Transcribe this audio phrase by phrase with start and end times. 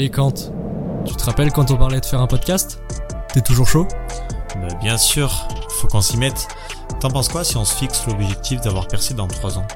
[0.00, 0.52] Et quand
[1.04, 2.80] Tu te rappelles quand on parlait de faire un podcast?
[3.34, 3.88] T'es toujours chaud?
[4.54, 6.46] Bah, bien sûr, faut qu'on s'y mette.
[7.00, 9.66] T'en penses quoi si on se fixe l'objectif d'avoir percé dans 3 ans?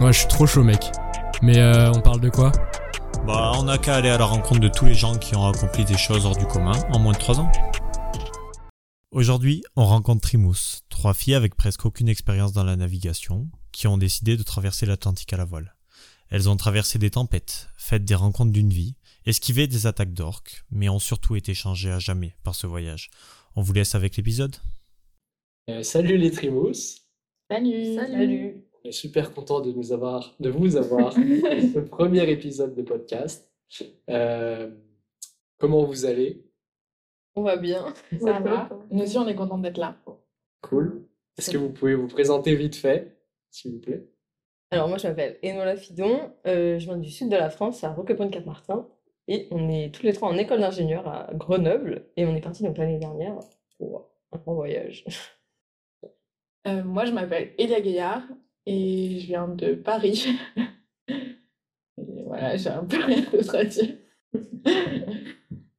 [0.00, 0.92] Ouais, je suis trop chaud, mec.
[1.42, 2.52] Mais euh, on parle de quoi?
[3.26, 5.84] Bah, on n'a qu'à aller à la rencontre de tous les gens qui ont accompli
[5.84, 7.50] des choses hors du commun en moins de 3 ans.
[9.10, 13.98] Aujourd'hui, on rencontre Trimous, trois filles avec presque aucune expérience dans la navigation, qui ont
[13.98, 15.74] décidé de traverser l'Atlantique à la voile.
[16.30, 18.94] Elles ont traversé des tempêtes, fait des rencontres d'une vie,
[19.26, 23.10] esquivé des attaques d'orques, mais ont surtout été changées à jamais par ce voyage.
[23.56, 24.56] On vous laisse avec l'épisode
[25.70, 26.72] Euh, salut les Trimous,
[27.50, 27.94] Salut.
[27.96, 28.64] Salut.
[28.84, 33.48] on est super content de nous avoir, de vous avoir ce premier épisode de podcast.
[34.10, 34.70] Euh,
[35.58, 36.44] comment vous allez?
[37.36, 37.92] On va bien.
[38.20, 38.68] Ça va.
[38.90, 39.96] Nous aussi, on est contents d'être là.
[40.62, 41.06] Cool.
[41.38, 43.18] Est-ce que vous pouvez vous présenter vite fait,
[43.50, 44.06] s'il vous plaît?
[44.70, 47.92] Alors moi je m'appelle Enola Fidon, euh, je viens du sud de la France, à
[47.92, 48.88] Roquepointe-Cap-Martin,
[49.28, 52.62] et on est tous les trois en école d'ingénieur à Grenoble, et on est partis
[52.62, 53.38] donc l'année dernière
[53.78, 55.04] pour un grand voyage.
[56.68, 58.22] Euh, moi, je m'appelle Elia Gaillard
[58.66, 60.28] et je viens de Paris.
[61.08, 63.96] et voilà, j'ai un peu rien d'autre à dire.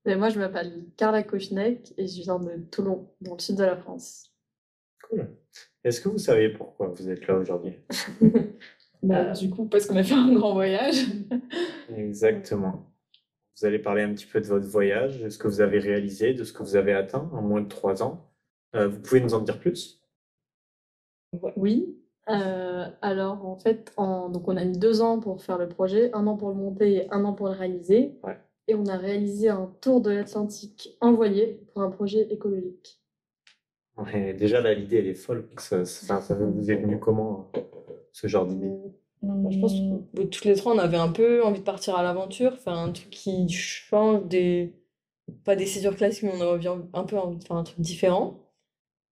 [0.05, 3.63] Et moi, je m'appelle Carla Kochnek et je viens de Toulon, dans le sud de
[3.63, 4.33] la France.
[5.09, 5.30] Cool.
[5.85, 7.78] Est-ce que vous savez pourquoi vous êtes là aujourd'hui?
[9.02, 11.05] Bah, du coup, parce qu'on a fait un grand voyage.
[11.95, 12.92] Exactement.
[13.59, 16.34] Vous allez parler un petit peu de votre voyage, de ce que vous avez réalisé,
[16.34, 18.32] de ce que vous avez atteint en moins de 3 ans.
[18.76, 20.02] Euh, vous pouvez nous en dire plus?
[21.58, 21.98] Oui.
[22.30, 26.12] euh, alors, en fait, en- donc on a mis deux ans pour faire le projet,
[26.14, 28.18] un an pour le monter et un an pour le réaliser.
[28.24, 28.38] Ouais.
[28.68, 33.02] Et on a réalisé un tour de l'Atlantique envoyé pour un projet écologique.
[33.98, 35.48] Ouais, Déjà, là, l'idée, elle est folle.
[35.58, 37.52] Ça, ça, ça vous est venu comment,
[38.12, 38.72] ce genre d'idée?
[39.23, 39.73] Bah, je pense
[40.16, 42.91] que toutes les trois on avait un peu envie de partir à l'aventure, faire un
[42.91, 44.75] truc qui change des...
[45.45, 48.39] Pas des césures classiques, mais on avait un peu envie de faire un truc différent.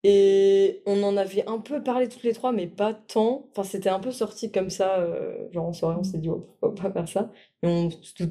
[0.03, 3.47] Et on en avait un peu parlé toutes les trois, mais pas tant.
[3.51, 4.99] Enfin, c'était un peu sorti comme ça.
[5.01, 7.31] euh, genre en soirée, on s'est dit, oh, pourquoi pas faire ça?
[7.63, 7.87] Et on,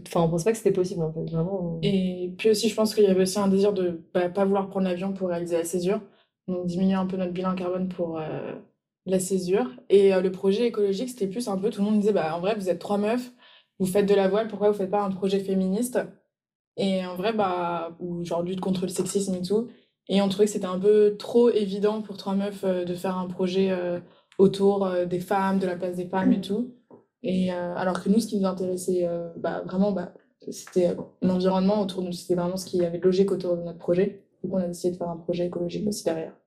[0.07, 1.25] enfin, on pensait pas que c'était possible, en fait.
[1.33, 1.79] Vraiment.
[1.79, 4.45] on- Et puis aussi, je pense qu'il y avait aussi un désir de bah, pas
[4.47, 6.01] vouloir prendre l'avion pour réaliser la césure.
[6.49, 8.55] Donc, diminuer un peu notre bilan carbone pour euh,
[9.07, 9.71] la césure.
[9.89, 12.41] Et euh, le projet écologique, c'était plus un peu, tout le monde disait, bah, en
[12.41, 13.33] vrai, vous êtes trois meufs,
[13.79, 15.99] vous faites de la voile, pourquoi vous faites pas un projet féministe?
[16.77, 19.69] Et en vrai, bah, ou genre lutte contre le sexisme et tout.
[20.09, 23.17] Et on trouvait que c'était un peu trop évident pour trois meufs euh, de faire
[23.17, 24.01] un projet euh,
[24.39, 26.75] autour des femmes, de la place des femmes et tout.
[27.23, 29.07] Et alors que nous, ce qui nous intéressait
[29.37, 30.15] bah, vraiment, bah,
[30.49, 32.13] c'était l'environnement autour de nous.
[32.15, 34.25] C'était vraiment ce qui avait logique autour de notre projet.
[34.43, 36.40] Donc on a décidé de faire un projet écologique aussi derrière.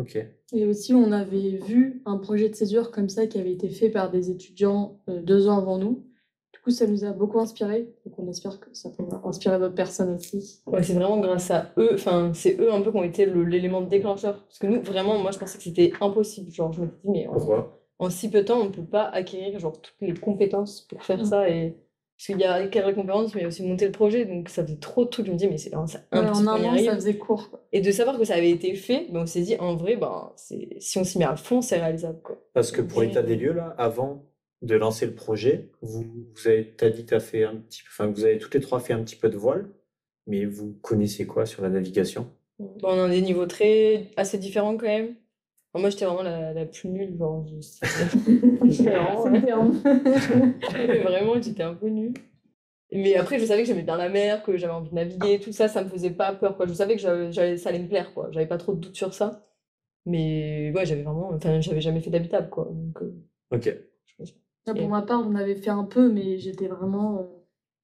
[0.00, 0.18] Ok.
[0.52, 3.90] Et aussi, on avait vu un projet de césure comme ça qui avait été fait
[3.90, 6.04] par des étudiants euh, deux ans avant nous.
[6.52, 7.88] Du coup, ça nous a beaucoup inspiré.
[8.04, 10.60] Donc, on espère que ça pourra inspirer d'autres personnes aussi.
[10.66, 13.80] Ouais, c'est vraiment grâce à eux, enfin, c'est eux un peu qui ont été l'élément
[13.82, 14.44] déclencheur.
[14.44, 16.50] Parce que nous, vraiment, moi, je pensais que c'était impossible.
[16.50, 17.80] Genre, je me suis dit, mais en, Pourquoi?
[17.98, 21.02] en si peu de temps, on ne peut pas acquérir genre, toutes les compétences pour
[21.04, 21.24] faire Mm.
[21.24, 21.48] ça.
[21.50, 21.76] Et...
[22.20, 24.26] Parce qu'il y a acquérir les compétences, mais il y a aussi monter le projet.
[24.26, 25.24] Donc, ça faisait trop de trucs.
[25.24, 27.48] Je me dis, mais c'est vraiment ça Ouais, impossible en un an, ça faisait court.
[27.48, 27.64] quoi.
[27.72, 30.30] Et de savoir que ça avait été fait, ben, on s'est dit, en vrai, ben,
[30.36, 32.20] c'est- si on s'y met à fond, c'est réalisable.
[32.22, 32.38] Quoi.
[32.52, 34.26] Parce que pour l'état des lieux, là, avant
[34.60, 36.04] de lancer le projet, vous,
[36.34, 39.02] vous avez, t'as dit fait un petit, enfin, vous avez toutes les trois fait un
[39.02, 39.70] petit peu de voile,
[40.26, 42.30] mais vous connaissez quoi sur la navigation?
[42.58, 45.14] Bon, on a des niveaux très assez différents quand même.
[45.74, 47.16] Moi, j'étais vraiment la, la plus nulle.
[47.16, 47.86] Genre, je- c'était
[48.90, 49.40] vraiment, ouais.
[51.42, 52.14] J'étais un peu nulle.
[52.92, 55.52] Mais après, je savais que j'aimais bien la mer, que j'avais envie de naviguer, tout
[55.52, 56.66] ça, ça me faisait pas peur, quoi.
[56.66, 58.28] Je savais que j'avais- j'allais- ça allait me plaire, quoi.
[58.32, 59.46] J'avais pas trop de doutes sur ça.
[60.06, 61.30] Mais ouais, j'avais vraiment...
[61.32, 62.68] Enfin, j'avais jamais fait d'habitable, quoi.
[62.70, 63.12] Donc, euh,
[63.52, 63.72] Ok.
[64.66, 67.22] Ah, Pour ma part, on avait fait un peu, mais j'étais vraiment euh,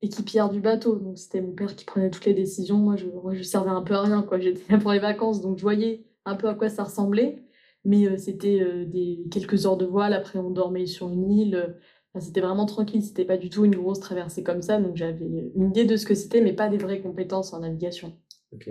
[0.02, 0.96] équipière du bateau.
[0.96, 2.76] Donc, c'était mon père qui prenait toutes les décisions.
[2.78, 4.38] Moi, je, moi, je servais un peu à rien, quoi.
[4.40, 7.44] J'étais là pour les vacances, donc je voyais un peu à quoi ça ressemblait.
[7.86, 10.12] Mais euh, c'était euh, des quelques heures de voile.
[10.12, 11.76] Après, on dormait sur une île.
[12.12, 13.02] Enfin, c'était vraiment tranquille.
[13.02, 14.78] C'était pas du tout une grosse traversée comme ça.
[14.80, 15.24] Donc, j'avais
[15.54, 18.12] une idée de ce que c'était, mais pas des vraies compétences en navigation.
[18.52, 18.68] Ok.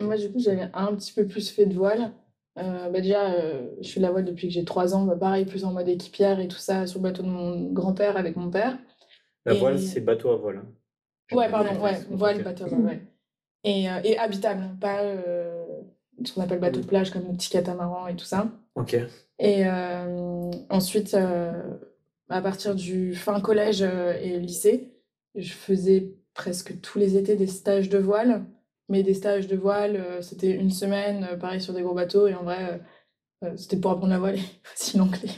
[0.00, 2.12] Moi, du coup, j'avais un petit peu plus fait de voile.
[2.58, 5.04] Euh, bah déjà, euh, je fais de la voile depuis que j'ai 3 ans.
[5.04, 8.16] Bah, pareil, plus en mode équipière et tout ça, sur le bateau de mon grand-père
[8.16, 8.76] avec mon père.
[9.46, 10.56] La Et- voile, c'est bateau à voile.
[10.58, 11.36] hein.
[11.36, 13.00] Ouais, pardon, ouais, voile, bateau, ouais.
[13.62, 15.39] Et, euh, et habitable, pas euh,
[16.24, 18.48] ce qu'on appelle bateau de plage comme le petit catamaran et tout ça.
[18.74, 18.96] Ok.
[19.38, 21.52] Et euh, ensuite, euh,
[22.28, 24.92] à partir du fin collège euh, et lycée,
[25.34, 28.44] je faisais presque tous les étés des stages de voile.
[28.88, 32.26] Mais des stages de voile, c'était une semaine, pareil sur des gros bateaux.
[32.26, 32.80] Et en vrai,
[33.54, 34.42] c'était pour apprendre la voile et
[34.98, 35.30] l'anglais.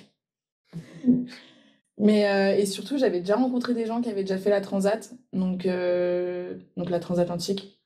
[1.98, 5.12] Mais euh, et surtout, j'avais déjà rencontré des gens qui avaient déjà fait la transat,
[5.32, 7.80] donc euh, donc la transatlantique,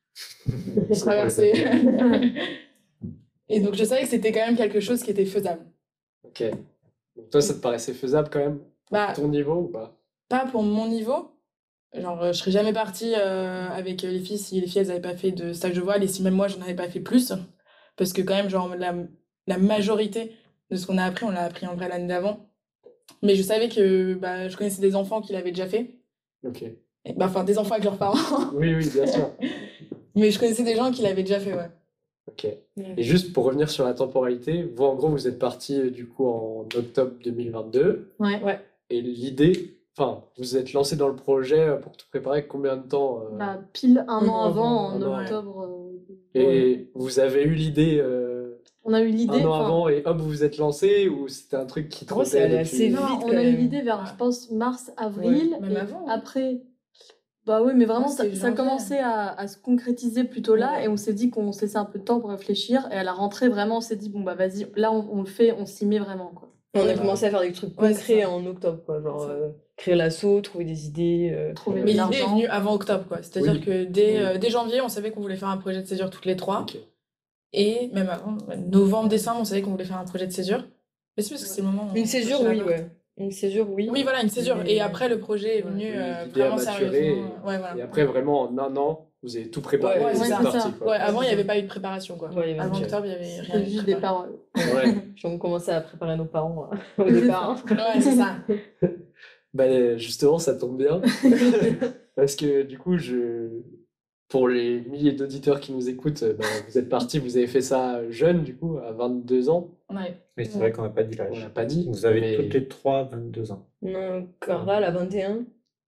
[0.99, 1.53] traversée.
[3.49, 5.65] et donc je savais que c'était quand même quelque chose qui était faisable.
[6.25, 6.43] Ok.
[7.17, 8.61] Donc toi, ça te paraissait faisable quand même
[8.91, 9.97] Bah, ton niveau ou pas?
[10.29, 11.31] pas pour mon niveau.
[11.95, 15.01] Genre, euh, je serais jamais partie euh, avec les filles si les filles elles avaient
[15.01, 17.33] pas fait de stage de voile et si même moi j'en avais pas fait plus.
[17.97, 18.95] Parce que, quand même, genre, la,
[19.47, 20.33] la majorité
[20.71, 22.51] de ce qu'on a appris, on l'a appris en vrai l'année d'avant.
[23.23, 25.95] Mais je savais que bah, je connaissais des enfants qui l'avaient déjà fait.
[26.45, 26.65] Ok.
[27.17, 28.51] Bah, Enfin, des enfants avec leurs parents.
[28.53, 29.31] Oui, oui, bien sûr.
[30.17, 31.71] Mais je connaissais des gens qui l'avaient déjà fait, ouais.
[32.29, 32.45] Ok.
[32.97, 36.07] Et juste pour revenir sur la temporalité, vous en gros vous êtes parti euh, du
[36.07, 38.43] coup en octobre 2022 Ouais.
[38.43, 38.61] Ouais.
[38.91, 42.87] et l'idée, enfin vous êtes lancé dans le projet euh, pour tout préparer combien de
[42.89, 45.23] temps euh, Bah, pile un an an avant, en un an, ouais.
[45.25, 45.69] octobre.
[46.37, 49.41] euh, Et vous avez eu l'idée euh, On a eu l'idée.
[49.43, 52.91] un an avant et hop vous vous êtes lancé ou c'était un truc qui depuis-
[52.91, 55.53] Non, vite, on a eu l'idée vers, je pense, mars, avril.
[55.53, 56.07] Ouais, même et avant.
[56.09, 56.61] Après,
[57.47, 60.73] bah oui, mais vraiment, Ouais, ça, ça commencé à, à se concrétiser plutôt là.
[60.79, 60.85] Ouais.
[60.85, 62.89] Et on s'est dit qu'on se laissait un peu de temps pour réfléchir.
[62.91, 65.27] Et à la rentrée, vraiment, on s'est dit, bon, bah vas-y, là, on, on le
[65.27, 66.33] fait, on s'y met vraiment.
[66.35, 66.49] Quoi.
[66.75, 66.95] On a Ouais.
[66.95, 69.01] commencé à faire des trucs concrets en octobre, quoi.
[69.01, 71.31] Genre euh, créer l'assaut, trouver des idées.
[71.33, 73.19] euh, Trouver Mais l'idée est venue avant octobre, quoi.
[73.23, 73.61] C'est-à-dire Oui.
[73.61, 74.23] que dès, Oui.
[74.25, 76.67] euh, dès janvier, on savait qu'on voulait faire un projet de césure toutes les trois.
[77.53, 78.37] Et même avant,
[78.69, 80.67] novembre, décembre, on savait qu'on voulait faire un projet de césure.
[81.17, 81.89] Mais c'est parce que c'est le moment.
[81.91, 82.91] où Une césure, oui, ouais.
[83.19, 83.89] Une césure, oui.
[83.91, 84.59] Oui, voilà, une césure.
[84.67, 85.71] Et après, le projet est Ouais.
[85.71, 87.23] venu Oui, euh, vraiment maturé sérieusement.
[87.47, 87.77] Ouais, voilà.
[87.79, 90.43] Et après vraiment en un an vous avez tout préparé Ouais, et ouais, c'est c'est
[90.43, 90.61] parti.
[90.61, 90.73] ça.
[90.79, 90.89] quoi.
[90.91, 92.29] Ouais, avant, il n'y avait pas eu de préparation, quoi.
[92.29, 93.95] Ouais, il y avait Avant octobre, il n'y avait rien de juste des.
[93.95, 94.01] Ouais.
[95.17, 96.71] Puis on commençait à préparer nos parents
[97.01, 97.51] euh, au départ.
[97.51, 97.75] hein.
[97.75, 98.37] Ouais, c'est ça.
[99.55, 101.01] Bah, justement, ça tombe bien.
[102.15, 103.49] Parce que du coup, je...
[104.29, 107.63] pour les milliers d'auditeurs qui nous écoutent, euh, bah, vous êtes parti, vous avez fait
[107.63, 109.71] ça jeune, du coup, à 22 ans.
[109.95, 110.17] Ouais.
[110.37, 111.43] Mais c'est vrai qu'on n'a pas dit On l'âge.
[111.45, 111.87] l'a pas dit.
[111.89, 113.67] Vous avez mais- toutes les trois 22 ans.
[113.83, 115.45] Non, elle a 21.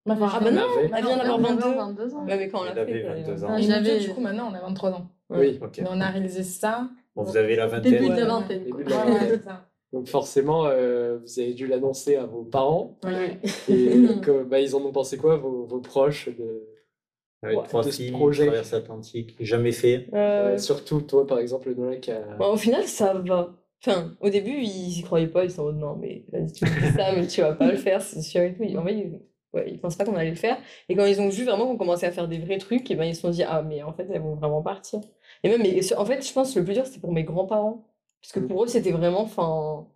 [0.06, 1.76] Bah, enfin, Ah bah non, avait- elle vient d'avoir on avait 22.
[1.76, 2.24] 22 ans.
[2.24, 2.80] Ouais, mais quand on l'a fait.
[2.80, 3.56] avait quoi, 22 elle- ans.
[3.56, 5.08] Et deux, du coup, maintenant, on a 23 ans.
[5.30, 5.58] Oui.
[5.62, 5.78] Ok.
[5.78, 6.88] Mais on a réalisé ça.
[7.14, 7.92] Bon, vous avez la vingtaine.
[7.92, 8.64] Début de la vingtaine.
[9.92, 12.98] Donc forcément, euh, vous avez dû l'annoncer à vos parents.
[13.04, 13.38] Ouais.
[13.68, 13.74] Et
[14.22, 16.68] que, bah, ils en ont pensé quoi, vos, vos proches de...
[17.42, 18.46] Avec Ouais, trois de ce filles, projet.
[18.46, 20.08] traverse l'Atlantique, jamais fait.
[20.12, 22.20] Euh, Surtout toi, par exemple, Nola, qui a...
[22.36, 23.54] Bon, au final, ça va.
[23.80, 26.64] Enfin, au début, ils y croyaient pas, ils sont en mode non, mais vas-y, tu
[26.64, 28.64] me dis ça, mais tu vas pas le faire, c'est sûr et tout.
[28.76, 29.20] En fait, ils,
[29.52, 30.58] ouais, ils pensaient pas qu'on allait le faire.
[30.88, 33.04] Et quand ils ont vu vraiment qu'on commençait à faire des vrais trucs, et ben
[33.04, 35.00] ils se sont dit, ah, mais en fait, elles vont vraiment partir.
[35.44, 37.84] Et même, mais, en fait, je pense que le plus dur, c'était pour mes grands-parents.
[38.20, 39.86] Parce que pour eux, c'était vraiment, enfin,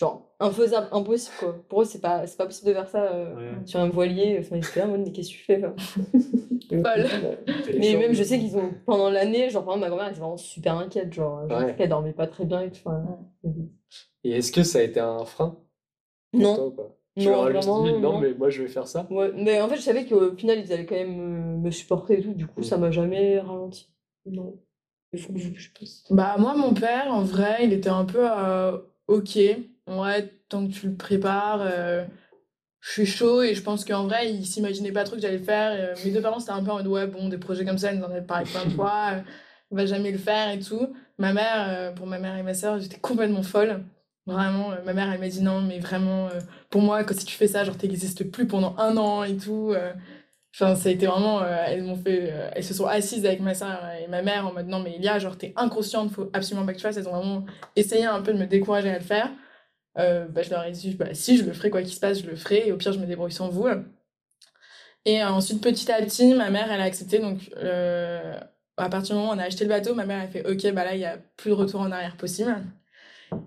[0.00, 1.56] genre, infaisable, impossible, quoi.
[1.68, 3.66] Pour eux, c'est pas, c'est pas possible de faire ça euh, Ouais.
[3.66, 4.38] sur un voilier.
[4.40, 5.60] Enfin, ils étaient là en mais qu'est-ce que tu fais,
[6.70, 7.06] Folle.
[7.78, 10.20] mais même, je sais qu'ils ont, pendant l'année, genre, par exemple, ma grand-mère, elle était
[10.20, 11.74] vraiment super inquiète, genre, Ouais.
[11.76, 12.88] qu'elle dormait pas très bien et tout.
[14.24, 15.56] Et est-ce que ça a été un frein
[16.32, 18.20] Non, toi Tu non, leur as juste vraiment, dit, non, non.
[18.20, 19.06] mais moi, je vais faire ça.
[19.10, 22.18] Ouais, mais en fait, je savais qu'au final, ils allaient quand même me, me supporter
[22.18, 23.92] et tout, du coup, ça m'a jamais ralenti.
[24.26, 24.54] Non.
[25.12, 26.04] Il faut que je, je pense.
[26.10, 29.38] Bah, moi, mon père, en vrai, il était un peu euh, OK.
[29.90, 32.04] Ouais, tant que tu le prépares, euh,
[32.80, 35.44] je suis chaud et je pense qu'en vrai, il s'imaginait pas trop que j'allais le
[35.44, 35.72] faire.
[35.72, 37.92] Euh, mes deux parents, c'était un peu en mode, ouais, bon, des projets comme ça,
[37.92, 39.20] ils nous en avaient parlé plein de fois, euh,
[39.72, 40.94] on va jamais le faire et tout.
[41.18, 43.82] Ma mère, pour ma mère et ma soeur, j'étais complètement folle.
[44.26, 46.28] Vraiment, ma mère, elle m'a dit non, mais vraiment,
[46.70, 49.74] pour moi, quand si tu fais ça, genre, t'existes plus pendant un an et tout.
[50.54, 51.44] Enfin, ça a été vraiment.
[51.44, 52.32] elles m'ont fait.
[52.54, 55.18] elles se sont assises avec ma soeur et ma mère en mode non, mais Elia,
[55.18, 56.96] genre, t'es inconsciente, faut absolument pas que tu fasses.
[56.96, 57.44] Elles ont vraiment
[57.76, 59.30] essayé un peu de me décourager à le faire.
[59.98, 62.22] Euh, bah, je leur ai dit, bah, si je le ferai, quoi qu'il se passe,
[62.22, 62.68] je le ferai.
[62.68, 63.66] Et au pire, je me débrouille sans vous.
[65.04, 67.18] Et euh, ensuite, petit à petit, ma mère, elle a accepté.
[67.18, 68.38] Donc, euh,
[68.76, 70.72] à partir du moment où on a acheté le bateau, ma mère, a fait, ok,
[70.72, 72.54] bah là, il n'y a plus de retour en arrière possible.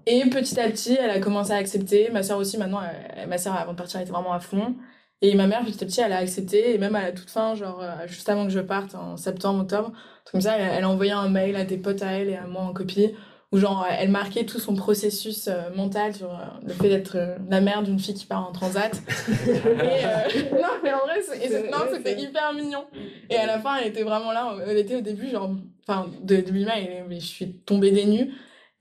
[0.05, 2.09] Et petit à petit, elle a commencé à accepter.
[2.12, 2.81] Ma soeur aussi, maintenant,
[3.27, 4.75] ma soeur, avant de partir, était vraiment à fond.
[5.21, 6.73] Et ma mère, petit à petit, elle a accepté.
[6.73, 9.91] Et même à la toute fin, genre, juste avant que je parte, en septembre, octobre,
[10.31, 12.47] comme ça, elle, elle a envoyé un mail à des potes à elle et à
[12.47, 13.13] moi en copie,
[13.53, 17.38] où genre, elle marquait tout son processus euh, mental sur euh, le fait d'être euh,
[17.51, 18.91] la mère d'une fille qui part en transat.
[19.48, 22.86] et, euh, non, mais en vrai, c'était hyper mignon.
[23.29, 24.55] Et à la fin, elle était vraiment là.
[24.67, 25.51] Elle était au début, genre,
[25.88, 28.31] enfin, de début mai, elle- mais je suis tombée des nues.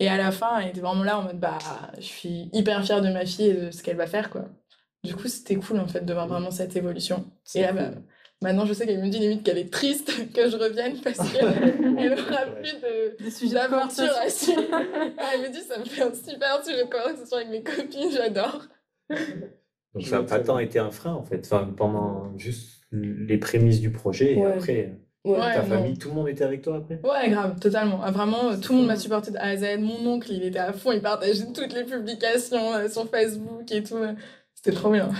[0.00, 1.58] Et à la fin, elle était vraiment là en mode, bah,
[1.98, 4.46] je suis hyper fière de ma fille et de ce qu'elle va faire, quoi.
[5.04, 7.30] Du coup, c'était cool, en fait, de voir vraiment cette évolution.
[7.54, 7.90] Et là, bah,
[8.42, 11.44] maintenant, je sais qu'elle me dit limite qu'elle est triste que je revienne parce qu'elle
[12.12, 14.62] aura plus de d'aventure à suivre.
[14.70, 18.62] Elle me dit, ça me fait un super sujet de conversation avec mes copines, j'adore.
[19.94, 21.40] Donc ça n'a pas tant été un frein en fait.
[21.44, 25.38] Enfin, pendant juste les prémices du projet et après, Ouais.
[25.38, 25.54] Ouais.
[25.54, 25.68] ta non.
[25.68, 27.00] famille, tout le monde était avec toi après?
[27.04, 28.00] Ouais, grave, totalement.
[28.02, 29.78] Ah, Vraiment, euh, tout le monde m'a supporté de A à Z.
[29.78, 33.84] Mon oncle, il était à fond, il partageait toutes les publications euh, sur Facebook et
[33.84, 33.98] tout.
[34.54, 35.10] C'était trop bien.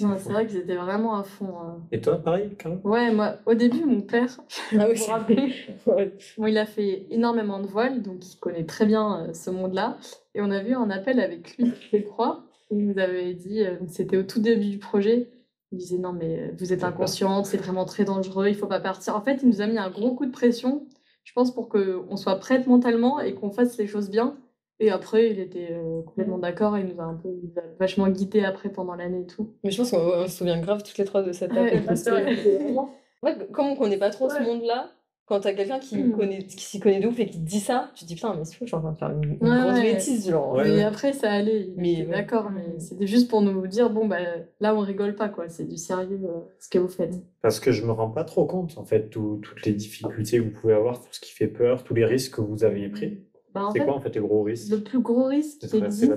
[0.00, 1.48] Non, c'est vrai que j'étais vraiment à fond.
[1.48, 1.78] euh.
[1.92, 4.40] Et toi, pareil, Caro Ouais, moi, au début, mon père,
[4.78, 5.54] Ah oui,
[5.86, 6.16] Ouais.
[6.38, 9.98] Bon, il a fait énormément de voiles, donc il connaît très bien euh, ce monde-là.
[10.34, 12.44] Et on a vu un appel avec lui, je crois.
[12.70, 15.28] Il nous avait dit, euh, c'était au tout début du projet,
[15.72, 18.80] il disait non mais euh, vous êtes inconsciente, c'est vraiment très dangereux, il faut pas
[18.80, 19.14] partir.
[19.14, 20.86] En fait, il nous a mis un gros coup de pression,
[21.24, 24.36] je pense pour qu'on soit prête mentalement et qu'on fasse les choses bien.
[24.82, 27.62] Et après, il était euh, complètement d'accord, il nous a un peu il nous a
[27.78, 29.54] vachement guidé après pendant l'année et tout.
[29.62, 32.90] Mais je pense qu'on on se souvient grave toutes les trois de cette Ouais, vraiment-
[33.22, 34.44] En fait, comme on connaît pas trop ce Ouais.
[34.44, 34.90] monde-là,
[35.26, 36.16] quand t'as quelqu'un qui, Mm.
[36.16, 38.34] connaît, qui s'y connaît de ouf et qui te dit ça, tu te dis putain,
[38.36, 39.92] mais c'est fou, je suis en train de faire une, une Ouais, grosse ouais.
[39.92, 40.28] bêtise.
[40.28, 40.52] Genre.
[40.52, 40.82] Ouais, mais ouais.
[40.82, 42.06] après, ça allait, il Mais ouais.
[42.10, 44.18] d'accord, mais c'était juste pour nous dire bon, bah
[44.58, 47.14] là, on rigole pas, quoi, c'est du sérieux euh, ce que vous faites.
[47.40, 50.42] Parce que je me rends pas trop compte, en fait, tout- toutes les difficultés que
[50.42, 53.20] vous pouvez avoir, tout ce qui fait peur, tous les risques que vous aviez pris.
[53.54, 56.12] Bah, C'est quoi, en fait, les gros risques le plus gros risque qui existe,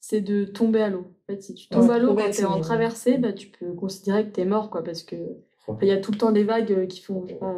[0.00, 1.00] c'est de tomber à l'eau.
[1.28, 3.48] En fait, si tu tombes Ouais, à l'eau quand c'est- t'es en traversée, bah, tu
[3.48, 5.16] peux considérer que t'es mort, quoi, parce que
[5.82, 7.54] il y a tout le temps des vagues euh, qui font, je sais pas,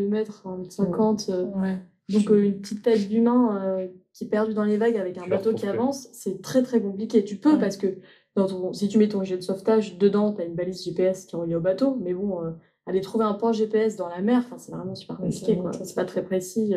[0.00, 1.26] 2 mètres, 1 mètre 50.
[1.28, 1.78] euh, Ouais.
[2.08, 5.22] donc, euh, une petite tête d'humain euh, qui est perdue dans les vagues avec un
[5.22, 7.24] Tu bateau qui avance, c'est très très compliqué.
[7.24, 7.60] Tu peux, Ouais.
[7.60, 7.98] parce que
[8.34, 11.36] dans ton, si tu mets ton gilet de sauvetage, dedans, t'as une balise GPS qui
[11.36, 12.50] est reliée au bateau, mais bon, euh,
[12.86, 16.04] aller trouver un point GPS dans la mer, enfin, c'est vraiment super compliqué, C'est pas
[16.04, 16.74] très précis.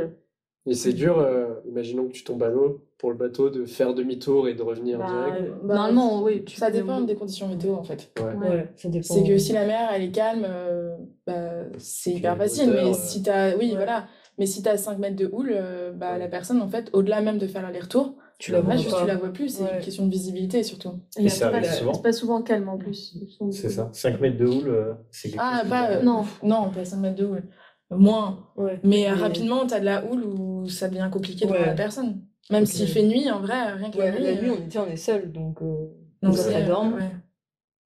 [0.67, 3.93] Et c'est dur, euh, imaginons que tu tombes à l'eau, pour le bateau de faire
[3.93, 5.41] demi-tour et de revenir Bah, direct.
[5.41, 6.43] euh, Bah, normalement, oui.
[6.43, 8.11] tu Ça dépend des conditions météo en fait.
[8.19, 8.25] Ouais.
[8.35, 8.49] Ouais.
[8.55, 9.13] Ouais, ça dépend.
[9.13, 10.95] C'est que si la mer elle est calme, euh,
[11.27, 12.71] bah, c'est hyper facile.
[12.71, 13.75] mais euh, si t'as, oui, Ouais.
[13.75, 14.07] voilà.
[14.39, 16.19] Mais si t'as 5 mètres de houle, euh, bah, Ouais.
[16.19, 19.01] la personne en fait, au-delà même de faire l'aller-retour, tu la vois juste pas.
[19.01, 19.49] tu la vois plus.
[19.49, 19.69] C'est Ouais.
[19.77, 20.93] une question de visibilité surtout.
[21.19, 23.17] Et ça après, arrive c'est souvent pas souvent calme en plus.
[23.51, 26.23] C'est ça 5 mètres de houle, c'est quelque Ah, chose pas, de- Non.
[26.43, 27.43] non, pas 5 mètres de houle.
[27.91, 28.39] Moins.
[28.57, 28.79] Ouais.
[28.83, 30.23] Mais Mais- rapidement, t'as de la houle
[30.65, 31.57] où ça devient compliqué de Ouais.
[31.57, 32.21] voir la personne.
[32.51, 32.69] Même Ok.
[32.69, 34.23] s'il fait nuit, en vrai, rien que Ouais, la nuit.
[34.25, 35.61] la nuit, euh, on était, on est seul, donc.
[35.61, 35.87] euh,
[36.21, 36.93] donc on c'est- dorme.
[36.95, 37.09] ouais.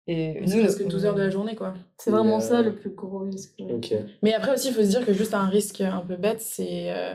[0.08, 1.74] Et C'est nous, presque le- 12 heures de la journée, quoi.
[1.98, 3.60] C'est vraiment Et, ça euh, le plus gros risque.
[4.22, 6.90] Mais après aussi, il faut se dire que juste un risque un peu bête, c'est.
[6.92, 7.14] euh,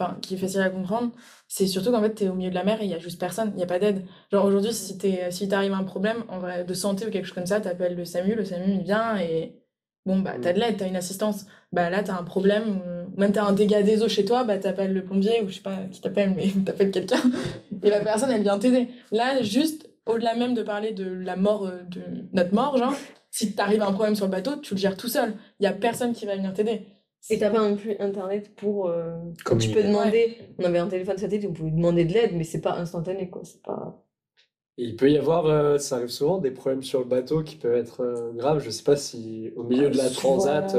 [0.00, 1.10] Enfin, qui est facile à comprendre,
[1.48, 3.18] c'est surtout qu'en fait, t'es au milieu de la mer et il y a juste
[3.18, 4.04] personne, il n'y a pas d'aide.
[4.30, 7.34] Genre aujourd'hui, si t'es- si t'arrives un problème en vrai, de santé ou quelque chose
[7.34, 9.58] comme ça, t'appelles le SAMU, le SAMU il vient et.
[10.06, 11.46] Bon, bah, t'as de l'aide, t'as une assistance.
[11.72, 12.80] Bah là, t'as un problème,
[13.18, 15.60] même t'as un dégât des eaux chez toi, bah t'appelles le plombier ou je sais
[15.62, 17.20] pas qui t'appelle, mais t'appelles quelqu'un.
[17.82, 18.88] Et la personne, elle vient t'aider.
[19.12, 22.00] Là, juste, au-delà même de parler de la mort, euh, de
[22.32, 22.94] notre mort, genre,
[23.30, 25.34] si t'arrives à un problème sur le bateau, tu le gères tout seul.
[25.60, 26.86] Il y a personne qui va venir t'aider.
[27.30, 28.88] Et t'as pas non plus internet pour.
[28.88, 29.16] euh,
[29.58, 30.38] Tu peux demander.
[30.58, 33.42] On avait un téléphone satellite, on pouvait demander de l'aide, mais c'est pas instantané, quoi.
[33.44, 34.04] C'est pas.
[34.78, 37.56] Et il peut y avoir, euh, ça arrive souvent, des problèmes sur le bateau qui
[37.56, 38.60] peuvent être euh, graves.
[38.60, 40.36] Je sais pas si au milieu de la Souvent.
[40.38, 40.76] transat.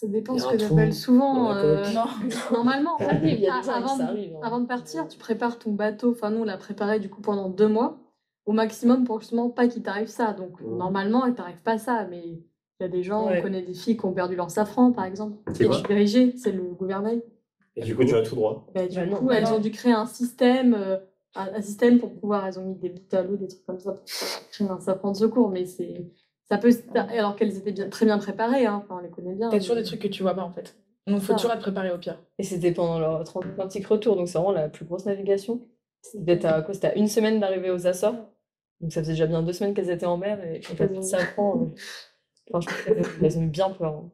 [0.00, 1.52] Ça dépend ce que t'appelles souvent.
[1.54, 1.84] euh.
[2.52, 4.34] Normalement, Ça arrive, il y a des gens à qui avant, ça arrive.
[4.34, 4.40] hein.
[4.42, 6.10] avant de partir, tu prépares ton bateau.
[6.10, 7.98] Enfin, nous, on l'a préparé du coup pendant deux mois
[8.44, 10.32] au maximum pour justement pas qu'il t'arrive ça.
[10.32, 12.06] Donc, normalement, il t'arrive pas ça.
[12.10, 12.42] Mais il
[12.80, 13.38] y a des gens, Ouais.
[13.38, 15.38] on connaît des filles qui ont perdu leur safran, par exemple.
[15.54, 17.22] C'est Et suis dirigée, c'est le gouvernail.
[17.76, 18.66] Et du coup, tu as tout droit.
[18.74, 19.54] Bah, du Bah coup, bah elles non.
[19.56, 20.96] ont dû créer un système, euh,
[21.36, 22.46] un, système pour pouvoir.
[22.46, 24.04] Elles ont mis des bouts à l'eau, des trucs comme ça pour
[24.50, 25.50] créer un safran de secours.
[25.50, 26.10] Mais c'est.
[26.48, 28.82] Ça peut, alors qu'elles étaient bien, très bien préparées, hein.
[28.84, 29.48] enfin, on les connaît bien.
[29.48, 30.76] T'as toujours mais- des trucs que tu vois pas en fait.
[31.06, 31.34] Donc faut Ça.
[31.34, 32.18] toujours être préparé au pire.
[32.38, 35.60] Et c'était pendant leur transatlantique retour, donc c'est vraiment la plus grosse navigation.
[36.02, 38.14] C'était à, quoi, c'était à une semaine d'arriver aux Açores.
[38.80, 41.02] Donc ça faisait déjà bien deux semaines qu'elles étaient en mer et quand elles ont
[41.02, 41.62] ça prend.
[41.62, 41.66] euh,
[42.50, 43.94] Franchement, elles- elles ont bien peur.
[43.94, 44.10] hein.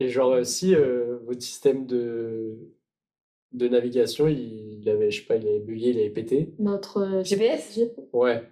[0.00, 2.54] Et genre, euh, si euh, votre système de,
[3.52, 6.54] de navigation, il, il avait, je sais pas, il avait bugué, il avait pété?
[6.58, 7.80] Notre euh, GPS
[8.12, 8.42] Ouais.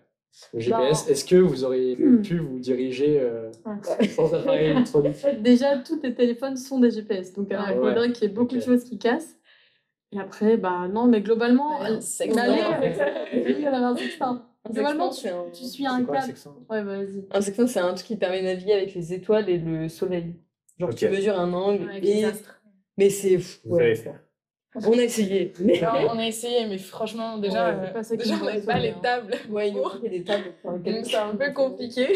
[0.52, 1.12] Le GPS, Non.
[1.12, 2.22] est-ce que vous auriez Hmm.
[2.22, 4.08] pu vous diriger euh, Ouais.
[4.08, 7.32] sans appareil électronique déjà, tous les téléphones sont des GPS.
[7.34, 7.88] Donc, alors, il Ouais.
[7.90, 9.36] faudrait qu'il y ait beaucoup de choses qui cassent.
[10.12, 12.34] Et après, bah non, mais globalement, Ouais, euh, c'est un
[14.70, 16.32] Globalement, tu, un- tu suis un câble.
[16.70, 17.24] Ouais, bah, vas-y.
[17.32, 20.34] Un sextant, c'est un truc qui permet de naviguer avec les étoiles et le soleil.
[20.78, 21.12] Genre, tu Ok.
[21.12, 21.90] mesures un angle.
[22.02, 22.24] Et-.
[22.96, 23.38] Mais c'est.
[23.66, 23.94] ouais.
[24.74, 25.52] On a essayé.
[25.60, 25.80] Mais...
[25.84, 28.90] On a essayé, mais franchement, déjà, Ouais, euh, pas ça déjà on n'avait pas les
[28.90, 29.00] hein.
[29.02, 29.34] tables.
[29.48, 30.52] Ouais, il nous des tables.
[30.64, 32.08] Donc c'est un peu compliqué.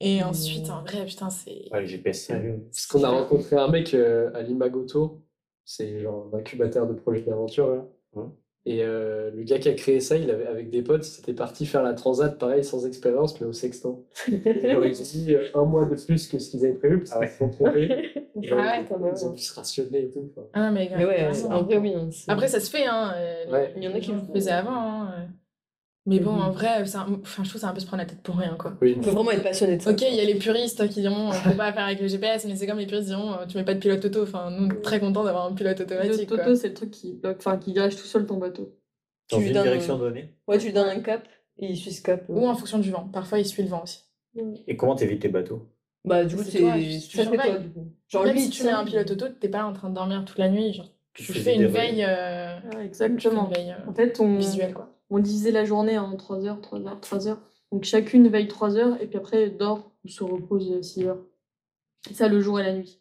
[0.00, 1.68] Et ensuite, en vrai, putain, c'est.
[1.72, 2.62] Ouais, le GPS, sérieux.
[2.70, 5.22] Parce qu'on a rencontré un mec euh, à l'Imagoto,
[5.64, 7.74] c'est genre un incubateur de projet d'aventure.
[8.14, 8.30] là.
[8.68, 11.32] Et euh, le gars qui a créé ça, il avait, avec des potes, ils s'étaient
[11.34, 14.02] partis faire la transat, pareil, sans expérience, mais au sextant.
[14.28, 17.20] Ils ont dit euh, un mois de plus que ce qu'ils avaient prévu, parce Ah
[17.20, 17.88] qu'ils se sont trompés.
[18.50, 20.28] Ah ouais, ils, ont- ils ont dû se rationner et tout.
[20.36, 20.46] enfin.
[20.52, 21.94] Ah, mais, Mais ouais, en vrai, oui.
[21.94, 23.12] hein, Après, ça se fait, hein.
[23.16, 23.72] euh, Ouais.
[23.78, 25.04] Il y en a qui le faisaient avant.
[25.04, 25.28] hein.
[26.08, 26.40] Mais bon, Mhm.
[26.42, 28.20] en vrai, c'est un- enfin, je trouve que c'est un peu se prendre la tête
[28.22, 28.74] pour rien, quoi.
[28.80, 28.94] Oui.
[28.96, 29.90] Il faut vraiment être passionné de ça.
[29.90, 32.44] Ok, il y a les puristes qui diront on peut pas faire avec le GPS,
[32.46, 34.22] mais c'est comme les puristes diront euh, tu mets pas de pilote auto.
[34.22, 36.28] Enfin, nous, très contents d'avoir un pilote Le automatique.
[36.28, 36.54] Toto, quoi.
[36.56, 38.72] c'est le truc qui bloque, enfin, qui dirige tout seul ton bateau.
[39.30, 40.32] Dans Tu une donnes- direction donnée.
[40.46, 41.22] Ouais, tu lui donnes un cap
[41.58, 42.22] Et il suit ce cap.
[42.30, 42.32] euh.
[42.34, 43.08] Ou en fonction du vent.
[43.12, 44.04] Parfois, il suit le vent aussi.
[44.68, 45.66] Et comment t'évites tes bateaux?
[46.04, 47.88] Bah, du coup, C'est tu toi, du coup?
[48.08, 50.24] Genre, Même lui, si tu mets un pilote auto, t'es pas en train de dormir
[50.24, 50.72] toute la nuit.
[50.72, 53.48] Genre, tu faisais fais une veille, euh, fais exactement.
[53.48, 54.92] une veille euh, En fait, on, visuelle, quoi.
[55.10, 57.40] On divisait la journée en 3 heures, 3 heures, 3 heures.
[57.72, 61.22] Donc chacune veille 3 heures et puis après dort ou se repose 6 heures.
[62.10, 63.00] Et ça le jour et la nuit.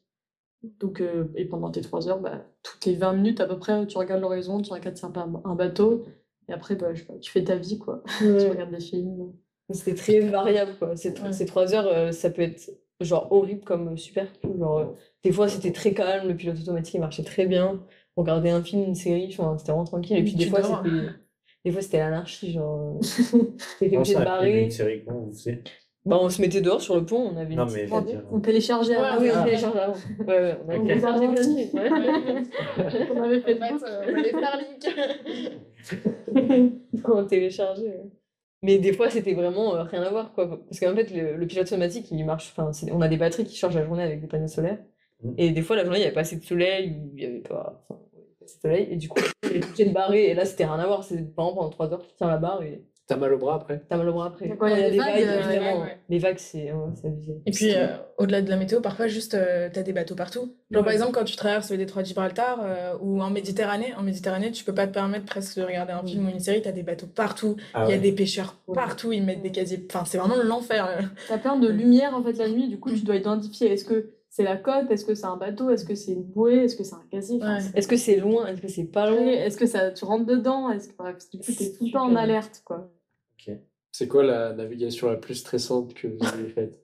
[0.79, 3.85] Donc, euh, et pendant tes 3 heures, bah, toutes les 20 minutes à peu près,
[3.85, 6.05] tu regardes l'horizon, tu regardes un, un bateau.
[6.49, 8.01] Et après, bah, je tu fais ta vie, quoi.
[8.17, 8.49] tu Ouais.
[8.49, 9.33] regardes des films.
[9.71, 10.95] C'était très variable, quoi.
[10.95, 11.33] Ces, Ouais.
[11.33, 14.57] ces trois heures, euh, ça peut être genre horrible comme euh, super cool.
[14.57, 14.85] Genre, euh,
[15.23, 17.83] des fois, c'était très calme, le pilote automatique il marchait très bien.
[18.17, 20.17] On regardait un film, une série, c'était vraiment tranquille.
[20.17, 21.09] Et puis, Tu des fois, c'était.
[21.65, 22.99] Des fois, c'était l'anarchie, genre.
[23.79, 24.63] T'étais obligé de barrer.
[24.65, 25.61] une série, comment vous faisiez
[26.05, 28.21] Bah, on se mettait dehors sur le pont, on avait une Non, mais On, dire.
[28.31, 29.21] on téléchargeait Ouais, Ah avant.
[29.23, 29.93] oui, on téléchargeait avant.
[30.19, 31.69] Ouais, ouais, on a On téléchargé téléchargeait la la nuit.
[31.73, 33.07] Ouais, ouais.
[33.15, 33.85] On avait fait fait, beaucoup.
[33.85, 34.85] euh, les Starlink.
[37.05, 37.87] on téléchargeait.
[37.87, 38.11] ouais.
[38.61, 40.47] Mais des fois, c'était vraiment euh, rien à voir, quoi.
[40.65, 42.53] Parce qu'en fait, le, le pilote automatique, il marche.
[42.55, 44.79] Enfin, on a des batteries qui chargent la journée avec des panneaux solaires.
[45.23, 45.33] Mhm.
[45.37, 47.25] Et des fois, la journée, il n'y avait pas assez de soleil, ou il n'y
[47.25, 47.83] avait pas.
[47.89, 48.87] Enfin, avait pas assez de soleil.
[48.91, 49.21] Et du coup,
[49.55, 50.25] on était obligé de barrer.
[50.29, 51.03] Et là, c'était rien à voir.
[51.03, 53.83] C'est vraiment pendant 3 heures, tu tiens la barre et T'as mal au bras après
[53.87, 54.57] t'as mal au bras après.
[54.57, 55.73] Quand il y a des vagues, évidemment.
[55.77, 55.97] ouais, ouais.
[56.09, 56.71] Les vagues, c'est
[57.03, 57.39] abusé.
[57.45, 57.85] Et puis, euh,
[58.17, 60.55] au-delà de la météo, parfois, juste, euh, t'as des bateaux partout.
[60.71, 64.01] Genre, par exemple, quand tu traverses le détroit de Gibraltar euh, ou en Méditerranée, en
[64.01, 66.71] Méditerranée, tu peux pas te permettre presque de regarder un film ou une série, t'as
[66.71, 68.73] des bateaux partout, Ah il y a des pêcheurs Ouais.
[68.73, 69.85] partout, ils mettent des casiers.
[69.87, 70.89] Enfin, c'est vraiment l'enfer.
[71.27, 74.09] T'as plein de lumière en fait la nuit, du coup tu dois identifier est-ce que
[74.35, 76.83] c'est la côte, est-ce que c'est un bateau, est-ce que c'est une bouée, est-ce que
[76.83, 77.37] c'est un casier.
[77.41, 77.61] Enfin, Ouais.
[77.61, 80.25] c'est- Est-ce que c'est loin Est-ce que c'est pas loin Est-ce que ça, tu rentres
[80.25, 82.91] dedans Est-ce que bref, du coup, t'es tout le temps en alerte quoi.
[83.93, 86.77] C'est quoi la navigation la plus stressante que vous avez faite?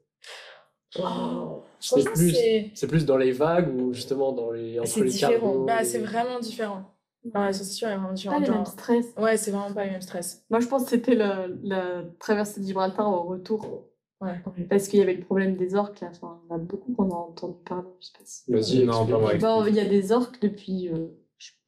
[1.82, 5.10] C'est plus, c'est c'est plus dans les vagues ou justement dans les, entre C'est les
[5.10, 5.66] différent.
[5.66, 6.86] bah, et- c'est vraiment différent.
[7.26, 8.40] Ouais, ça, c'est sûr, c'est vraiment Pas différent.
[8.40, 9.06] les mêmes stress.
[9.18, 10.46] Ouais, c'est vraiment pas le même stress.
[10.50, 13.84] Moi je pense que c'était la, la traversée de Gibraltar au retour.
[14.22, 14.40] Ouais.
[14.70, 16.10] Parce qu'il y avait le problème des orques là.
[16.12, 17.88] Enfin, on a beaucoup qu'on a entendu parler.
[18.00, 19.34] Je sais pas si- Vas-y, Non, pas moi.
[19.36, 21.08] Bon, il y a des orques depuis euh,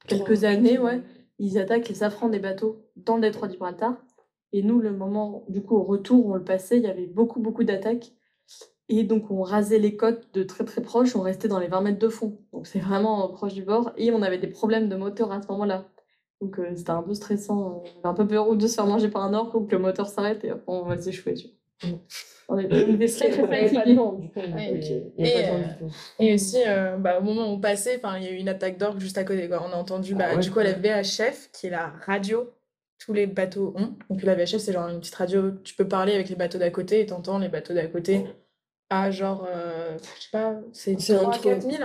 [0.06, 1.02] quelques années, ouais.
[1.40, 3.96] Ils attaquent les safrans des bateaux dans le détroit de Gibraltar.
[4.52, 7.40] Et nous, le moment, du coup, au retour, on le passait, il y avait beaucoup,
[7.40, 8.12] beaucoup d'attaques.
[8.88, 11.80] Et donc, on rasait les côtes de très, très proche, on restait dans les 20
[11.80, 12.38] mètres de fond.
[12.52, 13.90] Donc, c'est vraiment euh, proche du bord.
[13.96, 15.88] Et on avait des problèmes de moteur à ce moment-là.
[16.40, 17.82] Donc, euh, c'était un peu stressant.
[17.82, 19.72] On avait un peu peur ou de se faire manger par un orque ou que
[19.74, 21.34] le moteur s'arrête et après, on va s'échouer.
[21.34, 21.48] Tu
[21.88, 21.98] vois.
[22.48, 23.98] On on était très, très fatigués.
[26.18, 28.48] Et, aussi, euh, bah, au moment où on passait, enfin, il y a eu une
[28.48, 29.48] attaque d'orgue juste à côté.
[29.48, 29.62] Quoi.
[29.66, 30.40] On a entendu, bah, Ah ouais.
[30.42, 32.50] du coup, la VHF, qui est la radio,
[32.98, 33.94] tous les bateaux ont.
[34.10, 36.70] Donc la VHF, c'est genre une petite radio, tu peux parler avec les bateaux d'à
[36.70, 38.24] côté et t'entends les bateaux d'à côté
[38.90, 41.82] à genre, euh, je sais pas, c'est C'est 3 entre- 4 000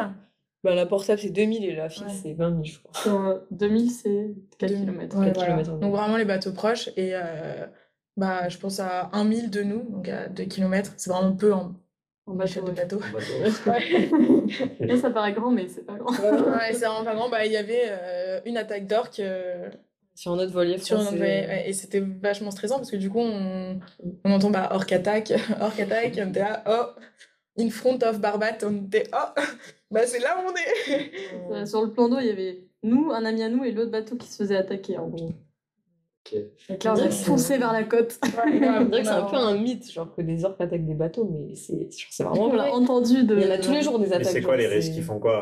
[0.63, 2.19] Bah, la portable, c'est 2000 et la fixe, Ouais.
[2.21, 3.01] c'est 20 000, je crois.
[3.01, 4.85] Sur euh, 2000, c'est 4 2000.
[4.85, 5.17] km.
[5.17, 5.63] Ouais, quatre voilà.
[5.63, 6.89] Donc vraiment les bateaux proches.
[6.97, 7.65] Et euh,
[8.19, 10.93] bah, je pense à 1 000 de nous, donc à 2 km.
[10.97, 11.73] C'est vraiment peu en
[12.27, 13.59] En échelle bateau, de bateau.
[13.69, 14.85] Ouais.
[14.85, 16.11] Là, ça paraît grand, mais c'est pas grand.
[16.11, 17.29] Ouais, c'est vraiment pas grand.
[17.29, 19.19] Bah, il y avait euh, une attaque d'orque.
[19.19, 19.69] euh,
[20.15, 21.15] Sur un autre voilier Sur un français.
[21.15, 23.79] autre voilier, ouais, et c'était vachement stressant parce que du coup, on,
[24.25, 26.99] on entend bah, orc attack, orc attack, on était là, oh,
[27.59, 29.41] in front of Barbat, on était, oh,
[29.91, 30.53] bah c'est là où on
[31.61, 31.65] est.
[31.65, 34.15] Sur le plan d'eau, il y avait nous, un ami à nous et l'autre bateau
[34.17, 35.33] qui se faisait attaquer en gros.
[36.69, 37.09] Donc là, on a Ouais.
[37.11, 38.19] foncé vers la côte.
[38.23, 40.85] Ouais, grave, On dirait que c'est un peu un mythe, genre que des orques attaquent
[40.85, 43.35] des bateaux, mais c'est vraiment on l'a entendu de.
[43.37, 44.27] Il y en a tous les jours des Mais attaques.
[44.31, 45.39] c'est quoi les risques Ils font quoi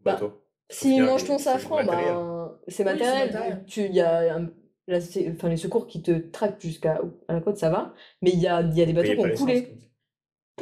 [0.00, 0.32] au Bah, bateau
[0.70, 2.12] S'ils mangent ton c'est safran, matériel.
[2.14, 3.64] ben, c'est matériel.
[3.76, 7.70] Il y a un- sé- enfin, les secours qui te traquent jusqu'à la côte, ça
[7.70, 7.94] va.
[8.22, 9.74] Mais il y a, il y a des bateaux qui ont coulé.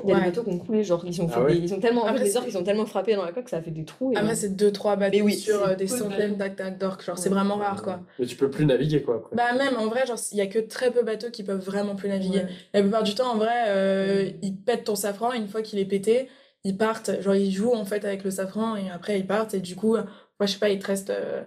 [0.01, 0.11] Comme ça.
[0.11, 0.21] Il y a Ouais.
[0.25, 2.11] des bateaux qui ont coulé, genre ils sont, Ah ouais ils sont tellement, en fait,
[2.11, 3.71] Après, les c'est- orques, ils sont tellement frappés dans la coque que ça a fait
[3.71, 4.13] des trous.
[4.13, 4.17] Et...
[4.17, 6.57] Après, c'est 2-3 bateaux Mais oui, sur euh, des centaines bateaux.
[6.57, 8.01] d'attaques d'orques, genre c'est vraiment rare quoi.
[8.19, 9.17] Mais tu peux plus naviguer quoi.
[9.17, 9.37] après.
[9.37, 11.65] Bah, même en vrai, genre, il y a que très peu de bateaux qui peuvent
[11.65, 12.39] vraiment plus naviguer.
[12.41, 12.49] Ouais.
[12.75, 15.79] La plupart du temps, en vrai, euh, ils pètent ton safran et une fois qu'il
[15.79, 16.29] est pété,
[16.65, 17.23] ils partent.
[17.23, 19.55] Genre, ils jouent en fait avec le safran et après ils partent.
[19.55, 19.97] Et du coup,
[20.39, 21.43] moi, je sais pas, il te reste euh,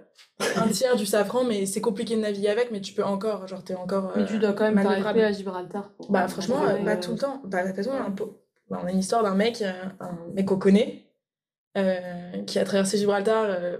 [0.55, 3.63] un tiers du safran, mais c'est compliqué de naviguer avec, mais tu peux encore, genre,
[3.63, 4.11] t'es encore.
[4.15, 5.89] Mais euh, tu dois quand même t'arrêter à Gibraltar.
[5.91, 7.41] pour- Bah, franchement, euh, aller, pas euh, tout le temps.
[7.45, 8.25] Bah, de toute façon, un peu-
[8.69, 11.05] bah, on a une histoire d'un mec, euh, un mec qu'on connaît,
[11.77, 13.77] euh, qui a traversé Gibraltar euh,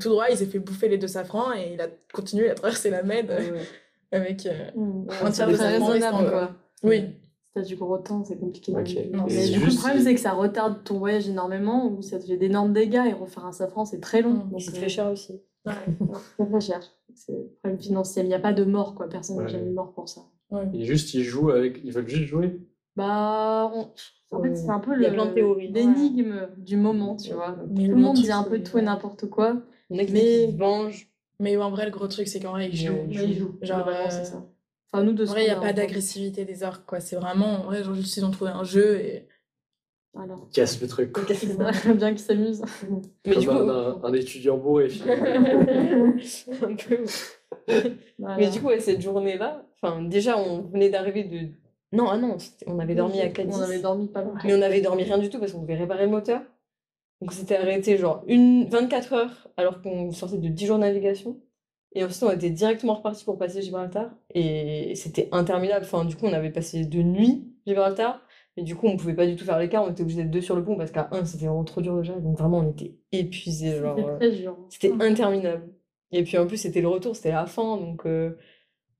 [0.00, 0.26] tout droit.
[0.30, 3.30] Il s'est fait bouffer les deux safrans et il a continué à traverser la Med
[3.30, 3.60] euh, Ouais,
[4.12, 4.46] avec.
[4.46, 6.50] euh, hmm, un tiers de c'est safran raisonnable quoi.
[6.84, 7.16] Oui.
[7.54, 8.72] T'as du gros temps, c'est compliqué.
[8.72, 12.18] Non, Mais du coup, le problème, c'est que ça retarde ton voyage énormément ou ça
[12.18, 14.32] te fait d'énormes dégâts et refaire un safran, c'est très long.
[14.32, 14.50] Mm.
[14.50, 15.40] Donc, C'est euh, très cher aussi.
[16.36, 16.80] C'est très cher.
[17.14, 18.22] C'est un problème financier.
[18.22, 19.08] Il n'y a pas de mort, quoi.
[19.08, 19.48] Personne n'est Ouais.
[19.48, 20.22] jamais mort pour ça.
[20.72, 21.80] Et juste, ils jouent avec.
[21.84, 22.60] Ils veulent juste jouer?
[22.96, 23.88] Bah, on-
[24.36, 24.56] en fait, Ouais.
[24.56, 27.56] c'est un peu l'énigme du moment, tu vois.
[27.70, 29.56] Mais Tout le monde dit un peu tout et n'importe quoi.
[29.90, 31.08] Mais- vengent.
[31.40, 32.92] Mais en vrai, le gros truc, c'est qu'en vrai, ils jouent.
[32.92, 33.54] Ouais, Mais ils jouent.
[33.62, 34.44] Genre, euh, c'est ça.
[34.94, 37.00] Enfin, nous, de En ce vrai, il n'y a pas d'agressivité des orques, quoi.
[37.00, 39.28] C'est vraiment, en vrai, genre, juste ils ont trouvé un jeu et.
[40.12, 40.36] Voilà.
[40.52, 41.10] Casse le truc.
[41.12, 41.24] quoi.
[41.94, 42.62] Bien qu'ils s'amusent.
[43.26, 44.88] Mais Comme du coup, un, un- un étudiant bourré.
[45.08, 47.04] un peu.
[48.18, 48.36] Voilà.
[48.38, 51.48] Mais du coup, ouais, cette journée-là, enfin, déjà, on venait d'arriver de.
[51.92, 53.56] Non, ah non, c'était- on avait dormi à Cadiz.
[53.56, 54.38] On avait dormi pas longtemps.
[54.44, 56.40] Mais on avait dormi rien du tout parce qu'on devait réparer le moteur.
[57.20, 60.82] Donc on s'était arrêté genre une 24 heures alors qu'on sortait de 10 jours de
[60.82, 61.40] navigation.
[61.94, 64.10] Et ensuite on était directement reparti pour passer Gibraltar.
[64.34, 65.84] Et c'était interminable.
[65.84, 68.20] Enfin, du coup, on avait passé deux nuits Gibraltar.
[68.56, 69.84] Mais du coup, on pouvait pas du tout faire l'écart.
[69.84, 71.96] On était obligé d'être deux sur le pont parce qu'à un, c'était vraiment trop dur
[71.96, 72.14] déjà.
[72.14, 73.78] Donc vraiment, on était épuisés.
[73.78, 74.56] Genre, C'était euh, très dur.
[74.68, 75.68] c'était interminable.
[76.12, 77.76] Et puis en plus, c'était le retour, c'était la fin.
[77.76, 78.36] Donc euh,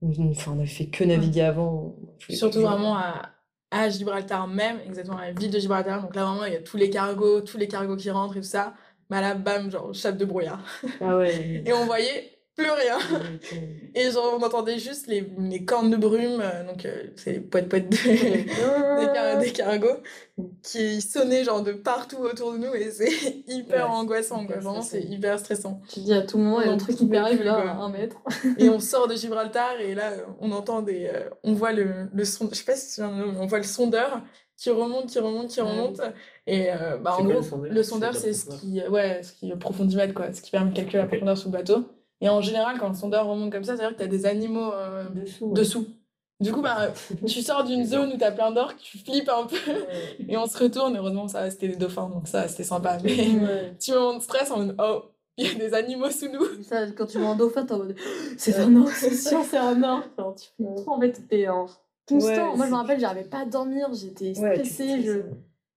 [0.02, 1.96] on, enfin, on avait fait que naviguer avant.
[2.02, 3.30] on pouvait Surtout vraiment à,
[3.70, 6.02] à Gibraltar même, exactement à la ville de Gibraltar.
[6.02, 8.40] Donc là, vraiment, il y a tous les cargos, tous les cargos qui rentrent et
[8.40, 8.74] tout ça.
[9.10, 10.64] Mais là, bam, genre, chape de brouillard.
[11.00, 11.62] Ah ouais.
[11.66, 12.98] Et on voyait plus rien.
[13.94, 17.40] Et genre, on entendait juste les, les cornes de brume, euh, donc euh, c'est les
[17.40, 17.96] poètes-poètes de-
[19.06, 20.02] des, car- des cargos,
[20.62, 23.08] qui sonnaient genre de partout autour de nous et c'est
[23.48, 24.56] hyper Ouais, angoissant, quoi.
[24.56, 25.80] Vraiment, c'est hyper stressant.
[25.88, 27.70] Tu dis à tout moment, il y a On un truc qui arrive là quoi.
[27.70, 28.16] à un mètre.
[28.58, 31.06] Et on sort de Gibraltar et là, on entend des.
[31.12, 32.48] euh, on voit le, le son.
[32.50, 34.22] Je sais pas si on voit le sondeur
[34.56, 36.00] qui remonte, qui remonte, qui remonte.
[36.46, 37.72] Et euh, bah, en quoi gros, le sondeur?
[37.72, 38.80] le sondeur, C'est ce qui.
[38.88, 40.32] Ouais, ce qui profondimètre, quoi.
[40.32, 41.84] Ce qui permet de calculer la profondeur sous le bateau.
[42.20, 44.72] Et en général, quand le sondeur remonte comme ça, c'est-à-dire que tu as des animaux
[44.72, 45.46] euh, Dessous.
[45.46, 45.52] ouais.
[45.54, 45.86] dessous.
[46.40, 46.88] Du coup, bah,
[47.26, 49.56] tu sors d'une zone où tu as plein d'orques, tu flippes un peu.
[50.28, 52.98] Et on se retourne, heureusement, ça, c'était des dauphins, donc ça, c'était sympa.
[53.02, 53.72] Mais Ouais.
[53.78, 55.02] petit moment de stress en mode, oh,
[55.36, 56.62] il y a des animaux sous nous.
[56.62, 57.96] Ça, quand tu vois un dauphin, t'es en mode
[58.36, 60.02] c'est un or, c'est sûr, c'est un or.
[60.18, 61.66] Genre, tu en fait, t'es en
[62.08, 62.50] constant.
[62.50, 65.20] Ouais, Moi, je me rappelle, j'arrivais pas à dormir, j'étais stressée, je...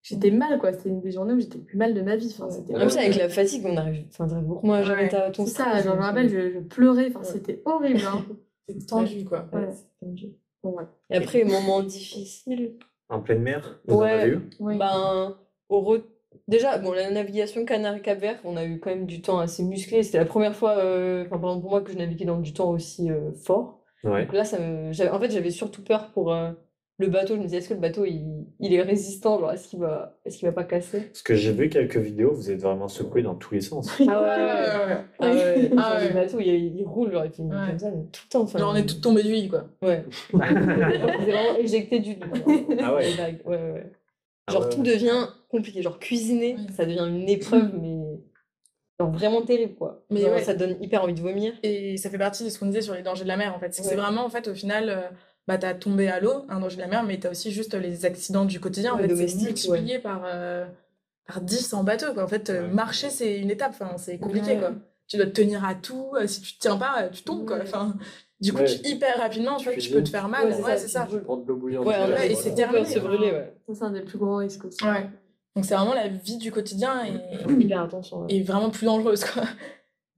[0.07, 0.73] j'étais mal, quoi.
[0.73, 2.33] C'était une des journées où j'étais le plus mal de ma vie.
[2.37, 5.03] Enfin, c'était En plus, avec la fatigue, on arrive, enfin, t'arrives beaucoup moins à gérer
[5.03, 5.09] Ouais.
[5.09, 7.25] ta- ton C'est ça, je me rappelle, je, je pleurais, enfin, Ouais.
[7.25, 8.01] c'était horrible.
[8.07, 8.25] Hein.
[8.69, 9.47] C'est tendu, quoi.
[9.53, 9.69] ouais, Ouais.
[9.71, 10.27] c'est tendu.
[10.61, 10.83] Bon, ouais.
[11.09, 12.75] Et après, moment difficile,
[13.09, 14.11] En pleine mer, vous en Ouais.
[14.11, 14.39] avez eu?
[14.59, 14.77] Oui.
[14.77, 15.37] ben,
[15.69, 16.03] au re-
[16.49, 20.03] déjà, bon, la navigation Canaries-Cap-Vert, on a eu quand même du temps assez musclé.
[20.03, 23.09] C'était la première fois, euh, enfin, pour moi, que je naviguais dans du temps aussi
[23.09, 23.79] euh, fort.
[24.03, 24.25] Ouais.
[24.25, 24.89] Donc là, ça me...
[25.13, 26.51] en fait, j'avais surtout peur pour euh,
[26.99, 27.35] le bateau.
[27.35, 30.17] Je me disais, est-ce que le bateau, il, il est résistant genre, Est-ce qu'il va...
[30.25, 31.01] Est qu'il va pas casser?
[31.01, 33.89] Parce que j'ai vu quelques vidéos, vous êtes vraiment secoué dans tous les sens.
[34.07, 35.35] Ah ouais, ouais, Ouais, ouais.
[35.35, 35.71] ouais, ouais.
[35.77, 37.49] Ah ouais, Ah le bateau, il, il roule, genre, il fait Ouais.
[37.69, 38.41] comme ça, mais tout le temps.
[38.41, 39.65] Enfin, Genre, on est toutes tombées d'huile, quoi.
[39.81, 40.03] Ouais.
[40.31, 42.47] C'est vraiment éjecté du genre,
[42.81, 43.07] Ah ouais.
[43.45, 43.91] Ouais, ouais.
[44.47, 45.81] Ah Genre, ouais, tout devient compliqué.
[45.81, 48.19] Genre, cuisiner, ça devient une épreuve, mais
[48.99, 50.03] genre, vraiment terrible, quoi.
[50.09, 50.41] Mais Genre, ouais.
[50.43, 51.53] ça donne hyper envie de vomir.
[51.63, 53.59] Et ça fait partie de ce qu'on disait sur les dangers de la mer, en
[53.59, 53.73] fait.
[53.73, 53.95] C'est Ouais.
[53.95, 55.11] vraiment, en fait, au final,
[55.47, 58.05] bah, t'as tombé à l'eau, un danger de la mer, mais t'as aussi juste les
[58.05, 58.93] accidents du quotidien.
[58.93, 60.65] En Ouais, fait, c'est domestiques, multiplié par, euh,
[61.25, 62.23] par 10 en bateau, quoi.
[62.23, 62.73] En fait, euh, Ouais.
[62.73, 63.71] marcher, c'est une étape.
[63.71, 64.59] Enfin, c'est compliqué, Ouais.
[64.59, 64.71] quoi.
[65.07, 66.11] Tu dois te tenir à tout.
[66.15, 67.59] euh, Si tu te tiens pas, tu tombes, quoi.
[67.61, 67.95] Enfin,
[68.41, 68.65] du coup, Ouais.
[68.65, 70.47] tu- hyper rapidement, tu vois, tu peux te faire mal.
[70.47, 71.15] Ouais, c'est Ouais, ça, tu
[72.31, 73.01] et c'est terminé, se hein.
[73.03, 73.53] brûler, ouais.
[73.67, 74.83] Ça, c'est un des plus gros risques aussi.
[74.83, 75.09] Ouais.
[75.55, 78.21] Donc, c'est vraiment la vie du quotidien et, attention.
[78.25, 78.27] ouais.
[78.35, 79.43] et vraiment plus dangereuse, quoi.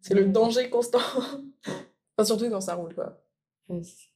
[0.02, 1.00] C'est le danger constant.
[2.18, 3.22] enfin, surtout quand ça roule, quoi.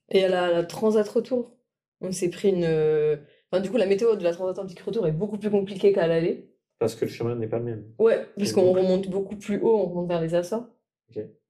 [0.10, 1.56] Et à la, la Transat Retour,
[2.02, 2.64] on s'est pris une.
[2.66, 3.18] euh,
[3.52, 6.50] Enfin, du coup, la météo de la Transatlantique Retour est beaucoup plus compliquée qu'à l'aller.
[6.80, 7.86] Parce que le chemin n'est pas le même.
[8.00, 10.66] Ouais, parce qu'on remonte beaucoup plus haut, on remonte vers les Açores.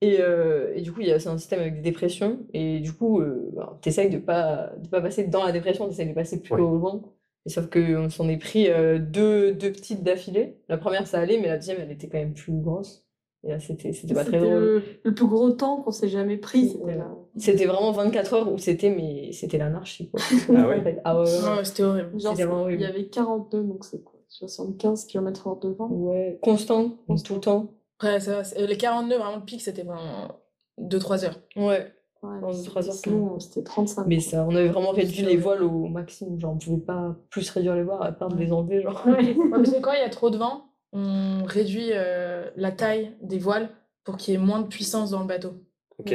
[0.02, 2.46] Et, euh, et du coup, c'est un système avec des dépressions.
[2.54, 6.10] Et du coup, euh, ben, t'essayes de pas, de pas passer dans la dépression, t'essayes
[6.10, 6.62] de passer plus Ouais.
[6.62, 7.02] au loin.
[7.46, 10.58] Et sauf qu'on s'en est pris euh, deux, deux petites d'affilée.
[10.68, 13.03] La première, ça allait, mais la deuxième, elle était quand même plus grosse.
[13.46, 14.60] Et là, c'était c'était pas très C'était drôle.
[14.64, 16.70] le, le plus gros temps qu'on s'est jamais pris.
[16.70, 16.96] C'était Ouais.
[16.96, 17.08] là.
[17.36, 20.22] C'était vraiment 24 heures où c'était, mais c'était l'anarchie, quoi.
[20.56, 21.02] Ah ouais.
[21.04, 21.58] Ah ouais, ouais.
[21.58, 22.20] Ouais, c'était horrible.
[22.20, 24.20] Genre, C'était vraiment il y avait 42, donc c'est quoi?
[24.30, 25.88] 75 km/h de vent.
[25.90, 27.28] Ouais, constant, Constant.
[27.28, 27.68] tout le temps.
[28.00, 30.30] Après, ça, va, c'est- les 42, vraiment, le pic, c'était vraiment
[30.78, 31.40] 2-3 heures.
[31.56, 31.92] Ouais,
[32.24, 34.08] Ouais, c'était- trois heures, sinon, c'était 35.
[34.08, 36.40] mais ça, on avait vraiment réduit C'est les voiles au maximum.
[36.40, 39.04] Genre, on pouvait pas plus réduire les voiles à part de les enlever, genre.
[39.06, 39.36] Ouais.
[39.36, 43.12] Ouais, parce que quand il y a trop de vent, on réduit euh, la taille
[43.22, 43.70] des voiles
[44.04, 45.54] pour qu'il y ait moins de puissance dans le bateau.
[45.98, 46.14] Ok.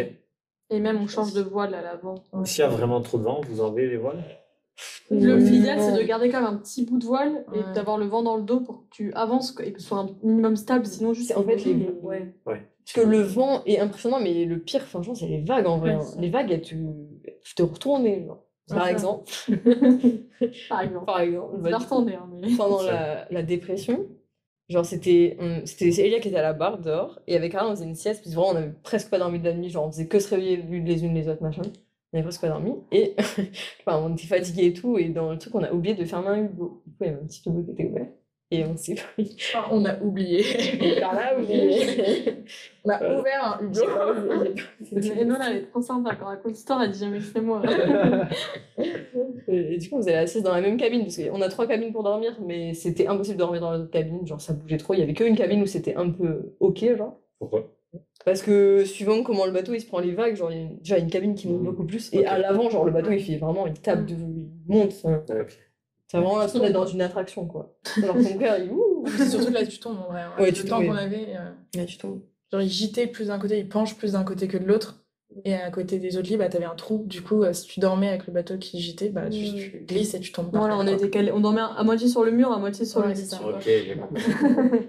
[0.71, 2.17] Et même, on change de voile à l'avant.
[2.45, 4.23] S'il y a vraiment trop de vent, vous enlevez les voiles?
[5.11, 5.41] Le Ouais.
[5.41, 8.23] L'idéal, c'est de garder quand même un petit bout de voile et d'avoir le vent
[8.23, 10.87] dans le dos pour que tu avances et que ce soit un minimum stable.
[10.87, 11.29] Sinon, juste.
[11.29, 11.75] C'est en fait les.
[12.03, 12.35] Ouais.
[12.47, 12.69] Ouais.
[12.85, 15.97] Parce que le vent est impressionnant, mais le pire, franchement, c'est les vagues en vrai.
[15.97, 16.17] Ouais, hein.
[16.21, 18.07] Les vagues, elles te, elles te retournent.
[18.07, 18.45] Genre.
[18.69, 19.25] Par exemple,
[20.69, 21.07] Par exemple.
[21.07, 22.55] par exemple, bah, retournez, hein, mais.
[22.55, 24.07] pendant la, la dépression,
[24.69, 27.87] genre c'était c'était Elia qui était à la barre dehors, et avec Carla on faisait
[27.87, 30.07] une sieste, puis vraiment on avait presque pas dormi de la nuit, genre on faisait
[30.09, 31.63] que se réveiller les unes les autres, machin.
[32.13, 33.15] On avait presque pas dormi, et
[33.87, 36.29] enfin, on était fatigués et tout, et dans le truc on a oublié de fermer
[36.29, 36.83] un hublot.
[36.87, 38.09] Du coup il y avait un petit hublot qui était ouvert.
[38.51, 39.37] Et on s'est pris.
[39.55, 40.43] Enfin, on a oublié.
[40.99, 41.81] Carla, oui.
[42.83, 43.85] on a ouvert un hublot.
[44.91, 47.43] Et nous, elle est trop sympa quand elle raconte l'histoire, elle dit jamais que c'est
[47.43, 47.63] moi.
[49.49, 51.93] Et du coup, on s'est assise dans la même cabine, parce qu'on a trois cabines
[51.93, 54.95] pour dormir, mais c'était impossible de dormir dans l'autre cabine, genre ça bougeait trop.
[54.95, 57.21] Il y avait qu'une cabine où c'était un peu ok, genre.
[57.39, 57.71] Pourquoi?
[58.25, 60.69] Parce que suivant comment le bateau il se prend les vagues, genre il y a
[60.69, 63.37] déjà une cabine qui monte beaucoup plus, et à l'avant, genre le bateau il fait
[63.37, 64.95] vraiment, il tape, de, il monte.
[65.05, 65.59] Ouais, ok.
[66.11, 67.75] T'as vraiment l'impression d'être dans une attraction, quoi.
[68.03, 70.23] Alors ton cœur, il ouh C'est surtout là, tu tombes en vrai.
[70.39, 70.99] Ouais, le temps qu'on oui.
[70.99, 72.21] avait, euh, Ouais, tu tombes.
[72.53, 75.05] genre il gitait plus d'un côté, il penche plus d'un côté que de l'autre.
[75.45, 77.05] Et à côté des autres lits, bah, t'avais un trou.
[77.07, 80.15] Du coup, euh, si tu dormais avec le bateau qui gitait, bah, tu, tu glisses
[80.15, 82.59] et tu tombes Voilà, on, était calé- on dormait à moitié sur le mur, à
[82.59, 83.31] moitié sur Ouais, le lit.
[83.45, 84.89] Ok, j'ai compris.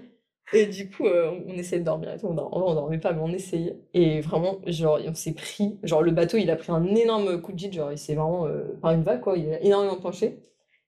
[0.52, 2.26] Et du coup, euh, on essayait de dormir et tout.
[2.26, 3.78] On dor- En vrai, on dormait pas, mais on essayait.
[3.94, 5.78] Et vraiment, genre, on s'est pris.
[5.84, 7.70] Genre, le bateau, il a pris un énorme coup de jet.
[7.72, 8.46] Genre, il s'est vraiment.
[8.48, 9.36] euh, par une vague, quoi.
[9.38, 10.40] Il a énormément penché.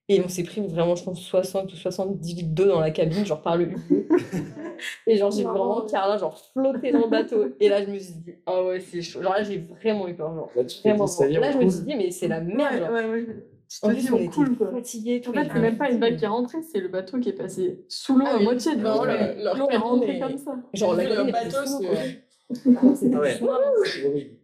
[0.09, 3.25] Et on s'est pris vraiment, je pense, 60 ou 70 litres d'eau dans la cabine,
[3.25, 4.05] genre par le hublot.
[5.07, 7.45] Et genre, j'ai vraiment Carla, genre, flotté dans le bateau.
[7.59, 9.21] Et là, je me suis dit, ah ouais, c'est chaud.
[9.21, 10.35] Genre, là, j'ai vraiment eu peur.
[10.35, 11.05] Genre, Là, tu vraiment.
[11.05, 12.73] dit, Là, on je me suis dit, mais c'est la merde.
[12.73, 12.89] Ouais, genre.
[12.91, 13.31] ouais, ouais, je-
[13.69, 14.71] Tu En te plus, dis, on était quoi.
[14.71, 15.21] fatigués.
[15.27, 17.33] En fait, c'est même pas une vague qui est rentrée, c'est le bateau qui est
[17.33, 18.75] passé sous l'eau Ah à moitié.
[18.75, 20.51] L'eau est rentrée comme ça.
[20.73, 22.69] Genre, la Le bateau, c'est-
[23.15, 23.39] Ah ouais.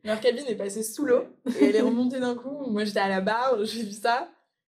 [0.04, 1.24] Leur cabine est passée sous l'eau
[1.60, 2.65] et elle est remontée d'un coup.
[2.72, 4.30] Moi j'étais à la barre, j'ai vu ça.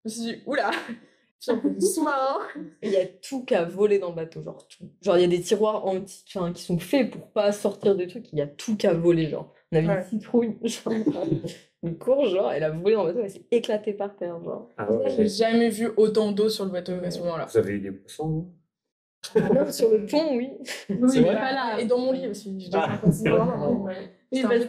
[0.07, 0.71] Je me suis dit, oula,
[1.39, 2.39] sous-marin.
[2.81, 4.85] Il y a tout qui a volé dans le bateau, genre tout.
[5.01, 6.23] Genre, il y a des tiroirs anti...
[6.27, 8.31] enfin, qui sont faits pour pas sortir des trucs.
[8.31, 9.53] Il y a tout qui a volé, genre.
[9.71, 9.95] On avait Ouais.
[9.97, 10.93] une citrouille, genre,
[11.83, 14.69] une courge, genre, elle a volé dans le bateau, elle s'est éclatée par terre, genre.
[14.77, 17.45] Ah ouais, J'ai jamais vu autant d'eau sur le bateau à ce moment-là.
[17.45, 18.53] Vous avez eu des poissons, vous?
[19.35, 20.51] Non, sur le pont, oui.
[20.89, 21.35] Oui, C'est mais vrai?
[21.35, 21.79] pas là.
[21.81, 22.57] Et dans mon lit aussi.
[22.61, 22.97] Je Ah.
[24.31, 24.65] Oui, parce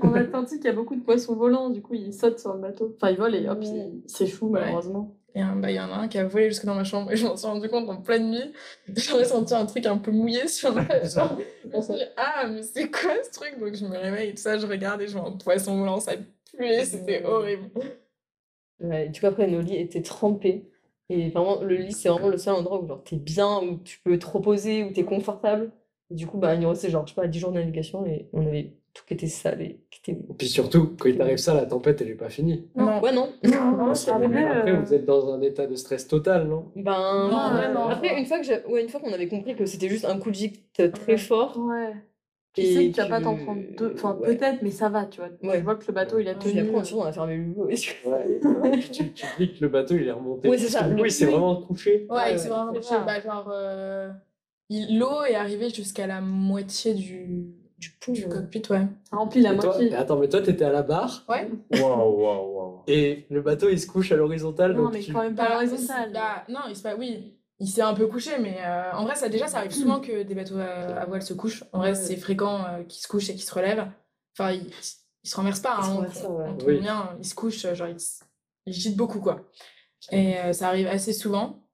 [0.00, 2.54] qu'en en Atlantique, il y a beaucoup de poissons volants, du coup, ils sautent sur
[2.54, 2.94] le bateau.
[2.96, 4.60] Enfin, ils volent et hop, ils s'échouent, Ouais.
[4.60, 5.14] malheureusement.
[5.34, 7.16] Et bah, il y en a un qui a volé jusque dans ma chambre et
[7.16, 8.52] je m'en suis rendu compte en pleine nuit.
[8.96, 11.38] J'aurais senti un truc un peu mouillé sur ma chambre.
[11.70, 13.58] Je me suis dit, ah, mais c'est quoi ce truc?
[13.60, 16.00] Donc je me réveille et tout ça, je regarde et je vois un poisson volant,
[16.00, 16.12] ça
[16.56, 17.70] puait, c'était horrible.
[18.80, 20.64] Ouais, du coup, après, nos lits étaient trempés.
[21.10, 23.98] Et vraiment, le lit, c'est vraiment le seul endroit où genre, t'es bien, où tu
[24.00, 25.70] peux te reposer, où t'es confortable.
[26.10, 28.28] Et du coup, bah, nous restait genre, je sais pas, 10 jours de navigation et
[28.32, 30.20] on avait tout qui était sale et qui était.
[30.20, 32.66] Et puis surtout, quand il t'arrive ça, la tempête, elle est pas finie.
[32.74, 33.00] Non.
[33.00, 33.28] Ouais, non.
[33.44, 34.42] Non, c'est arrivé.
[34.44, 36.72] Après, euh, vous êtes dans un état de stress total, non?
[36.76, 37.88] Ben, Non, vraiment.
[37.88, 40.18] Après, une fois que j'ai- ouais, une fois qu'on avait compris que c'était juste un
[40.18, 41.18] coup de gicte très Ouais.
[41.18, 41.94] fort, Ouais.
[42.54, 43.92] Tu sais que tu vas pas t'en prendre deux.
[43.94, 44.34] Enfin, ouais.
[44.34, 45.28] peut-être, mais ça va, tu vois.
[45.44, 45.58] Ouais.
[45.58, 46.62] Tu vois que le bateau, il a puis tenu.
[46.62, 47.52] après, ensuite, on a fermé le.
[47.62, 47.76] Ouais.
[48.72, 50.48] Puis tu, tu dis que le bateau, il est remonté.
[50.48, 51.32] Ouais, c'est ça, Oui, c'est oui.
[51.32, 52.06] vraiment couché.
[52.10, 52.94] Ouais, c'est vraiment c'est couché.
[53.06, 54.08] Bah, genre, euh,
[54.70, 58.12] l'eau est arrivée jusqu'à la moitié du, Du pont.
[58.12, 58.86] du cockpit, ouais.
[59.10, 59.94] Ça remplit la moitié.
[59.94, 61.48] attends, mais toi, t'étais à la barre Ouais.
[61.80, 62.82] Waouh, waouh, waouh.
[62.86, 64.74] et le bateau, il se couche à l'horizontale.
[64.74, 66.12] Non, donc mais tu- quand même pas à Bah, l'horizontale.
[66.12, 69.14] bah, non, il se pas, oui, il s'est un peu couché, mais euh, en vrai,
[69.14, 70.64] ça déjà, ça arrive souvent que des bateaux à,
[71.00, 71.64] à voile se couchent.
[71.72, 71.94] En vrai, Ouais.
[71.94, 73.86] c'est fréquent euh, qu'ils se couchent et qu'ils se relèvent.
[74.38, 74.66] Enfin, ils,
[75.24, 76.46] ils se renversent pas, Ils se hein, ouais.
[76.62, 76.78] on, Oui.
[76.80, 77.96] bien, ils se couchent, euh, genre, ils,
[78.66, 79.40] ils gitent beaucoup, quoi.
[80.12, 81.64] Et euh, ça arrive assez souvent.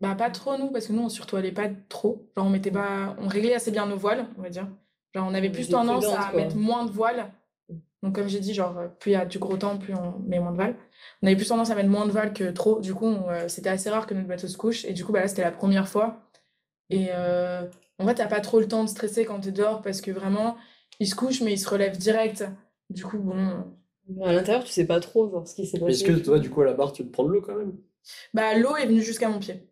[0.00, 2.26] Bah, pas trop, nous, parce que nous, on surtoilait pas trop.
[2.36, 4.66] Genre, on mettait pas, on réglait assez bien nos voiles, on va dire.
[5.14, 6.40] Genre, on avait On plus tendance à quoi.
[6.40, 7.30] mettre moins de voiles.
[8.02, 10.38] Donc, comme j'ai dit, genre, plus il y a du gros temps, plus on met
[10.38, 10.74] moins de voiles.
[11.22, 12.80] On avait plus tendance à mettre moins de voiles que trop.
[12.80, 14.86] Du coup, on, euh, c'était assez rare que notre bateau se couche.
[14.86, 16.22] Et du coup, bah, là, c'était la première fois.
[16.88, 17.66] Et euh,
[17.98, 20.56] en fait, t'as pas trop le temps de stresser quand t'es dehors parce que vraiment,
[20.98, 22.44] il se couche, mais il se relève direct.
[22.88, 23.64] Du coup, bon.
[24.24, 25.92] À l'intérieur, tu sais pas trop genre, ce qui s'est passé.
[25.92, 27.76] Est-ce que toi, du coup, à la barre, tu te prends de l'eau quand même?
[28.32, 29.69] Bah, l'eau est venue jusqu'à mon pied.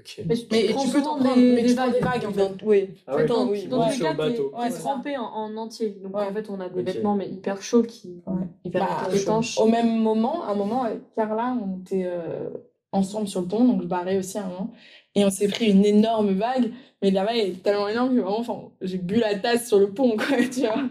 [0.00, 0.22] Ok.
[0.26, 2.00] Mais tu, Mais prends tu peux t'en prendre, des, mais des vagues.
[2.02, 2.50] vagues, en fait.
[2.64, 2.90] Oui.
[3.06, 3.26] Ah ouais.
[3.26, 3.66] Dans, oui.
[3.66, 3.84] dans ouais.
[3.86, 4.50] tous les Sur cas, le bateau.
[4.54, 5.98] t'es Ouais, trempé en, en entier.
[6.02, 6.26] Donc Ouais.
[6.26, 6.86] en fait, on a des Ok.
[6.86, 8.22] vêtements mais hyper chauds qui.
[8.64, 9.58] Hyper Bah, étanches.
[9.58, 12.50] Au même moment, à un moment, avec Carla, on était euh,
[12.92, 14.72] ensemble sur le pont, donc je barrais aussi à un moment.
[15.16, 18.40] Et on s'est pris une énorme vague, mais la vague est tellement énorme que vraiment,
[18.40, 20.82] enfin, j'ai bu la tasse sur le pont, quoi, tu vois.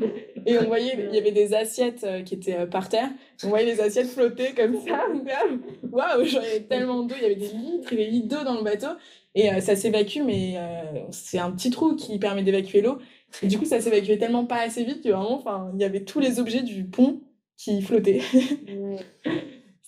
[0.45, 3.09] Et on voyait, il y avait des assiettes euh, qui étaient euh, par terre.
[3.43, 5.05] On voyait les assiettes flotter comme ça.
[5.91, 8.27] Waouh, genre, il y avait tellement d'eau, il y avait des litres et des litres
[8.27, 8.87] d'eau dans le bateau.
[9.35, 12.99] Et euh, ça s'évacue, mais euh, c'est un petit trou qui permet d'évacuer l'eau.
[13.41, 16.03] Et du coup, ça s'évacuait tellement pas assez vite que vraiment, enfin, il y avait
[16.03, 17.21] tous les objets du pont
[17.57, 18.21] qui flottaient.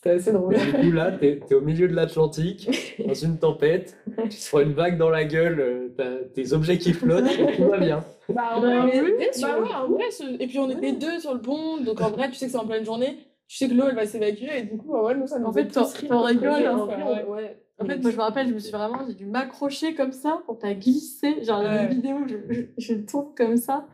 [0.05, 0.53] C'était assez drôle.
[0.53, 2.69] Du coup, là, t'es es au milieu de l'Atlantique,
[3.07, 3.97] dans une tempête,
[4.29, 7.55] tu te prends une vague dans la gueule, euh, t'as tes objets qui flottent, et
[7.55, 8.03] tout va bien.
[8.29, 9.01] Bah, en Bah vrai,
[9.39, 12.09] bah ouais, en vrai, ce- et puis on était deux sur le pont, donc en
[12.09, 14.49] vrai, tu sais que c'est en pleine journée, tu sais que l'eau elle va s'évacuer,
[14.57, 16.75] et du coup, bah ouais, nous ça nous En fait fait, t'en- rigoles, hein.
[16.79, 17.23] enfin, Ouais, ouais.
[17.29, 17.61] ouais.
[17.79, 20.41] En fait, moi je me rappelle, je me suis vraiment, j'ai dû m'accrocher comme ça
[20.47, 21.43] pour pas glisser.
[21.43, 21.85] Genre, Ouais.
[21.87, 23.85] vidéo, je, je, je tourne comme ça.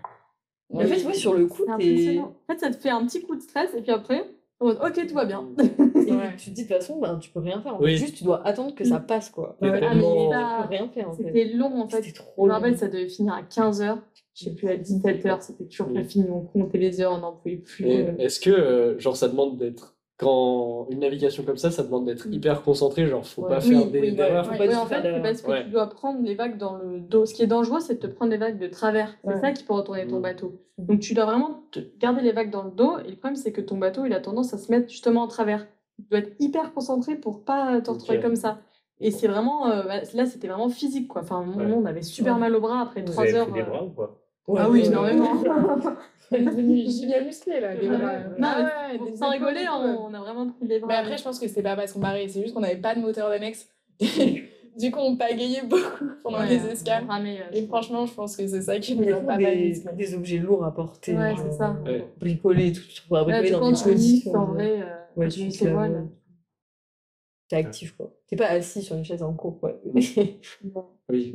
[0.74, 1.72] En fait, ouais, sur le coup, C'est t'es.
[1.72, 2.36] impressionnant.
[2.48, 5.08] En fait, ça te fait un petit coup de stress et puis après, En ok,
[5.08, 5.46] tout va bien.
[5.60, 6.36] Et Ouais.
[6.38, 7.76] tu te dis de toute façon, ben, tu peux rien faire.
[7.76, 7.86] en fait.
[7.86, 7.98] Oui.
[7.98, 9.56] Juste, tu dois attendre que ça passe, quoi.
[9.62, 11.24] Mais Ah, mais tellement- ça- Tu peux rien faire, en fait.
[11.24, 11.98] C'était long en fait.
[11.98, 12.78] C'était Je trop me rappelle, long.
[12.78, 13.98] ça devait finir à 15h.
[14.34, 16.06] Je sais plus, à 17h, c'était toujours pas Oui.
[16.06, 16.26] fini.
[16.30, 17.86] On comptait les heures, on n'en pouvait plus.
[17.88, 19.96] Et Euh, Est-ce que, euh, genre, ça demande d'être.
[20.22, 22.34] Quand une navigation comme ça, ça demande d'être Mm.
[22.34, 23.50] hyper concentré, genre, faut Ouais.
[23.50, 25.64] pas Oui, faire des oui, faut Ouais, pas du en fait, parce que Ouais.
[25.64, 27.26] tu dois prendre les vagues dans le dos.
[27.26, 29.16] Ce qui est dangereux, c'est de te prendre les vagues de travers.
[29.24, 29.42] C'est Ouais.
[29.42, 30.22] ça qui peut retourner ton Mm.
[30.22, 30.54] bateau.
[30.78, 33.00] Donc tu dois vraiment te garder les vagues dans le dos.
[33.00, 35.28] Et le problème, c'est que ton bateau, il a tendance à se mettre justement en
[35.28, 35.66] travers.
[35.98, 38.60] Tu dois être hyper concentré pour pas te retrouver comme ça.
[39.00, 39.68] Et c'est vraiment.
[39.72, 41.22] euh, bah, là, c'était vraiment physique, quoi.
[41.24, 41.66] Enfin, Ouais.
[41.74, 42.40] on avait super Ouais.
[42.42, 43.48] mal au bras après trois heures.
[43.48, 44.16] pris des euh, bras ou pas?
[44.48, 45.30] Ouais, Ah oui, énormément.
[46.36, 47.74] Elle est devenue giga musclée là.
[47.76, 47.98] les Ouais.
[47.98, 48.18] bras.
[48.40, 50.88] Non, Ah mais ouais, des sans rigoler, tout, on, on a vraiment pris les bras.
[50.88, 52.96] Mais après, je pense que c'était pas parce qu'on barrait, c'est juste qu'on n'avait pas
[52.96, 53.70] de moteur d'annexe.
[54.80, 57.04] du coup, on pagayait beaucoup pendant Ouais, les escales.
[57.10, 60.16] euh, Et franchement, je pense que c'est ça qui nous a pas mal des, des
[60.16, 61.16] objets lourds à porter.
[61.16, 61.76] Ouais, genre, c'est ça.
[61.86, 62.08] Ouais.
[62.18, 62.82] Bricoler et tout.
[62.88, 64.34] Tu pourrais Là, bricoler tu dans des tu lis, positions.
[64.34, 64.86] en de- vrai, euh,
[65.18, 66.00] Ouais, tu te- voilà.
[67.50, 68.10] T'es actif, quoi.
[68.28, 69.74] T'es pas assis sur une chaise en cours, quoi.
[71.12, 71.34] Oui.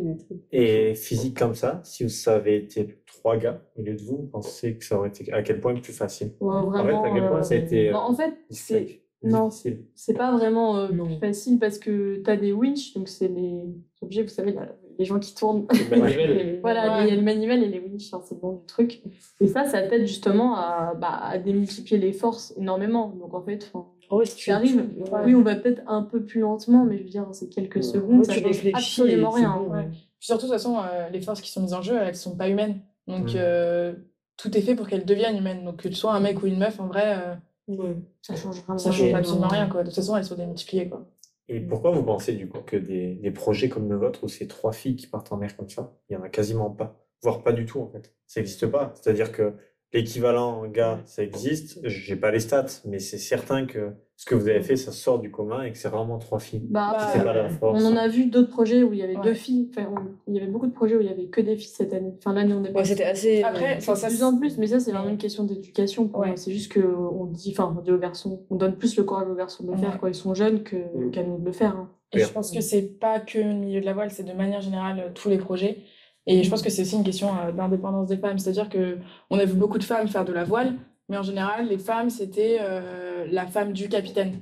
[0.53, 4.27] Et physique comme ça, si vous avez été trois gars au milieu de vous, vous
[4.27, 6.33] pensez que ça aurait été à quel point plus facile?
[6.41, 7.05] Ouais, En fait, vraiment.
[7.05, 10.19] à quel point ça a euh, été euh, non, en fait, c'est non.
[10.19, 11.07] pas vraiment euh, Non.
[11.07, 13.63] plus facile parce que tu as des winches, donc c'est les
[14.03, 15.67] objets, vous savez, là, les gens qui tournent.
[15.91, 16.59] Le manuel.
[16.61, 17.05] Voilà, Ouais.
[17.07, 19.03] il y a le manuel et les winches, hein, c'est le nom du truc.
[19.41, 23.09] Et ça, ça t'aide justement à, bah, à démultiplier les forces énormément.
[23.19, 24.77] Donc en fait, enfin, Oh, si tu arrives.
[24.77, 25.21] tout- ouais.
[25.25, 27.83] Oui, on va peut-être un peu plus lentement, mais je veux dire, c'est quelques Ouais.
[27.83, 29.57] secondes, Ouais, ça réfléchis absolument rien.
[29.57, 29.79] bon, ouais.
[29.79, 29.89] ouais.
[29.91, 32.37] Puis surtout, de toute façon, euh, les forces qui sont mises en jeu, elles sont
[32.37, 32.81] pas humaines.
[33.07, 33.37] Donc, Mm.
[33.37, 33.95] euh,
[34.37, 35.65] tout est fait pour qu'elles deviennent humaines.
[35.65, 37.35] Donc, que tu sois un mec ou une meuf, en vrai, euh,
[37.69, 37.97] Ouais.
[38.23, 39.69] Ça change vraiment ça change absolument rien.
[39.69, 39.81] Quoi.
[39.83, 40.89] De toute façon, elles sont démultipliées.
[40.89, 41.05] Quoi.
[41.49, 44.47] Et pourquoi vous pensez du coup que des, des projets comme le vôtre où c'est
[44.47, 47.43] trois filles qui partent en mer comme ça, il y en a quasiment pas, voire
[47.43, 48.15] pas du tout en fait?
[48.29, 48.93] Ça n'existe pas.
[48.95, 49.55] C'est-à-dire que
[49.93, 51.79] l'équivalent gars, ça existe.
[51.85, 55.19] J'ai pas les stats, mais c'est certain que ce que vous avez fait, ça sort
[55.19, 56.63] du commun et que c'est vraiment trois filles.
[56.71, 57.83] Bah, Bah, après, C'est pas la force.
[57.83, 59.23] On en a vu d'autres projets où il y avait Ouais.
[59.23, 59.69] deux filles.
[59.71, 61.69] Enfin, on- il y avait beaucoup de projets où il y avait que des filles
[61.75, 62.15] cette année.
[62.19, 63.43] Enfin, l'année, on est Ouais, c'était assez.
[63.43, 66.11] Après, enfin, de ça, plus en plus, mais ça, c'est vraiment une question d'éducation.
[66.19, 66.33] Ouais.
[66.37, 69.29] C'est juste que on dit, enfin, on dit aux garçons, on donne plus le courage
[69.29, 71.11] aux garçons de le faire quand ils sont jeunes que, Mm.
[71.11, 71.77] qu'à nous de le faire.
[71.77, 71.91] hein.
[72.13, 74.63] Et je pense que c'est pas que le milieu de la voile, c'est de manière
[74.63, 75.79] générale euh, tous les projets.
[76.27, 78.39] Et je pense que c'est aussi une question euh, d'indépendance des femmes.
[78.39, 78.99] C'est-à-dire que
[79.31, 80.75] on a vu beaucoup de femmes faire de la voile,
[81.09, 84.41] mais en général, les femmes, c'était euh, la femme du capitaine.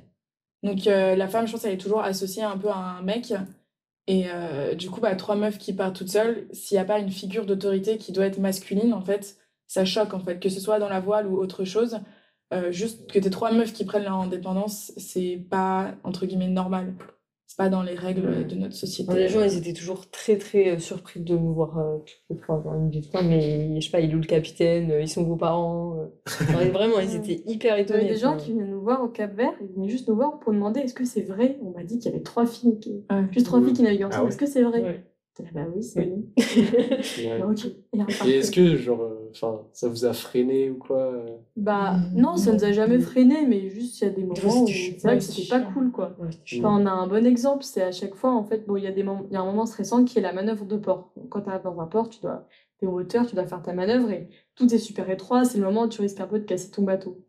[0.63, 3.33] Donc euh, la femme, je pense, elle est toujours associée un peu à un mec.
[4.07, 4.27] Et
[4.77, 7.47] du coup, bah, trois meufs qui partent toutes seules, s'il n'y a pas une figure
[7.47, 10.89] d'autorité qui doit être masculine, en fait, ça choque, en fait, que ce soit dans
[10.89, 11.99] la voile ou autre chose.
[12.69, 16.93] Juste que tes trois meufs qui prennent leur indépendance, c'est pas, entre guillemets, normal.
[17.57, 19.13] C'est pas dans les règles de notre société.
[19.15, 22.35] Les gens, ils étaient toujours très très euh, surpris de nous voir euh, toutes les
[22.35, 24.91] trois dans une vie de femme, mais je sais pas, il est où le capitaine,
[24.91, 25.97] euh, ils sont vos parents.
[26.01, 26.05] euh.
[26.27, 27.99] Enfin, vraiment, ils étaient hyper Il y étonnés.
[28.01, 30.37] avait des gens qui venaient nous voir au Cap Vert, ils venaient juste nous voir
[30.39, 31.57] pour demander est-ce que c'est vrai?
[31.61, 33.05] On m'a dit qu'il y avait trois filles, qui...
[33.09, 33.23] Ouais.
[33.31, 34.19] juste trois filles qui naviguaient ensemble.
[34.19, 34.29] Ah ouais?
[34.31, 34.81] Est-ce que c'est vrai?
[34.81, 35.03] Ouais.
[35.53, 36.25] Bah oui, c'est Oui.
[37.95, 42.01] Et Et est-ce que, genre, euh, enfin, ça vous a freiné ou quoi euh Bah
[42.13, 42.19] Mm.
[42.21, 44.99] non, ça nous a jamais freiné, mais juste il y a des moments où c'était
[44.99, 46.15] c'est vrai que c'était pas cool quoi.
[46.19, 48.77] Ouais, c'était Enfin, on a un bon exemple, c'est à chaque fois en fait, bon,
[48.77, 50.65] il y a des moments, il y a un moment stressant qui est la manœuvre
[50.65, 51.11] de port.
[51.15, 52.47] Donc, quand tu arrives dans un port, tu dois,
[52.79, 55.63] t'es en hauteur, tu dois faire ta manœuvre et tout est super étroit, c'est le
[55.65, 57.23] moment où tu risques un peu de casser ton bateau.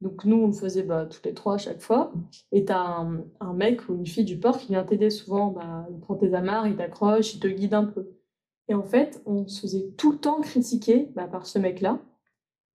[0.00, 2.12] Donc nous, on le faisait bah, toutes les trois à chaque fois.
[2.52, 5.86] Et t'as un, un mec ou une fille du port qui vient t'aider souvent, bah,
[5.90, 8.10] il prend tes amarres, il t'accroche, il te guide un peu.
[8.68, 11.98] Et en fait, on se faisait tout le temps critiquer bah, par ce mec-là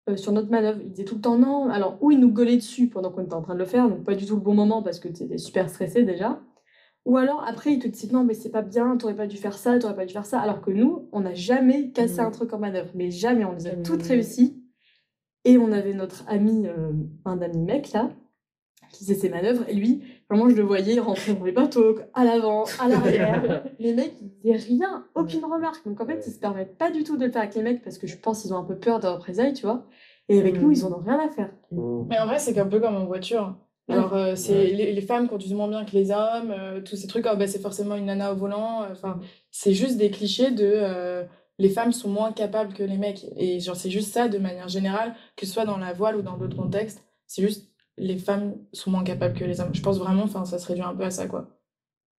[0.09, 0.81] euh, sur notre manœuvre.
[0.83, 1.71] Il disait tout le temps non.
[1.71, 4.05] Alors, ou il nous gueulait dessus pendant qu'on était en train de le faire, donc
[4.05, 6.41] pas du tout le bon moment parce que tu étais super stressé déjà.
[7.07, 9.57] Ou alors après, il te dit non, mais c'est pas bien, t'aurais pas dû faire
[9.57, 10.41] ça, t'aurais pas dû faire ça.
[10.41, 12.27] Alors que nous, on n'a jamais cassé Mhm.
[12.27, 13.83] un truc en manœuvre, mais jamais, on les a Jamais.
[13.83, 14.63] toutes réussies.
[15.45, 16.93] Et on avait notre ami, euh,
[17.25, 18.11] un ami mec là,
[18.93, 22.25] qui faisait ses manœuvres, et lui, vraiment, je le voyais rentrer dans les bateaux, à
[22.25, 23.65] l'avant, à l'arrière.
[23.79, 25.87] les mecs, ils disaient rien, aucune remarque.
[25.87, 27.83] Donc en fait, ils se permettent pas du tout de le faire avec les mecs
[27.83, 29.85] parce que je pense qu'ils ont un peu peur de représailles, tu vois.
[30.29, 30.63] Et avec Mhm.
[30.63, 31.51] nous, ils en ont rien à faire.
[31.73, 33.57] Mais en vrai, c'est un peu comme en voiture.
[33.91, 37.07] Alors, euh, c'est les, les femmes conduisent moins bien que les hommes, euh, tous ces
[37.07, 38.83] trucs, ah, bah, c'est forcément une nana au volant.
[38.83, 39.19] euh, Enfin,
[39.51, 41.25] c'est juste des clichés de euh,
[41.59, 43.25] les femmes sont moins capables que les mecs.
[43.37, 46.23] Et genre, c'est juste ça de manière générale, que ce soit dans la voile ou
[46.23, 47.03] dans d'autres contextes.
[47.27, 47.68] C'est juste
[47.99, 49.75] les femmes sont moins capables que les hommes.
[49.75, 51.49] Je pense vraiment, enfin, ça se réduit un peu à ça, quoi.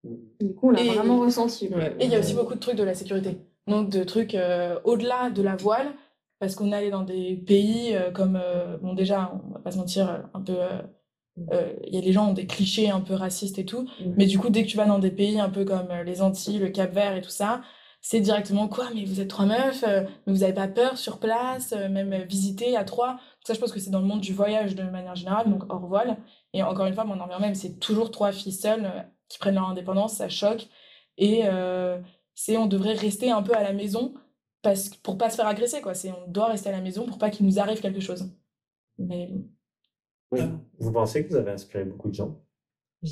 [0.03, 1.67] Du coup, on l'a vraiment ressenti.
[1.67, 1.95] Ouais.
[1.99, 3.37] Et il y a aussi beaucoup de trucs de la sécurité.
[3.67, 5.87] Donc, de trucs euh, au-delà de la voile,
[6.39, 9.77] parce qu'on allait dans des pays euh, comme, euh, bon, déjà, on va pas se
[9.77, 10.57] mentir, un peu.
[11.85, 13.87] Il y a les gens ont des clichés un peu racistes et tout.
[14.01, 14.13] Mhm.
[14.17, 16.59] Mais du coup, dès que tu vas dans des pays un peu comme les Antilles,
[16.59, 17.61] le Cap Vert et tout ça,
[18.01, 21.19] c'est directement quoi, mais vous êtes trois meufs, euh, mais vous avez pas peur sur
[21.19, 23.19] place, euh, même euh, visiter à trois.
[23.45, 25.85] Ça, je pense que c'est dans le monde du voyage de manière générale, donc hors
[25.85, 26.17] voile.
[26.53, 29.55] Et encore une fois, mon environnement même, c'est toujours trois filles seules euh, qui prennent
[29.55, 30.67] leur indépendance, ça choque.
[31.17, 31.99] Et euh,
[32.33, 34.13] c'est on devrait rester un peu à la maison
[34.61, 35.93] parce, pour pas se faire agresser, quoi.
[35.93, 38.31] C'est on doit rester à la maison pour pas qu'il nous arrive quelque chose.
[38.97, 39.29] Mais
[40.31, 40.41] Oui.
[40.79, 42.39] Vous pensez que vous avez inspiré beaucoup de gens?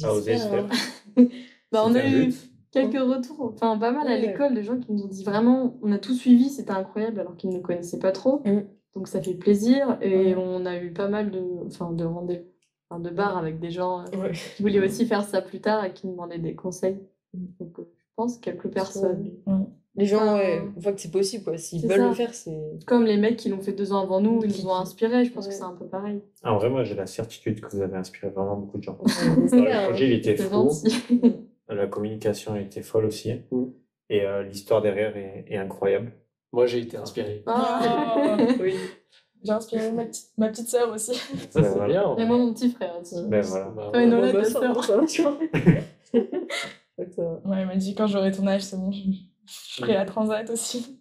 [0.03, 0.79] À oser se J'espère, faire
[1.17, 1.27] hein.
[1.71, 2.57] Bah, on a eu but.
[2.72, 5.91] Quelques retours, enfin pas mal à l'école, de gens qui nous ont dit vraiment, on
[5.91, 8.41] a tout suivi, c'était incroyable alors qu'ils ne nous connaissaient pas trop.
[8.45, 8.61] Mm.
[8.95, 10.36] Donc ça fait plaisir et Ouais.
[10.38, 12.45] on a eu pas mal de, enfin, de rendez
[12.89, 14.32] enfin, de bars avec des gens euh, Ouais.
[14.55, 16.97] qui voulaient aussi faire ça plus tard et qui nous demandaient des conseils.
[17.34, 19.30] Donc euh, je pense quelques personnes.
[19.99, 21.57] Les gens, Enfin, ouais, on voit que c'est possible, quoi.
[21.57, 22.07] S'ils veulent ça.
[22.09, 22.55] le faire, c'est.
[22.86, 25.32] Comme les mecs qui l'ont fait deux ans avant nous, ils nous ont inspirés, je
[25.32, 26.22] pense que c'est un peu pareil.
[26.43, 28.97] Ah, En vrai, moi, j'ai la certitude que vous avez inspiré vraiment beaucoup de gens.
[29.05, 30.70] Le projet, il était fou.
[31.70, 33.34] La communication était folle aussi.
[33.51, 33.65] Mm.
[34.09, 36.11] Et euh, l'histoire derrière est, est incroyable.
[36.53, 37.43] Moi, j'ai été inspiré.
[37.45, 38.38] Ah.
[38.59, 38.76] Oui.
[39.43, 41.13] j'ai inspiré ma petite, ma petite sœur aussi.
[41.15, 41.26] Ça,
[41.61, 41.88] Ben c'est voilà.
[41.88, 42.15] bien.
[42.18, 43.15] Et moi, mon petit frère aussi.
[43.28, 43.65] Ben voilà.
[43.70, 44.74] Bah, Toi, bah, ta ça sœur.
[44.74, 46.22] va.
[46.97, 49.01] Ouais, elle m'a dit quand j'aurai ton âge, c'est bon, je,
[49.45, 50.97] je ferai la transat aussi.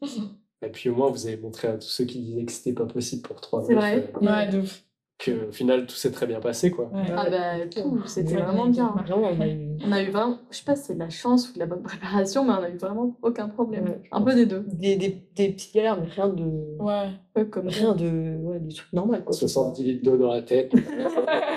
[0.62, 2.84] Et puis au moins, vous avez montré à tous ceux qui disaient que c'était pas
[2.86, 4.10] possible pour trois C'est vrai.
[4.14, 4.82] euh, Ouais, de ouf.
[5.18, 6.90] Que au final, tout s'est très bien passé, quoi.
[6.92, 7.04] Ouais.
[7.16, 8.94] Ah bah tout, c'était Ouais, vraiment bien.
[9.06, 11.08] Vraiment, on a eu On a eu vraiment, je sais pas si c'est de la
[11.08, 13.84] chance ou de la bonne préparation, mais on a eu vraiment aucun problème.
[13.84, 14.64] Ouais, Un peu des deux.
[14.72, 16.44] des, des, des petites galères, mais rien de.
[16.78, 17.08] Ouais.
[17.34, 18.36] Ouais, comme Rien de.
[18.42, 19.32] Ouais, du truc normal, quoi.
[19.32, 20.72] 70 litres d'eau dans la tête.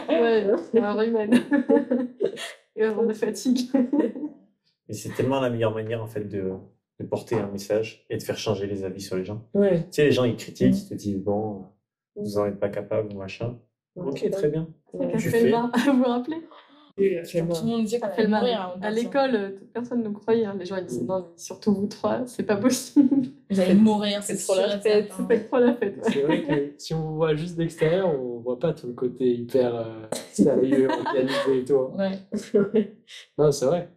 [0.10, 1.40] Ouais, erreur humaine.
[2.76, 3.70] erreur de fatigue.
[4.90, 6.52] Et c'est tellement la meilleure manière, en fait, de,
[7.00, 9.42] de porter un message et de faire changer les avis sur les gens.
[9.54, 9.82] Ouais.
[9.84, 11.66] Tu sais, les gens, ils critiquent, ils te disent, bon,
[12.20, 13.58] vous en êtes pas capable, ou machin.
[13.96, 14.68] Ok, très bien.
[14.92, 16.38] C'est Tu Felma, vous vous rappelez?
[16.98, 17.04] Tout
[17.38, 20.44] le monde disait qu'on allait mourir de À l'école, euh, personne ne croyait.
[20.44, 20.56] hein.
[20.60, 23.28] Les gens ils disaient non, mais surtout vous trois, c'est pas possible.
[23.50, 25.14] Vous allez mourir, c'est C'est trop la fête.
[25.30, 25.98] Faites trop la fête.
[26.04, 29.34] C'est vrai que si on vous voit juste d'extérieur, on voit pas tout le côté
[29.34, 31.78] hyper euh, sérieux, organisé et tout.
[31.98, 32.20] hein.
[32.74, 32.98] Ouais.
[33.38, 33.94] Non, c'est vrai.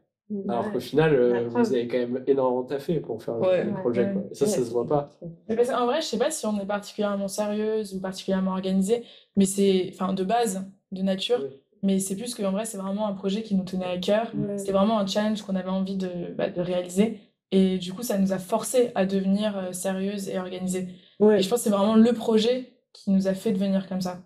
[0.48, 3.64] Alors qu'au final, euh, vous avez quand même énormément taffé pour faire le- Ouais.
[3.64, 4.04] le projet.
[4.06, 4.12] Ouais.
[4.12, 4.22] quoi.
[4.30, 4.64] Et ça, ça Ouais.
[4.66, 5.10] se voit pas.
[5.48, 9.04] Mais parce qu'en vrai, je sais pas si on est particulièrement sérieuse ou particulièrement organisée,
[9.36, 11.42] mais c'est, enfin, de base, de nature.
[11.82, 14.30] Mais c'est plus qu'en vrai, c'est vraiment un projet qui nous tenait à cœur.
[14.36, 14.56] Ouais.
[14.58, 17.18] C'était vraiment un challenge qu'on avait envie de, bah, de réaliser.
[17.50, 20.88] Et du coup, ça nous a forcé à devenir euh, sérieuse et organisée.
[21.20, 21.40] Ouais.
[21.40, 24.20] Et je pense que c'est vraiment le projet qui nous a fait devenir comme ça.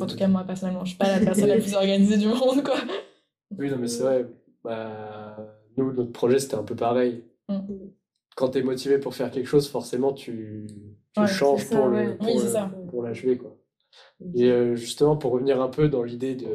[0.00, 2.62] En tout cas, moi, personnellement, je suis pas la personne la plus organisée du monde,
[2.64, 2.74] quoi.
[3.56, 4.26] Oui, non, mais c'est vrai.
[4.64, 5.27] Bah,
[5.78, 7.24] nous, notre projet, c'était un peu pareil.
[7.48, 7.58] Mm.
[8.36, 10.66] Quand tu es motivé pour faire quelque chose, forcément, tu,
[11.14, 12.14] tu Ouais, changes ça, pour, le, ouais.
[12.16, 12.70] pour, Oui, c'est le- ça.
[12.90, 13.38] pour l'achever.
[13.38, 13.56] Quoi.
[14.34, 16.46] Et euh, justement, pour revenir un peu dans l'idée de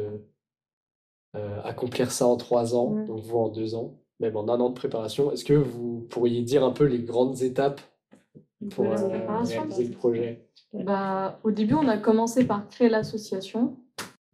[1.36, 3.04] euh, accomplir ça en trois ans, Ouais.
[3.06, 6.42] donc vous en deux ans, même en un an de préparation, est-ce que vous pourriez
[6.42, 7.80] dire un peu les grandes étapes
[8.70, 10.46] pour euh, réaliser le projet?
[10.72, 13.76] Bah, au début, on a commencé par créer l'association.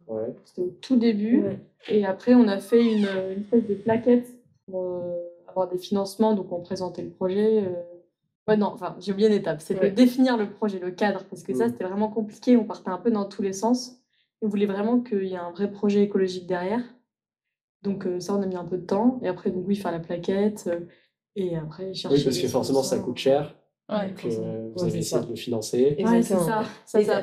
[0.07, 0.33] ouais.
[0.45, 1.41] C'était au tout début.
[1.43, 1.59] Ouais.
[1.89, 4.27] Et après, on a fait une, une espèce de plaquette
[4.71, 5.17] pour euh,
[5.47, 6.33] avoir des financements.
[6.33, 7.63] Donc, on présentait le projet.
[7.63, 7.73] euh.
[8.47, 9.61] Ouais, non, enfin, j'ai oublié une étape.
[9.61, 9.91] C'est Ouais.
[9.91, 11.23] de définir le projet, le cadre.
[11.29, 11.71] Parce que ça, Mm.
[11.71, 12.57] c'était vraiment compliqué.
[12.57, 13.97] On partait un peu dans tous les sens.
[14.41, 16.81] On voulait vraiment qu'il y ait un vrai projet écologique derrière.
[17.83, 19.19] Donc, euh, ça, on a mis un peu de temps.
[19.23, 20.65] Et après, donc, oui, faire la plaquette.
[20.67, 20.79] euh,
[21.35, 22.17] et après, chercher.
[22.17, 23.55] Oui, parce que forcément, ça coûte cher.
[23.89, 25.19] Ouais, Donc, euh, vous Ouais, avez essayé ça.
[25.21, 25.83] de le financer.
[25.83, 26.45] Ouais, c'est Exactement.
[26.45, 26.63] ça.
[26.85, 27.21] Ça, et ça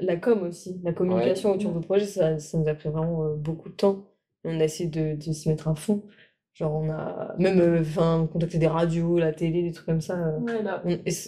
[0.00, 3.24] la, et com aussi, la communication autour du projet, ça, ça nous a pris vraiment
[3.24, 4.04] euh, beaucoup de temps.
[4.44, 6.02] On a essayé de, de s'y mettre à fond.
[6.54, 10.14] Genre, on a même euh, enfin, contacté des radios, la télé, des trucs comme ça.
[10.14, 10.82] euh, Ouais, là.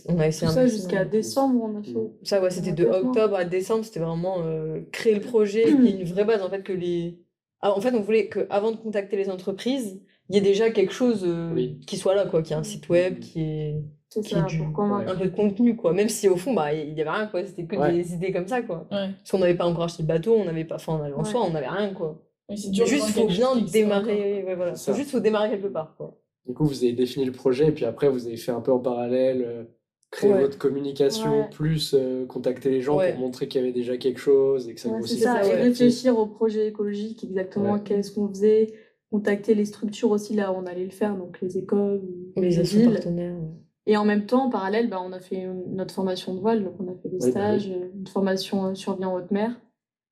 [0.08, 1.94] On, a essayé Tout un ça jusqu'à décembre, on a fait.
[2.22, 5.90] Ça, ouais, c'était de octobre à décembre, c'était vraiment euh, créer le projet, et puis
[5.90, 7.18] une vraie base, en fait, que les...
[7.60, 10.92] Ah, en fait, on voulait qu'avant de contacter les entreprises, il y ait déjà quelque
[10.92, 11.80] chose euh, Oui.
[11.88, 14.46] qui soit là, quoi, qui ait un site web, qui ait C'est qui ça, est
[14.46, 15.92] du- un peu de contenu, quoi.
[15.92, 17.44] Même si, au fond, bah, il y avait rien, quoi.
[17.44, 17.92] C'était que Ouais.
[17.92, 18.86] des idées comme ça, quoi.
[18.92, 19.08] Ouais.
[19.18, 20.76] Parce qu'on n'avait pas encore acheté le bateau, on n'avait pas...
[20.76, 21.24] Enfin, on avait- en Ouais.
[21.24, 22.22] soi, on n'avait rien, quoi.
[22.48, 24.74] Oui, c'est dur Juste, faut bien démarrer, ouais, voilà.
[24.74, 26.16] Juste, faut démarrer quelque part, quoi.
[26.46, 28.70] Du coup, vous avez défini le projet et puis après, vous avez fait un peu
[28.72, 29.64] en parallèle, euh,
[30.12, 30.40] créer Ouais.
[30.42, 31.48] votre communication, Ouais.
[31.50, 33.12] plus euh, contacter les gens Ouais.
[33.12, 35.22] pour montrer qu'il y avait déjà quelque chose et que ça Ouais, vous c'est aussi
[35.24, 37.80] ça, ça, et réfléchir au projet écologique, exactement Ouais.
[37.84, 38.72] qu'est-ce qu'on faisait,
[39.10, 42.02] contacter les structures aussi là où on allait le faire, donc les écoles,
[42.36, 42.92] ou Les villes.
[42.92, 43.34] partenaires.
[43.34, 43.48] ouais.
[43.88, 46.74] Et en même temps, en parallèle, bah, on a fait notre formation de voile, donc
[46.80, 49.60] on a fait des bah stages, euh, une formation euh, survie en haute mer.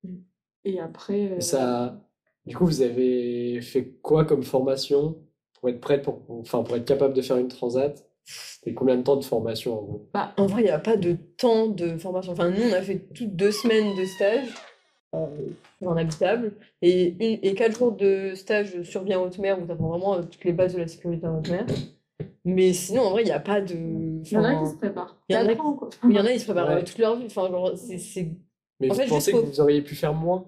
[0.03, 0.15] Mm.
[0.65, 2.01] Et après, euh, Et ça,
[2.45, 5.17] du coup, vous avez fait quoi comme formation
[5.59, 8.05] pour être prête, pour, enfin, pour être capable de faire une transat?
[8.27, 10.09] C'était combien de temps de formation en gros?
[10.13, 12.31] Bah, en vrai, il n'y a pas de temps de formation.
[12.33, 14.47] Enfin, nous, on a fait toutes deux semaines de stage
[15.13, 15.27] euh,
[15.85, 19.71] en habitable et, une, et quatre jours de stage survie en haute mer où tu
[19.71, 21.65] apprends vraiment euh, toutes les bases de la sécurité en haute mer.
[22.43, 23.75] Mais sinon, en vrai, il n'y a pas de.
[23.75, 25.15] Il y en a qui se préparent.
[25.29, 25.45] il y en
[26.25, 26.81] a qui- se préparent Ouais.
[26.81, 27.25] euh, toute leur vie.
[27.27, 28.27] Enfin, genre, c'est.
[28.79, 30.45] Mais En vous fait, pensez que vous auriez pu faire moins?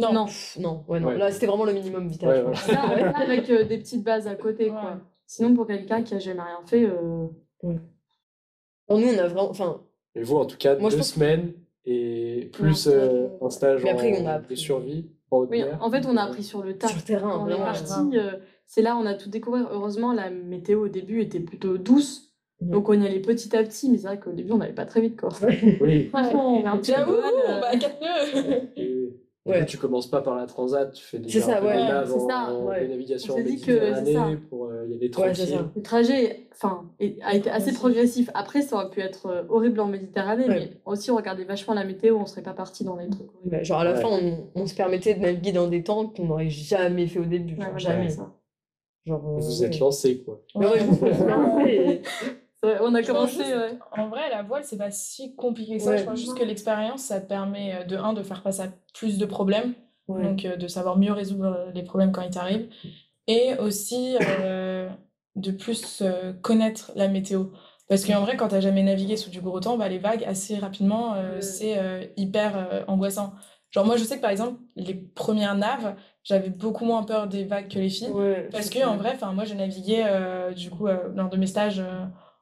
[0.00, 0.12] Non.
[0.12, 1.08] Non, pff, non, ouais, non.
[1.08, 1.18] Ouais.
[1.18, 2.28] Là, c'était vraiment le minimum vital.
[2.28, 2.50] Ouais, je ouais.
[2.52, 2.60] pense.
[2.62, 4.98] Ça, ouais, avec euh, des petites bases à côté, quoi.
[5.26, 7.26] Sinon, pour quelqu'un qui a jamais rien fait, euh,
[8.88, 9.50] Bon, nous, on a vraiment.
[9.50, 9.80] Enfin,
[10.14, 11.52] Mais vous, en tout cas, Moi, deux semaines
[11.84, 14.56] et plus un stage, euh, un stage Mais après, en- on a de appris.
[14.56, 16.86] survie en oui, en fait, on a appris sur le tas.
[16.86, 19.66] sur le terrain, On est parti, euh, c'est là on a tout découvert.
[19.72, 22.32] Heureusement, la météo au début était plutôt douce.
[22.60, 22.68] Ouais.
[22.70, 24.86] Donc on y allait petit à petit, mais c'est vrai qu'au début on n'allait pas
[24.86, 25.28] très vite quoi.
[25.80, 26.06] Oui.
[26.10, 28.70] Franchement, on est un petit peu J'avoue, bonne, euh, bah, quatre nœuds.
[29.46, 29.64] Ouais.
[29.66, 31.82] tu commences pas par la transat, tu fais déjà C'est ça, un peu ouais, des
[31.84, 32.80] naves c'est en, ça, ouais.
[32.80, 34.28] des navigations On en Méditerranée ça.
[34.50, 35.58] pour euh, y aller tranquille.
[35.76, 36.90] Le trajet enfin,
[37.22, 38.30] a été assez progressif.
[38.34, 40.54] Après, ça aurait pu être euh, horrible en Méditerranée, Ouais.
[40.54, 43.28] mais aussi on regardait vachement la météo, on serait pas parti dans les trucs.
[43.64, 44.00] genre, à la Ouais.
[44.00, 47.24] fin, on, on se permettait de naviguer dans des temps qu'on n'aurait jamais fait au
[47.24, 47.54] début.
[47.54, 48.08] Ouais, genre, jamais.
[48.10, 48.32] ça.
[49.06, 50.40] Genre, euh, Vous êtes lancé, quoi.
[50.56, 52.02] Mais ouais, vous êtes lancés.
[52.62, 53.36] Vrai, on a Je commencé.
[53.36, 53.78] juste- ouais.
[53.96, 55.90] En vrai, la voile, c'est pas si compliqué que ça.
[55.90, 55.98] Ouais.
[55.98, 58.68] Je pense juste que l'expérience, ça te permet euh, de un de faire face à
[58.94, 59.74] plus de problèmes,
[60.08, 60.22] Ouais.
[60.22, 62.68] donc euh, de savoir mieux résoudre euh, les problèmes quand ils t'arrivent,
[63.26, 64.88] et aussi euh,
[65.34, 67.46] de plus euh, connaître la météo.
[67.88, 70.56] Parce qu'en vrai, quand t'as jamais navigué sous du gros temps, bah, les vagues, assez
[70.58, 73.32] rapidement, c'est hyper angoissant.
[73.70, 75.94] Genre, moi, je sais que par exemple, les premières naves,
[76.24, 78.08] j'avais beaucoup moins peur des vagues que les filles.
[78.10, 78.48] Ouais.
[78.50, 81.46] Parce que en vrai, enfin moi j'ai navigué euh, du coup euh, lors de mes
[81.46, 81.80] stages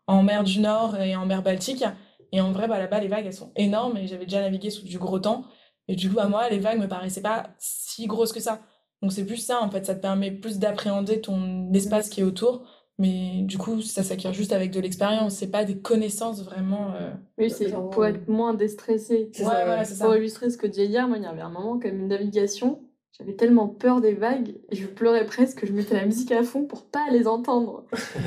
[0.07, 1.85] en mer du Nord et en mer Baltique
[2.33, 4.85] et en vrai bah là-bas les vagues elles sont énormes et j'avais déjà navigué sous
[4.85, 5.45] du gros temps
[5.89, 8.61] et du coup à moi les vagues me paraissaient pas si grosses que ça.
[9.03, 12.25] Donc c'est plus ça en fait, ça te permet plus d'appréhender ton espace qui est
[12.25, 12.67] autour
[12.99, 17.13] mais du coup ça s'acquiert juste avec de l'expérience, c'est pas des connaissances vraiment euh,
[17.39, 19.31] Oui, c'est Genre, pour être moins déstressé.
[19.33, 19.85] C'est ouais, ça, voilà, ouais.
[19.85, 20.05] c'est ça.
[20.05, 22.84] Pour illustrer ce que disait hier, moi, il y avait un moment, comme une navigation,
[23.19, 26.43] j'avais tellement peur des vagues, et je pleurais presque, que je mettais la musique à
[26.43, 27.85] fond pour pas les entendre.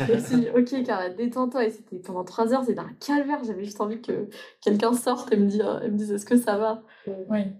[0.07, 1.65] je me suis dit, ok, Carla, détends-toi.
[1.65, 3.43] Et c'était pendant trois heures, c'était un calvaire.
[3.45, 4.29] J'avais juste envie que
[4.61, 6.83] quelqu'un sorte et me dise, et me dise est-ce que ça va?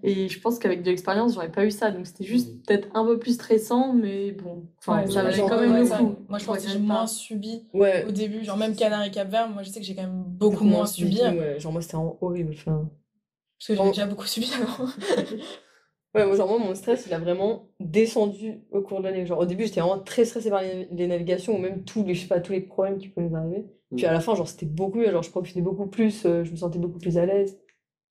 [0.02, 1.90] Et je pense qu'avec de l'expérience, j'aurais pas eu ça.
[1.90, 5.60] Donc c'était juste peut-être un peu plus stressant, mais bon, enfin, Ouais, ça valait quand
[5.60, 6.16] même ouais, le ça- coup.
[6.28, 7.06] Moi je pense que j'ai moins pas.
[7.06, 8.04] subi Ouais.
[8.06, 10.64] au début, genre même Canaries Cap Vert, moi je sais que j'ai quand même beaucoup
[10.64, 12.54] moins subi Ouais, genre moi c'était horrible.
[12.58, 12.88] Enfin...
[13.58, 14.88] parce que j'ai déjà beaucoup subi avant.
[16.14, 19.26] Ouais, moi, genre moi mon stress il a vraiment descendu au cours de l'année.
[19.26, 22.14] Genre au début j'étais vraiment très stressée par les, les navigations ou même tous les,
[22.14, 23.64] je sais pas, tous les problèmes qui pouvaient nous arriver.
[23.96, 24.08] Puis Mm.
[24.08, 26.56] à la fin genre c'était beaucoup mieux, genre je profitais beaucoup plus, euh, je me
[26.56, 27.58] sentais beaucoup plus à l'aise.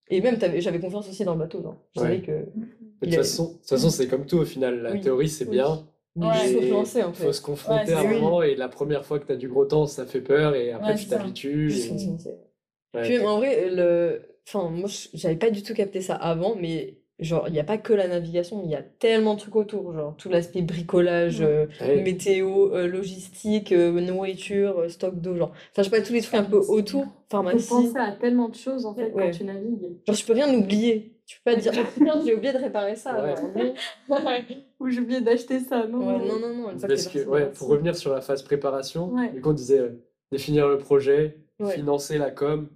[0.09, 1.61] Et même j'avais confiance aussi dans le bateau.
[1.61, 1.75] Genre.
[1.95, 2.07] Je Ouais.
[2.07, 4.81] savais que De toute façon, de toute façon, c'est comme tout au final.
[4.81, 5.01] La Oui.
[5.01, 5.51] théorie, c'est Oui.
[5.51, 5.87] bien.
[6.15, 6.31] mais Ouais.
[6.51, 7.23] il faut se lancer en Il fait.
[7.25, 9.47] faut se confronter Ouais, à un moment et la première fois que tu as du
[9.49, 11.71] gros temps, ça fait peur et après Ouais, tu t'habitues.
[11.71, 14.21] Et- Puis en vrai, le...
[14.47, 17.77] enfin, moi j'avais pas du tout capté ça avant, mais genre il n'y a pas
[17.77, 21.65] que la navigation, il y a tellement de trucs autour, genre tout l'aspect bricolage, euh,
[21.81, 22.01] Ouais.
[22.03, 25.49] météo, euh, logistique, euh, nourriture, euh, stock d'eau, genre.
[25.71, 27.67] Enfin, je sais pas, tous les trucs un peu autour, Faut pharmacie.
[27.69, 29.25] penser à tellement de choses en fait Ouais.
[29.25, 29.97] quand tu navigues.
[30.07, 31.13] Genre, je peux rien oublier.
[31.25, 33.21] Tu peux pas dire, oh j'ai oublié de réparer ça.
[33.21, 33.73] Ouais.
[34.79, 36.39] Ou j'ai oublié d'acheter ça, non Ouais, non.
[36.39, 39.31] non, non, Parce que, ouais, pour revenir sur la phase préparation, Ouais.
[39.31, 39.99] du coup, on disait euh,
[40.31, 41.73] définir le projet, Ouais.
[41.73, 42.69] financer la com,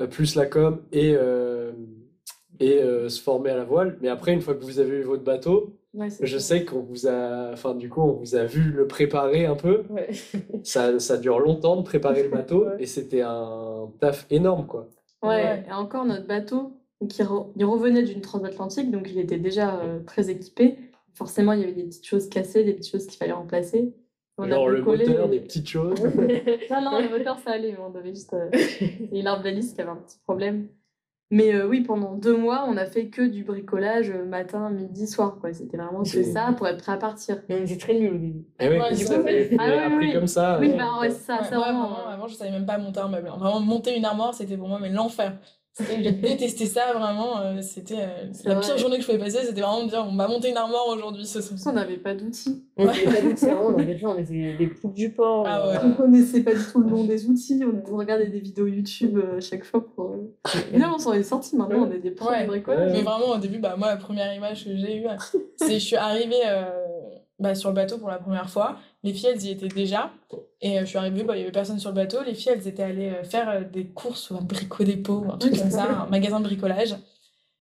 [0.00, 1.43] euh, plus la com et, euh,
[2.60, 3.96] et euh, se former à la voile.
[4.00, 6.56] Mais après, une fois que vous avez eu votre bateau, Ouais, je ça.
[6.56, 9.84] sais qu'on vous a, enfin, du coup, on vous a vu le préparer un peu.
[9.90, 10.08] Ouais.
[10.64, 12.76] Ça, ça dure longtemps de préparer le bateau Ouais.
[12.80, 14.88] et c'était un taf énorme, quoi.
[15.22, 15.64] Ouais, Ouais.
[15.68, 19.76] et encore notre bateau, donc, il, re- il revenait d'une transatlantique, donc il était déjà
[19.80, 20.78] euh, très équipé.
[21.14, 23.94] Forcément, il y avait des petites choses cassées, des petites choses qu'il fallait remplacer.
[24.36, 25.94] On a Genre le moteur, des petites choses.
[26.72, 28.34] Non, non, le moteur, ça allait, mais on avait juste.
[28.34, 28.50] Euh...
[29.12, 30.66] et l'arbre d'hélice qui avait un petit problème.
[31.34, 35.06] Mais euh, oui, pendant deux mois, on a fait que du bricolage euh, matin, midi,
[35.08, 35.36] soir.
[35.40, 35.52] quoi.
[35.52, 37.42] C'était vraiment que C'est- ça pour être prêt à partir.
[37.48, 38.44] Mais on était très nuls au début.
[38.60, 39.44] Eh oui, Ouais, c'est à vrai.
[39.48, 39.56] fait.
[39.58, 40.12] Ah appris oui.
[40.12, 40.58] comme ça.
[40.60, 41.88] Oui, euh, bah ouais, c'est ça, Ouais, c'est moi, vraiment.
[41.88, 43.28] vraiment, avant, je savais même pas monter un meuble.
[43.28, 45.32] Vraiment, monter une armoire, c'était pour moi mais l'enfer.
[45.80, 47.40] J'ai détesté ça, vraiment.
[47.40, 48.64] euh, c'était euh, la vrai.
[48.64, 49.38] pire journée que je pouvais passer.
[49.44, 51.58] C'était vraiment de dire on va monter une armoire aujourd'hui ce soir.
[51.66, 52.64] on n'avait pas d'outils.
[52.76, 55.44] On était pas d'outils, on avait on était des poupes du port.
[55.48, 55.74] Ah ouais.
[55.76, 57.60] euh, On connaissait pas du tout le nom des outils.
[57.64, 60.12] On, on regardait des vidéos YouTube euh, à chaque fois pour.
[60.12, 60.34] euh,
[60.72, 61.56] Et là, on s'en est sorti.
[61.56, 62.46] Maintenant, on est des pros Ouais.
[62.92, 65.06] Mais vraiment, au début, bah, moi, la première image que j'ai eue,
[65.56, 66.64] c'est je suis arrivée euh,
[67.40, 68.76] bah, sur le bateau pour la première fois.
[69.04, 70.10] Les filles, elles y étaient déjà.
[70.62, 72.22] Et euh, je suis arrivée, bah, il y avait personne sur le bateau.
[72.24, 75.58] Les filles, elles étaient allées euh, faire euh, des courses au Brico Dépôt, un truc
[75.58, 76.96] comme ça, un magasin de bricolage.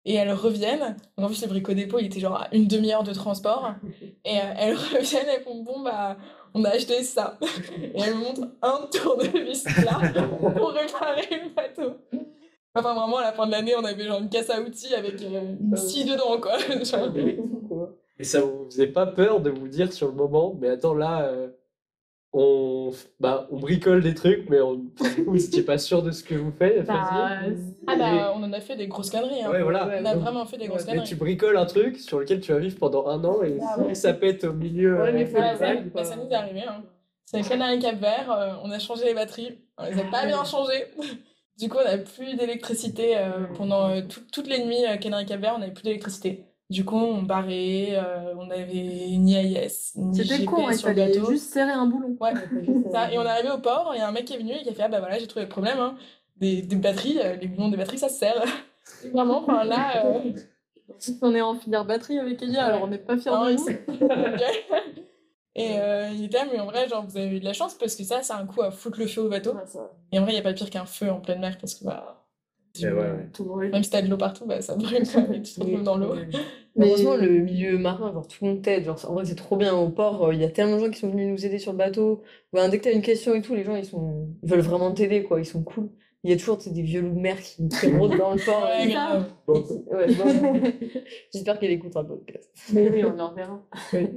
[0.04, 0.96] Et elles reviennent.
[1.16, 3.72] Donc, en plus, le Brico Dépôt, il était genre à une demi-heure de transport.
[4.24, 6.16] Et elles reviennent, elles font Bon, bah,
[6.54, 7.38] on a acheté ça.
[7.94, 10.00] Et elles me montrent un tournevis plat
[10.56, 11.94] pour réparer le bateau.
[12.74, 15.20] Enfin, vraiment, à la fin de l'année, on avait genre une casse à outils avec
[15.20, 16.58] une scie dedans, quoi.
[16.58, 17.12] Genre,
[17.68, 17.87] quoi.
[18.18, 21.22] Et ça vous faisait pas peur de vous dire sur le moment, mais attends, là,
[21.28, 21.48] euh,
[22.32, 22.90] on,
[23.20, 24.82] bah, on bricole des trucs, mais on,
[25.26, 26.84] vous n'étiez pas sûr de ce que vous faites.
[26.86, 27.40] Bah.
[27.86, 29.42] Ah bah, on en a fait des grosses conneries.
[29.42, 29.50] Hein.
[29.50, 29.88] Ouais, voilà.
[30.00, 31.08] On a vraiment fait des grosses Mais conneries.
[31.08, 33.94] tu bricoles un truc sur lequel tu vas vivre pendant un an et, Ah ouais.
[33.94, 35.00] ça pète au milieu.
[35.00, 35.90] Ouais, mais euh, faut Ouais, ça, vague.
[35.92, 36.62] bah, ça nous est arrivé.
[36.68, 36.82] Hein.
[37.24, 40.44] C'est Canary Cap Vert, euh, on a changé les batteries, on les a pas bien
[40.46, 40.86] changées.
[41.58, 44.84] Du coup, on n'avait plus d'électricité euh, pendant euh, tout- toutes les nuits.
[44.86, 46.44] à Canary Cap Vert, on n'avait plus d'électricité.
[46.70, 48.64] Du coup, on barrait, euh, on avait
[49.16, 51.30] ni AIS, ni C'était con, il sur le fallait bateau.
[51.30, 52.14] juste serrer un boulon.
[52.20, 52.34] Ouais,
[52.92, 53.10] ça.
[53.10, 54.62] Et on est arrivé au port, il y a un mec qui est venu et
[54.62, 55.78] qui a fait Ah bah voilà, j'ai trouvé le problème.
[55.80, 55.96] Hein.
[56.36, 58.44] Des, des batteries, euh, les boulons des batteries, ça se serre.
[59.14, 60.04] Vraiment, enfin là.
[60.06, 60.32] euh,
[61.22, 63.66] On est en filière batterie avec Elia, alors on n'est pas fiers Ah de nous.
[65.54, 67.74] Et euh, il était là, mais en vrai, genre, vous avez eu de la chance
[67.74, 69.54] parce que ça, c'est un coup à foutre le feu au bateau.
[69.54, 69.62] Ouais,
[70.12, 71.84] Et en vrai, il n'y a pas pire qu'un feu en pleine mer parce que,
[71.84, 72.17] bah,
[72.84, 73.28] Eh ouais, ouais.
[73.32, 73.70] tout brûle.
[73.70, 75.96] même si t'as de l'eau partout, bah, ça brûle quand même tu te retrouves dans
[75.96, 76.14] l'eau.
[76.76, 78.84] Mais heureusement, le milieu marin, genre tout le monde t'aide.
[78.84, 80.26] Genre, en vrai, c'est trop bien au port.
[80.26, 82.22] euh, Il y a tellement de gens qui sont venus nous aider sur le bateau.
[82.52, 84.92] Ouais, dès que t'as une question et tout, les gens ils sont, ils veulent vraiment
[84.92, 85.40] t'aider quoi.
[85.40, 85.88] Ils sont cool.
[86.24, 88.44] Il y a toujours tu des vieux loups de mer qui, qui rôdent dans le
[88.44, 88.62] port.
[88.64, 89.26] Ouais, grave.
[89.46, 90.60] Ouais, bon.
[91.32, 92.50] J'espère qu'elle écoutera le podcast.
[92.72, 93.62] Mais oui, on leur verra.
[93.92, 94.08] Oui.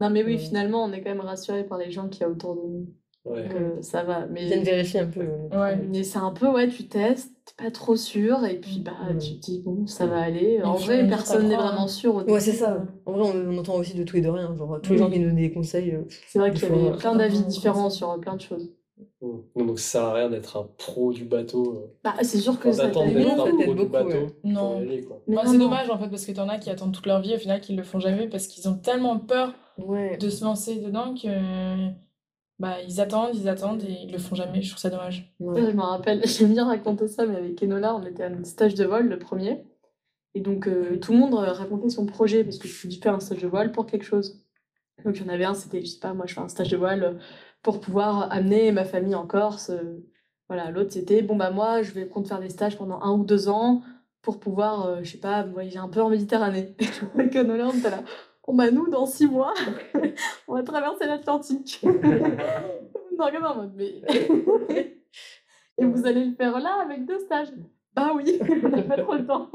[0.00, 0.38] Non, mais oui, Ouais.
[0.38, 2.86] finalement, on est quand même rassurés par les gens qu'il y a autour de nous.
[3.24, 3.48] Ouais.
[3.48, 4.26] que ça va.
[4.36, 5.20] Ils viennent Mais, vérifier un peu.
[5.20, 5.76] euh, Ouais.
[5.88, 9.16] mais c'est un peu, ouais, tu testes, t'es pas trop sûr, et puis bah, Ouais.
[9.18, 10.60] tu te dis, bon, ça va aller.
[10.64, 12.16] En et vrai, personne n'est vraiment sûr.
[12.16, 12.82] au Ouais, c'est ça.
[13.06, 14.56] En vrai, on, on entend aussi de tout et de rien.
[14.56, 15.92] Genre, tous les gens qui nous donnent des conseils.
[15.92, 18.72] euh, C'est vrai qu'il y avait plein d'avis différents sur euh, plein de choses.
[19.20, 19.28] Mm.
[19.66, 21.74] Donc ça sert à rien d'être un pro du bateau.
[21.76, 23.88] euh, Bah, c'est sûr que ça t'aide d'être beaucoup, un ça pro t'aide du beaucoup,
[23.88, 24.26] bateau, ouais.
[24.44, 24.82] Non.
[25.28, 27.38] Bah, c'est dommage en fait parce que t'en as qui attendent toute leur vie au
[27.38, 30.16] final qui le font jamais parce qu'ils ont tellement peur Ouais.
[30.18, 31.28] de se lancer dedans que
[32.62, 34.62] bah ils attendent, ils attendent et ils le font jamais.
[34.62, 35.34] Je trouve ça dommage.
[35.40, 38.44] Ouais, je me rappelle, j'aime bien raconter ça, mais avec Enola, on était à un
[38.44, 39.64] stage de vol, le premier.
[40.34, 43.20] Et donc, euh, tout le monde euh, racontait son projet, parce que tu faire un
[43.20, 44.46] stage de voile pour quelque chose.
[45.04, 46.68] Donc, il y en avait un, c'était, je sais pas, moi, je fais un stage
[46.68, 47.14] de voile euh,
[47.62, 49.70] pour pouvoir amener ma famille en Corse.
[49.70, 49.98] euh,
[50.48, 53.24] voilà, l'autre, c'était, bon, bah, moi, je vais compte faire des stages pendant un ou
[53.24, 53.82] deux ans
[54.22, 56.76] pour pouvoir, euh, je sais pas, voyager un peu en Méditerranée.
[57.14, 58.04] Avec Enola, on était là.
[58.46, 59.54] Bon, bah, nous, dans six mois,
[60.48, 61.80] on va traverser l'Atlantique.
[61.84, 64.02] on regarde en mode, mais.
[65.78, 67.48] Et vous allez le faire là avec deux stages?
[67.94, 69.48] Bah oui, on n'a pas trop le temps.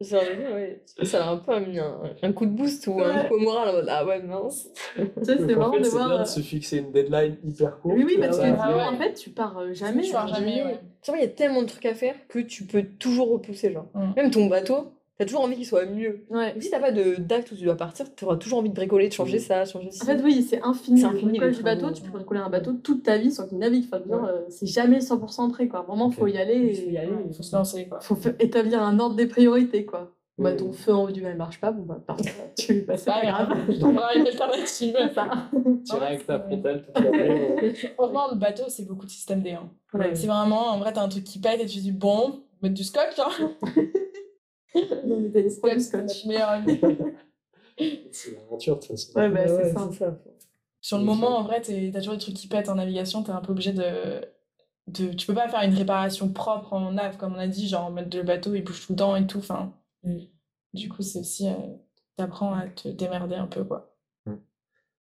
[0.00, 0.82] Ça, ouais.
[1.04, 3.68] ça a un peu mis un, un coup de boost ou un coup au moral
[3.68, 4.68] en mode Ah ouais, mince.
[4.96, 6.08] Tu sais, c'est marrant fait, de c'est voir.
[6.08, 7.94] bien euh, de se fixer une deadline hyper courte.
[7.96, 8.82] Oui, oui, parce que Ah ouais.
[8.82, 10.02] en fait, tu pars euh, jamais.
[10.02, 10.80] Tu pars jamais, ouais.
[11.02, 13.72] Tu vois, il y a tellement de trucs à faire que tu peux toujours repousser.
[13.72, 13.86] Genre.
[13.94, 14.12] Mm.
[14.16, 14.92] Même ton bateau,
[15.22, 16.24] t'as toujours envie qu'il soit mieux.
[16.30, 16.54] Ouais.
[16.60, 19.12] Si t'as pas de date où tu dois partir, t'auras toujours envie de bricoler, de
[19.12, 20.02] changer ça, changer ci.
[20.02, 21.00] En fait, oui, c'est infini.
[21.00, 23.46] C'est Le infini, les du bateau, tu peux bricoler un bateau toute ta vie sans
[23.46, 23.84] qu'il navigue.
[23.86, 25.82] Enfin, dire, euh, c'est jamais 100% prêt, quoi.
[25.82, 26.54] Vraiment, faut y aller.
[26.56, 27.12] Il faut y et- aller.
[27.28, 28.00] Il faut se lancer quoi.
[28.00, 30.10] faut fa- établir un ordre des priorités, quoi.
[30.38, 30.56] Bah, Mm.
[30.56, 32.24] ton feu en haut du mal marche pas, bon, bah, pardon,
[32.58, 33.58] tu bah, c'est pas Pas grave.
[33.68, 34.96] je trouverai une alternative.
[35.14, 35.28] Ça.
[35.84, 37.10] Tirer avec ta frontale toute la.
[37.94, 39.50] Franchement, le bateau, c'est beaucoup de système D.
[39.52, 39.68] hein.
[39.92, 40.14] Ouais.
[40.14, 42.74] C'est vraiment, en vrai, t'as un truc qui pète et tu te dis, bon, mettre
[42.74, 43.50] du scotch, hein.
[45.06, 46.26] Non, mais t'as des Scotch, c'est scotch.
[48.34, 49.18] l'aventure, de toute façon.
[49.18, 50.18] Ouais, bah, c'est Ouais, ça.
[50.80, 53.40] Sur le moment, en vrai, t'as toujours des trucs qui pètent en navigation, t'es un
[53.40, 54.24] peu obligé de,
[54.88, 55.12] de.
[55.12, 58.16] Tu peux pas faire une réparation propre en nav, comme on a dit, genre mettre
[58.16, 59.38] le bateau, il bouge tout le temps et tout.
[59.38, 59.72] Enfin,
[60.04, 60.18] Mm.
[60.74, 61.46] Du coup, c'est aussi.
[61.48, 61.52] euh,
[62.16, 63.94] T'apprends à te démerder un peu, quoi.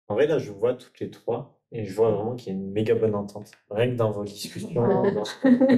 [0.09, 2.59] En vrai, là, je vois toutes les trois et je vois vraiment qu'il y a
[2.59, 3.51] une méga bonne entente.
[3.71, 4.71] Rien que dans vos discussions,
[5.13, 5.25] dans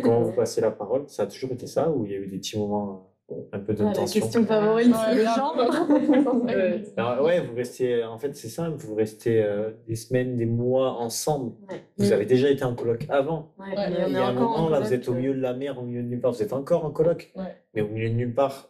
[0.01, 2.29] comment vous passez la parole, ça a toujours été ça ou il y a eu
[2.29, 3.10] des petits moments euh,
[3.53, 5.35] un peu de Ah, la tension question favorite, c'est le grave.
[5.37, 6.45] genre.
[6.45, 6.83] Ouais.
[6.97, 10.93] Alors, ouais, vous restez, en fait, c'est simple, vous restez euh, des semaines, des mois
[10.99, 11.53] ensemble.
[11.71, 11.85] Ouais.
[11.99, 13.53] Vous avez déjà été en coloc avant.
[13.59, 15.17] Ouais, Ouais, mais Il on y a un moment, en là, vous êtes au euh,
[15.17, 16.33] milieu de la mer, au milieu de nulle part.
[16.33, 17.33] Vous êtes encore en coloc.
[17.37, 17.57] Ouais.
[17.75, 18.69] Mais au milieu de nulle part,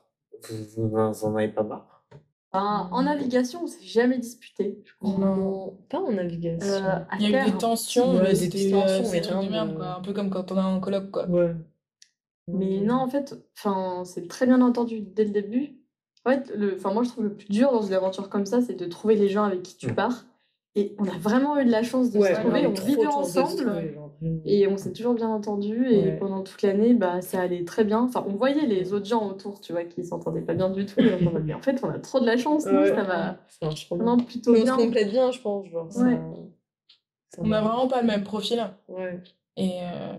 [0.48, 1.86] vous, vous n'en en avez pas marre.
[2.52, 4.82] Enfin, en navigation, on s'est jamais disputé.
[4.84, 5.24] je crois.
[5.24, 6.66] Non, pas en navigation.
[6.84, 9.38] Euh, Il y a eu des tensions, Ouais, mais des tensions, euh, mais des trucs
[9.38, 9.96] rien de merde, quoi.
[9.98, 11.28] Un peu comme quand on est en coloc, quoi.
[11.28, 11.52] Ouais.
[12.52, 15.76] Mais non, en fait, enfin, c'est très bien entendu dès le début.
[16.24, 18.60] En fait, le, enfin, moi, je trouve le plus dur dans une aventure comme ça,
[18.60, 19.94] c'est de trouver les gens avec qui tu Mm.
[19.94, 20.24] pars.
[20.76, 22.64] Et on a vraiment eu de la chance de Ouais, se trouver.
[22.64, 23.48] on On vivait ensemble.
[23.56, 24.40] trouver, genre, vraiment.
[24.44, 25.84] Et on s'est toujours bien entendu.
[25.90, 26.16] Et Ouais.
[26.18, 28.02] pendant toute l'année, bah, ça allait très bien.
[28.02, 31.00] Enfin, on voyait les autres gens autour, tu vois, qui s'entendaient pas bien du tout.
[31.00, 32.88] Et on mais en fait, on a trop de la chance, nous, Ouais.
[32.94, 33.70] ça va bien.
[33.90, 34.76] vraiment plutôt Mais on se bien.
[34.76, 35.66] complète bien, je pense.
[35.68, 36.20] Genre, ça- Ouais.
[37.34, 37.66] ça On a va.
[37.68, 38.62] vraiment pas le même profil.
[38.88, 39.20] Ouais.
[39.56, 40.12] Et, euh,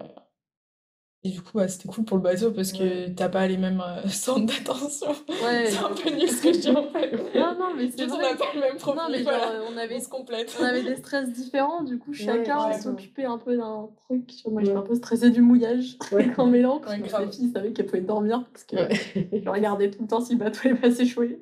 [1.24, 3.80] et du coup, bah, c'était cool pour le bateau parce que t'as pas les mêmes
[3.86, 5.10] euh, centres d'attention.
[5.30, 5.68] Ouais.
[5.70, 7.12] C'est un peu nul ce que je dis en fait.
[7.38, 9.02] Non, non, mais c'est on n'a pas le même profil.
[9.04, 9.52] Non, mais genre, voilà.
[9.52, 10.58] euh, on avait On se complète.
[10.60, 12.80] On avait des stress différents, du coup, chacun ouais.
[12.80, 14.32] s'occupait un peu d'un truc.
[14.50, 16.32] Moi, j'étais un peu stressée du mouillage Ouais.
[16.36, 16.82] quand mélange.
[16.88, 17.26] Ouais, Ouais, grave.
[17.28, 19.42] les filles savaient qu'elles pouvaient dormir parce que Ouais.
[19.44, 21.40] je regardais tout le temps si le bateau est pas s'échouer.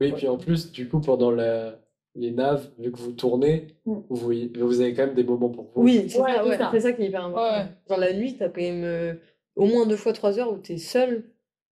[0.00, 1.78] Oui, puis en plus, du coup, pendant la,
[2.16, 3.94] les naves, vu que vous tournez, Mm.
[4.08, 5.82] vous, voyez- vous avez quand même des moments pour vous.
[5.82, 6.80] Oui, c'est Ouais, ça, c'est ouais, ça.
[6.80, 7.56] ça qui est hyper important.
[7.58, 7.66] Ouais.
[7.88, 9.14] Genre la nuit, t'as quand même euh,
[9.54, 11.24] au moins deux fois trois heures où t'es seul.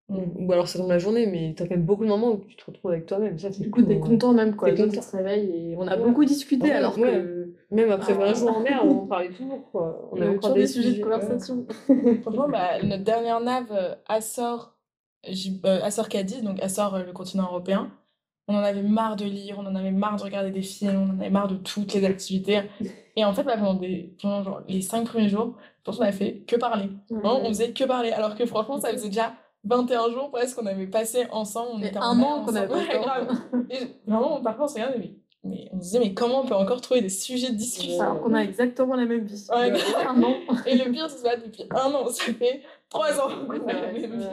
[0.10, 0.18] Mm.
[0.48, 2.58] Ou alors ça tombe la journée, mais t'as quand même beaucoup de moments où tu
[2.58, 3.40] te retrouves avec toi-même.
[3.40, 4.10] Ça, c'est Du coup, t'es cool.
[4.12, 4.70] content même, quoi.
[4.72, 5.02] Content.
[5.14, 6.04] réveilles et on a Ouais.
[6.04, 7.10] beaucoup discuté, Ouais, alors ouais.
[7.12, 7.54] que...
[7.72, 8.26] Même après Ah.
[8.26, 10.10] 20 jours en mer, on parlait toujours, quoi.
[10.12, 11.66] On a toujours des sujets de conversation.
[12.22, 13.96] Franchement, bah, notre dernière nave, euh,
[15.30, 17.90] J- euh, Açor Cadiz, donc Açor, euh, le continent européen,
[18.48, 21.16] on en avait marre de lire, on en avait marre de regarder des films, on
[21.16, 22.62] en avait marre de toutes les activités.
[23.16, 26.04] Et en fait, bah, pendant, des, pendant genre, les cinq premiers jours, je pense qu'on
[26.06, 26.90] a fait que parler.
[27.10, 28.12] Vraiment, on faisait que parler.
[28.12, 29.34] Alors que franchement, ça faisait déjà
[29.66, 31.70] 21 jours presque qu'on avait passé ensemble.
[31.76, 33.02] On était un an qu'on avait pas Ouais, le temps.
[33.02, 33.38] grave.
[33.70, 35.14] Et je- vraiment, parfois, on se regardait, mais,
[35.46, 38.02] mais on se disait, mais comment on peut encore trouver des sujets de discussion?
[38.02, 39.48] Alors qu'on a exactement la même vie.
[39.52, 39.78] Ouais, Euh,
[40.10, 40.34] un an.
[40.66, 43.92] Et le pire, c'est ça, depuis un an, ça fait trois ans qu'on a la
[43.94, 44.26] même vie.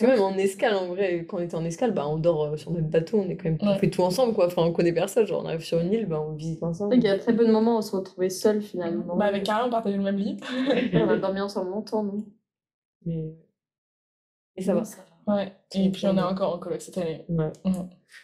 [0.00, 0.06] Ouais.
[0.06, 2.44] Parce que même en escale, en vrai, quand on était en escale, bah, on dort
[2.44, 3.78] euh, sur notre bateau, on est quand même, on Ouais.
[3.78, 4.46] fait tout ensemble, quoi.
[4.46, 6.94] Enfin, on connaît personne, genre on arrive sur une île, bah, on visite ensemble.
[6.94, 9.16] qu'il y a très peu de moments où on se retrouvait seul finalement.
[9.16, 10.36] Bah, avec Carla, on partageait le même lit.
[10.94, 12.26] on a dormi ensemble longtemps, nous.
[13.06, 13.34] Mais...
[14.56, 14.82] Et ça va.
[15.26, 15.52] Ouais.
[15.74, 17.24] Et puis, on est encore en coloc cette année.
[17.28, 17.52] Ouais.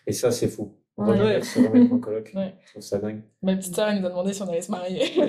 [0.06, 0.76] Et ça, c'est fou.
[0.96, 1.06] Ouais.
[1.18, 2.32] Revenir se remettre en coloc.
[2.34, 2.54] Ouais.
[2.64, 3.22] Je trouve ça dingue.
[3.42, 5.02] Ma petite sœur, elle nous a demandé si on allait se marier.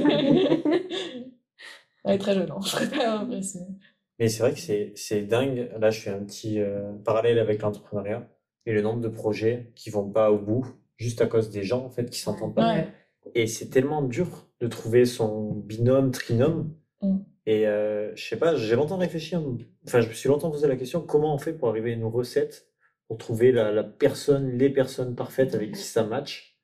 [2.03, 2.59] elle est très jeune, hein.
[2.63, 3.77] je serais pas impressionnée.
[4.21, 5.71] Mais c'est vrai que c'est c'est dingue.
[5.79, 8.29] Là, je fais un petit euh, parallèle avec l'entrepreneuriat
[8.67, 10.63] et le nombre de projets qui vont pas au bout
[10.95, 12.75] juste à cause des gens en fait qui s'entendent pas.
[12.75, 12.87] Ouais.
[13.33, 16.71] Et c'est tellement dur de trouver son binôme, trinôme.
[17.01, 17.17] Mm.
[17.47, 19.35] Et euh, je sais pas, j'ai longtemps réfléchi.
[19.35, 19.57] hein.
[19.87, 22.05] Enfin, je me suis longtemps posé la question comment on fait pour arriver à une
[22.05, 22.67] recette
[23.07, 26.59] pour trouver la, la personne, les personnes parfaites avec qui ça match.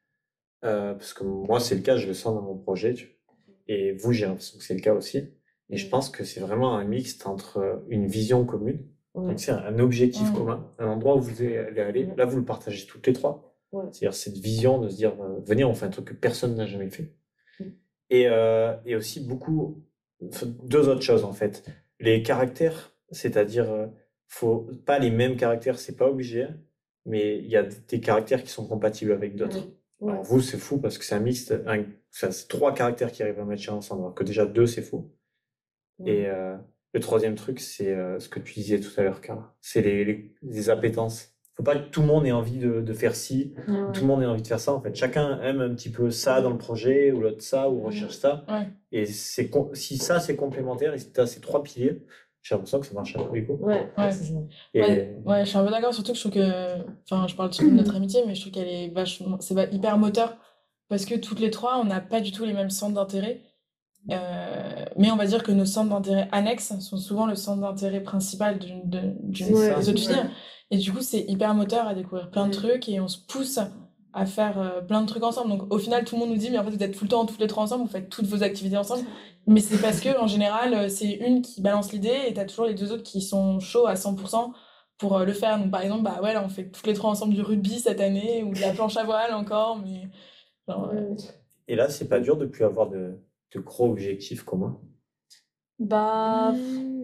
[0.64, 2.94] Euh, parce que moi, c'est le cas, je le sens dans mon projet.
[2.94, 3.36] tu vois.
[3.68, 5.34] Et vous, j'ai l'impression que c'est le cas aussi.
[5.70, 5.78] Et Mm.
[5.78, 9.28] je pense que c'est vraiment un mixte entre euh, une vision commune, Ouais.
[9.28, 10.38] donc c'est un, objectif Ouais.
[10.38, 12.08] commun, un endroit où vous allez aller.
[12.18, 13.56] Là, vous le partagez toutes les trois.
[13.72, 13.84] Ouais.
[13.92, 16.66] C'est-à-dire cette vision de se dire, euh, venez, on fait un truc que personne n'a
[16.66, 17.14] jamais fait.
[17.60, 17.64] Mm.
[18.12, 19.84] Et, euh, et aussi beaucoup,
[20.64, 21.64] deux autres choses en fait.
[22.00, 23.88] Les caractères, c'est-à-dire, euh,
[24.28, 26.48] faut pas les mêmes caractères, c'est pas obligé,
[27.06, 29.68] mais il y a des caractères qui sont compatibles avec d'autres.
[30.00, 30.12] Ouais.
[30.12, 33.40] Alors vous, c'est fou parce que c'est un mixte, un- c'est trois caractères qui arrivent
[33.40, 35.10] à matcher ensemble, alors que déjà deux, c'est fou.
[36.06, 36.56] Et euh,
[36.94, 39.54] le troisième truc, c'est euh, ce que tu disais tout à l'heure, Carla.
[39.62, 41.30] C'est les, les, les appétences.
[41.56, 43.92] Faut pas que tout le monde ait envie de, de faire ci, Ouais.
[43.92, 44.74] tout le monde ait envie de faire ça.
[44.74, 47.82] En fait, chacun aime un petit peu ça dans le projet, ou l'autre ça, ou
[47.82, 48.46] recherche ça.
[48.48, 48.68] Ouais.
[48.92, 52.04] Et c'est si ça, c'est complémentaire, et si tu as ces trois piliers,
[52.44, 53.60] j'ai l'impression que ça marche à tous les coups.
[53.64, 54.12] Ouais, Ouais.
[54.12, 54.34] c'est ça.
[54.76, 56.76] Et Ouais, ouais, je suis un peu d'accord, surtout que je trouve que.
[57.10, 59.38] Enfin, je parle surtout de notre amitié, mais je trouve qu'elle est vachement.
[59.42, 60.38] C'est hyper moteur.
[60.90, 63.42] Parce que toutes les trois, on n'a pas du tout les mêmes centres d'intérêt.
[64.12, 68.02] Euh, mais on va dire que nos centres d'intérêt annexes sont souvent le centre d'intérêt
[68.02, 69.92] principal d'une de- d'une C'est des ça.
[69.92, 70.10] autres filles.
[70.12, 70.30] Ouais.
[70.72, 72.70] Et du coup, c'est hyper moteur à découvrir plein de Ouais.
[72.70, 73.60] trucs et on se pousse
[74.14, 75.50] à faire euh, plein de trucs ensemble.
[75.50, 77.10] Donc au final, tout le monde nous dit, mais en fait, vous êtes tout le
[77.10, 79.04] temps toutes les trois ensemble, vous faites toutes vos activités ensemble.
[79.46, 82.66] Mais c'est parce que, en général, euh, c'est une qui balance l'idée et t'as toujours
[82.66, 84.52] les deux autres qui sont chauds à 100%
[84.98, 85.60] pour euh, le faire.
[85.60, 88.00] Donc par exemple, bah ouais, là, on fait toutes les trois ensemble du rugby cette
[88.02, 90.10] année ou de la planche à voile encore, mais.
[90.68, 90.92] genre,
[91.68, 93.20] Et là, c'est pas dur de plus avoir de,
[93.54, 94.80] de gros objectifs communs?
[95.80, 96.54] Bah,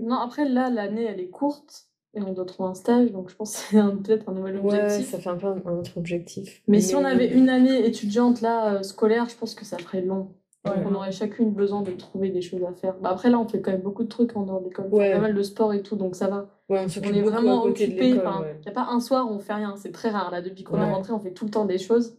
[0.01, 1.85] non, après, là, l'année, elle est courte
[2.15, 4.81] et on doit trouver un stage, donc je pense que c'est peut-être un nouvel Ouais,
[4.81, 5.09] objectif.
[5.11, 6.61] ça fait un peu un, un autre objectif.
[6.67, 10.01] Mais si on avait une année étudiante, là, euh, scolaire, je pense que ça ferait
[10.01, 10.35] long.
[10.65, 10.71] Ouais.
[10.85, 12.95] On aurait chacune besoin de trouver des choses à faire.
[12.99, 14.85] Bah, après, là, on fait quand même beaucoup de trucs en dehors de l'école.
[14.91, 15.11] On fait Ouais.
[15.11, 16.49] Pas mal de sport et tout, donc ça va.
[16.69, 18.09] Ouais, on est vraiment occupé.
[18.09, 18.59] Il ouais.
[18.63, 19.75] n'y a pas un soir où on fait rien.
[19.75, 20.31] C'est très rare.
[20.31, 20.91] Là, depuis qu'on est Ouais.
[20.91, 22.17] rentré, on fait tout le temps des choses.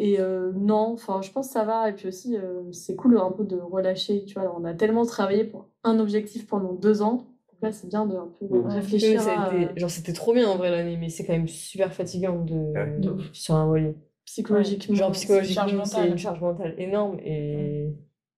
[0.00, 1.88] Et euh, non, enfin, je pense que ça va.
[1.90, 4.24] Et puis aussi, euh, c'est cool un peu de relâcher.
[4.24, 7.14] Tu vois, on a tellement travaillé pour un objectif pendant deux ans.
[7.50, 10.48] Donc là, c'est bien de un peu réfléchir à, été- euh, Genre, c'était trop bien
[10.48, 12.54] en vrai l'année, mais c'est quand même super fatigant de...
[12.54, 12.98] Ouais.
[12.98, 13.32] De ouf.
[13.32, 13.96] sur un voilier.
[14.24, 14.94] psychologiquement.
[14.94, 16.10] Genre, c'est une charge psychologiquement, c'est mentale.
[16.12, 17.92] une charge mentale énorme et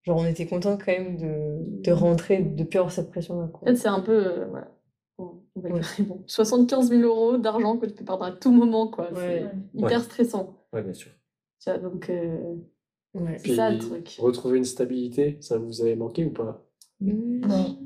[0.05, 3.51] genre, on était content quand même de, de rentrer, de plus avoir cette pression-là.
[3.53, 4.13] En fait, c'est un peu.
[4.27, 4.47] euh,
[5.19, 8.89] on va dire, bon, 75 000 euros d'argent que tu peux perdre à tout moment,
[8.89, 9.13] quoi.
[9.13, 9.51] Ouais.
[9.75, 10.05] C'est hyper Ouais.
[10.05, 10.57] stressant.
[10.73, 11.11] Ouais, bien sûr.
[11.63, 12.55] Tu vois, donc, euh,
[13.13, 13.37] Ouais.
[13.39, 14.17] c'est ça le truc.
[14.21, 16.63] retrouver une stabilité, ça vous avait manqué ou pas?
[17.01, 17.77] Non.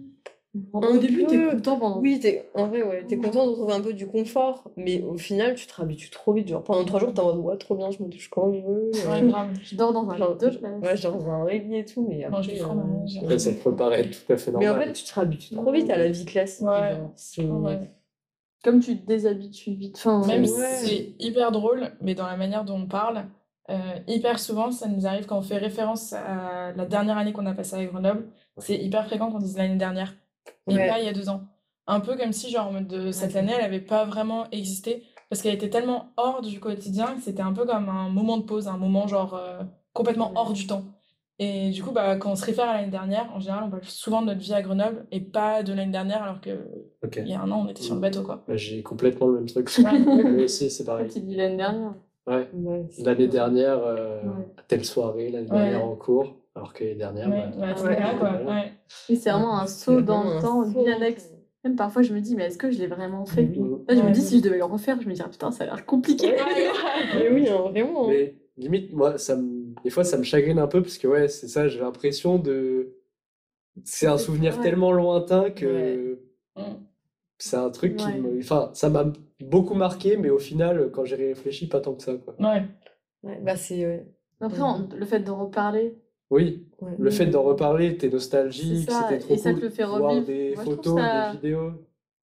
[0.72, 2.00] Au début, t'es content pendant.
[2.00, 5.16] Oui, t'es, en vrai, ouais, t'es content de retrouver un peu du confort, mais au
[5.16, 6.46] final, tu te réhabitues trop vite.
[6.46, 8.60] Genre, pendant trois jours, t'es en mode, ouais, trop bien, je me touche quand je
[8.60, 8.90] veux.
[9.10, 9.48] Ouais, euh, grave.
[9.62, 10.80] Je dors dans un genre, lit de place.
[10.82, 12.60] ouais, genre dans un oreiller et tout, mais après.
[12.60, 12.64] Euh,
[13.22, 14.82] Après, ça peut paraître tout à fait Mais normal.
[14.82, 16.66] en fait, tu te réhabitues trop vite à la vie classique.
[16.68, 17.00] Ouais.
[17.36, 17.90] genre, Ouais.
[18.62, 19.96] Comme tu te déshabitues vite.
[19.96, 20.48] Enfin, Même ouais.
[20.48, 23.24] si c'est hyper drôle, mais dans la manière dont on parle,
[23.70, 27.46] euh, hyper souvent, ça nous arrive quand on fait référence à la dernière année qu'on
[27.46, 28.26] a passée à Grenoble,
[28.58, 30.14] c'est hyper fréquent qu'on dise l'année dernière,
[30.68, 30.88] et Ouais.
[30.88, 31.42] pas il y a deux ans.
[31.86, 35.02] Un peu comme si, genre, de, cette année, elle avait pas vraiment existé.
[35.30, 38.44] parce qu'elle était tellement hors du quotidien que c'était un peu comme un moment de
[38.44, 39.62] pause, un moment genre euh,
[39.92, 40.84] complètement hors du temps.
[41.40, 43.82] Et du coup, bah, quand on se réfère à l'année dernière, en général, on parle
[43.84, 46.68] souvent de notre vie à Grenoble et pas de l'année dernière, alors que
[47.16, 48.44] il y a un an, on était sur le bateau, quoi.
[48.46, 49.68] Bah, J'ai complètement le même truc.
[49.78, 49.98] Ouais.
[49.98, 51.08] Moi aussi, c'est pareil.
[51.12, 51.94] tu dis l'année dernière.
[52.26, 52.48] Ouais.
[52.98, 54.46] L'année dernière, euh, Ouais.
[54.68, 55.58] telle soirée, l'année Ouais.
[55.58, 57.74] dernière en cours, alors que l'année dernière, Ouais, bah,
[58.96, 60.62] c'est vraiment un saut dans le temps,
[60.96, 61.30] Alex.
[61.64, 63.58] Même parfois, je me dis, mais est-ce que je l'ai vraiment fait Oui.
[63.88, 65.66] Là, je me dis, si je devais le refaire, je me dirais, putain, ça a
[65.66, 66.34] l'air compliqué.
[67.14, 68.04] Mais oui, hein, vraiment.
[68.04, 68.10] hein.
[68.10, 69.74] Mais limite, moi, ça me...
[69.82, 72.94] des fois, ça me chagrine un peu parce que, ouais, c'est ça, j'ai l'impression de.
[73.82, 74.62] C'est un souvenir Ouais.
[74.62, 76.20] tellement lointain que
[77.38, 78.38] c'est un truc qui me.
[78.38, 79.10] Enfin, ça m'a
[79.48, 82.34] beaucoup marqué, mais au final, quand j'ai réfléchi, pas tant que ça, quoi.
[82.38, 82.64] Ouais.
[83.22, 83.86] Ouais, bah c'est.
[83.86, 84.06] ouais.
[84.40, 85.96] Après, on- le fait d'en reparler,
[86.30, 86.92] Oui, Ouais.
[86.98, 89.64] le fait d'en reparler, t'es nostalgique, c'était trop et ça te cool.
[89.64, 90.26] le fait Voir revivre.
[90.26, 91.70] des Moi, photos, ça- des vidéos,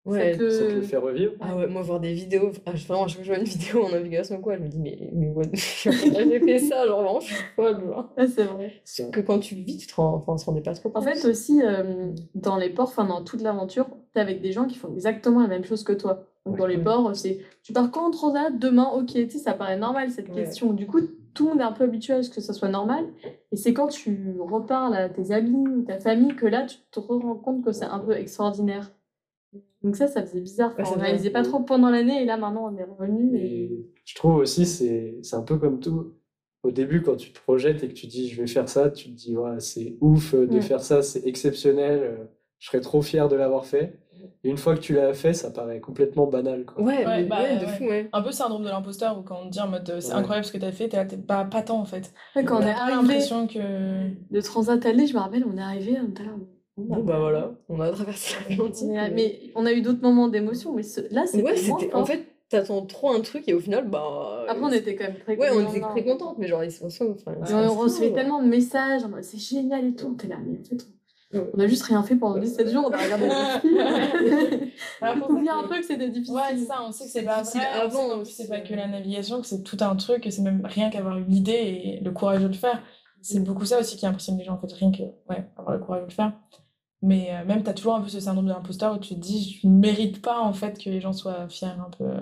[0.10, 0.34] Ouais.
[0.34, 1.34] ça te ça te le fait revivre.
[1.40, 3.46] Ah ouais, moi voir des vidéos, ah, vraiment, à chaque fois que je vois une
[3.48, 7.02] vidéo en navigation ou quoi, je me dis, mais, mais what j'ai fait ça, genre
[7.04, 7.78] vraiment, je suis folle.
[8.18, 8.74] Ouais, c'est vrai.
[8.84, 11.02] Ça- Que quand tu vis, tu te rends, enfin, on se rendait pas trop En
[11.02, 14.78] fait, aussi, euh, dans les ports, enfin, dans toute l'aventure, t'es avec des gens qui
[14.78, 16.26] font exactement la même chose que toi.
[16.46, 16.84] Donc, dans les Ouais.
[16.84, 20.32] ports, c'est tu pars quand en transat Demain, ok, tu sais, ça paraît normal cette
[20.34, 20.74] question.
[20.74, 21.00] Du coup,
[21.36, 23.06] tout le monde est un peu habitué à ce que ça soit normal.
[23.52, 27.00] Et c'est quand tu reparles à tes amis ou ta famille que là, tu te
[27.00, 28.92] rends compte que c'est un peu extraordinaire.
[29.84, 30.70] Donc, ça, ça faisait bizarre.
[30.78, 33.38] Ouais, Enfin, c'est on réalisait pas trop pendant l'année et là, maintenant, on est revenu.
[33.38, 33.64] Et...
[33.66, 36.14] Et je trouve aussi, c'est c'est un peu comme tout.
[36.64, 39.06] Au début, quand tu te projettes et que tu dis je vais faire ça, tu
[39.10, 40.62] te dis ouais, c'est ouf euh, de Ouais.
[40.62, 42.26] faire ça, c'est exceptionnel, euh,
[42.60, 43.98] je serais trop fier de l'avoir fait.
[44.44, 46.66] Et une fois que tu l'as fait, ça paraît complètement banal.
[46.66, 46.84] Quoi.
[46.84, 47.72] Ouais, Ouais, mais bah, ouais, de ouais.
[47.78, 48.10] fou, ouais.
[48.12, 50.14] Un peu syndrome de l'imposteur où quand on te dit en mode c'est Ouais.
[50.16, 52.14] incroyable ce que t'as fait, t'es là, t'es pas, pas tant en fait.
[52.36, 54.10] Ouais, quand on pas arrivé l'impression que.
[54.30, 56.32] de Transat aller, je me rappelle, on est arrivé, on était là.
[56.80, 58.88] Bon, Bon, bah voilà, on a traversé l'Atlantique.
[58.90, 61.90] On est- mais on a eu d'autres moments d'émotion, mais ce- là, c'était ouais, c'était.
[61.90, 62.02] fort.
[62.02, 64.46] En fait, t'attends trop un truc et au final, bah.
[64.48, 65.72] Après, on était quand même très Ouais, on contents.
[65.72, 67.36] était très contentes, mais genre, ils sont enfin,
[67.70, 70.08] on recevait tellement de messages, c'est génial et tout.
[70.08, 70.88] On était là, mais en fait,
[71.56, 74.72] on- a juste rien fait pendant 17 jours, on a regardé des.
[75.02, 76.34] Alors, On un peu que c'était difficile.
[76.36, 78.88] Ouais, c'est ça, on sait que c'est pas difficile vrai, avant c'est pas que la
[78.88, 81.52] navigation, que c'est tout un truc, que c'est même rien qu'avoir eu l'idée
[81.84, 82.82] et le courage de le faire.
[83.22, 85.84] C'est beaucoup ça aussi qui impressionne les gens, en fait, rien que ouais, avoir le
[85.84, 86.32] courage de le faire.
[87.02, 89.60] Mais euh, même, t'as toujours un peu ce syndrome de l'imposteur où tu te dis,
[89.62, 92.20] je ne mérite pas, en fait, que les gens soient fiers un peu euh,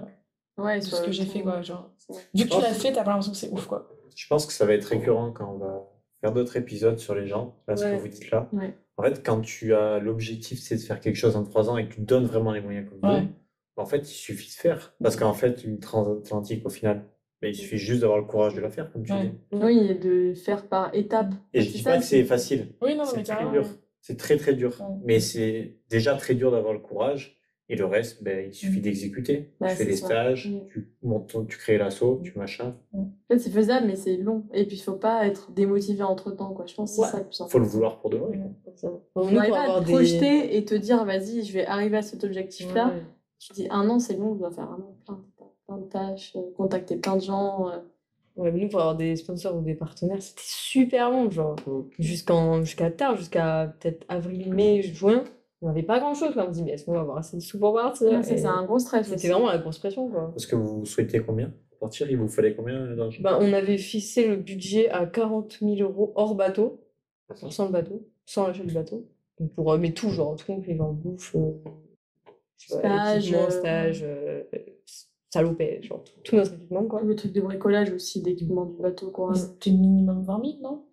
[0.58, 1.62] Ouais, de sur ce que j'ai fait, quoi.
[1.62, 1.90] Genre,
[2.34, 3.90] vu que tu l'as fait, t'as pas l'impression que c'est ouf, quoi.
[4.16, 5.84] Je pense que ça va être récurrent quand on va
[6.22, 7.96] faire d'autres épisodes sur les gens, là, ce Ouais.
[7.96, 8.50] que vous dites là.
[8.54, 8.76] Ouais.
[8.98, 11.88] En fait, quand tu as l'objectif, c'est de faire quelque chose en trois ans et
[11.88, 13.22] que tu donnes vraiment les moyens comme Ouais.
[13.22, 14.94] vous, en fait, il suffit de faire.
[15.02, 17.04] Parce qu'en fait, une transatlantique, au final,
[17.42, 19.28] ben, il suffit juste d'avoir le courage de la faire, comme tu Ouais.
[19.30, 19.38] dis.
[19.52, 21.34] Oui, et de faire par étapes.
[21.54, 22.74] Et je dis pas que c'est facile.
[22.82, 23.52] Oui, non, C'est mais très carrément.
[23.52, 23.66] dur.
[24.02, 24.76] C'est très très dur.
[24.80, 24.96] Ouais.
[25.06, 27.34] Mais c'est déjà très dur d'avoir le courage.
[27.70, 29.52] Et le reste, ben, il suffit d'exécuter.
[29.60, 30.06] Ouais, tu fais des ça.
[30.06, 30.68] stages, Mm.
[30.72, 32.78] tu montes ton- tu crées l'assaut, tu machin.
[32.94, 34.46] En fait, c'est faisable, mais c'est long.
[34.54, 36.66] Et puis, il faut pas être démotivé entre temps, quoi.
[36.66, 38.40] Je pense que c'est ça le plus Faut le vouloir pour de vrai.
[39.16, 41.98] On n'arrive pas à avoir te des- projeter et te dire, vas-y, je vais arriver
[41.98, 42.88] à cet objectif-là.
[42.88, 43.04] Ouais.
[43.40, 45.24] Tu dis, un an, c'est long, je dois faire vraiment plein de,
[45.68, 47.68] plein de tâches, euh, contacter plein de gens.
[47.70, 47.80] euh.
[48.38, 51.56] Ouais, mais nous, pour avoir des sponsors ou des partenaires, c'était super long, genre.
[51.98, 55.24] Jusqu'en, jusqu'à tard, jusqu'à peut-être avril, mai, juin.
[55.62, 56.34] On n'avait pas grand chose.
[56.38, 58.12] On me dit, mais est-ce qu'on va avoir assez de sous pour partir?
[58.12, 59.08] Ouais, c'est un gros stress.
[59.08, 60.30] C'était vraiment la grosse pression, quoi.
[60.32, 62.10] Parce que vous souhaitez combien pour partir?
[62.12, 63.22] Il vous fallait combien d'argent?
[63.24, 66.80] Ben, on avait fixé le budget à 40 000 euros hors bateau,
[67.50, 69.08] sans le bateau, sans l'achat du bateau.
[69.40, 71.52] Donc pour, euh, mais tout, genre, tout compris, genre bouffe, euh,
[72.60, 74.44] je sais pas, Stage, équipement, euh, stage, euh,
[75.34, 77.02] salopette, genre tout, tout notre équipement, quoi.
[77.02, 79.34] Le truc de bricolage aussi, d'équipement du bateau, quoi.
[79.36, 80.84] C'était minimum 20 000, non?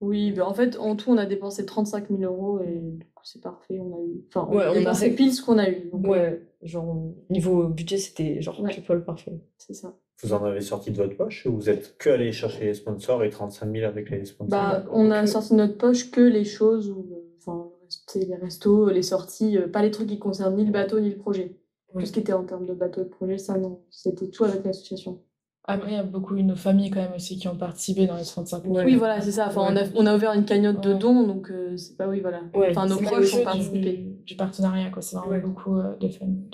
[0.00, 3.24] Oui, ben en fait, en tout, on a dépensé 35 000 euros et du coup,
[3.24, 3.80] c'est parfait.
[3.80, 4.24] On a eu.
[4.28, 5.90] Enfin, on Ouais, a dépensé pile ce qu'on a eu.
[5.90, 6.96] Donc, euh, Ouais, genre,
[7.30, 8.80] niveau budget, c'était genre Ouais.
[8.86, 9.40] poil parfait.
[9.56, 9.96] c'est ça.
[10.22, 13.22] Vous en avez sorti de votre poche ou vous êtes que allé chercher les sponsors
[13.24, 14.48] et 35 000 avec les sponsors?
[14.60, 17.06] Bah, on a sorti de notre poche que les choses où.
[17.12, 20.56] euh, Enfin, le reste, c'est les restos, les sorties, euh, pas les trucs qui concernent
[20.56, 21.56] ni le bateau ni le projet.
[21.92, 23.82] Tout ce qui était en termes de bateau et de projet, ça, non.
[23.90, 25.22] C'était tout avec l'association.
[25.64, 28.16] Après, il y a beaucoup de nos familles quand même aussi qui ont participé dans
[28.16, 28.74] les 35 000.
[28.74, 28.84] Ouais.
[28.86, 29.48] Oui, voilà, c'est ça.
[29.48, 32.20] Enfin, on, a, on a ouvert une cagnotte de dons, donc euh, c'est pas, oui,
[32.20, 32.42] voilà.
[32.54, 33.92] Ouais, enfin, nos proches ont participé.
[33.98, 35.02] du, du partenariat, quoi.
[35.02, 35.40] C'est vraiment Ouais.
[35.40, 36.50] beaucoup euh, de familles.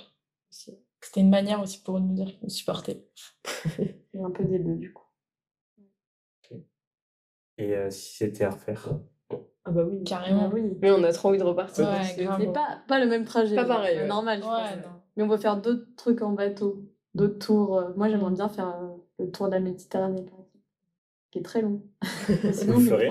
[0.51, 3.05] C'était une manière aussi pour eux de nous dire qu'ils nous supportaient.
[3.79, 5.05] Et un peu des deux, du coup.
[7.59, 8.89] Et euh, si c'était à refaire?
[9.65, 10.03] Ah bah oui.
[10.05, 10.49] Carrément.
[10.51, 10.77] Ah oui.
[10.81, 11.87] Mais on a trop envie de repartir.
[11.89, 13.55] Ouais, C'est- pas, pas le même trajet.
[13.55, 14.77] Pas pareil, normal, je Ouais, pense.
[14.85, 15.01] non.
[15.17, 16.83] Mais on va faire d'autres trucs en bateau,
[17.15, 17.79] d'autres tours.
[17.79, 18.89] euh, Moi, j'aimerais bien faire euh,
[19.19, 20.59] le tour de la Méditerranée, par exemple,
[21.31, 21.83] qui est très long.
[22.53, 23.11] Sinon, Vous ferez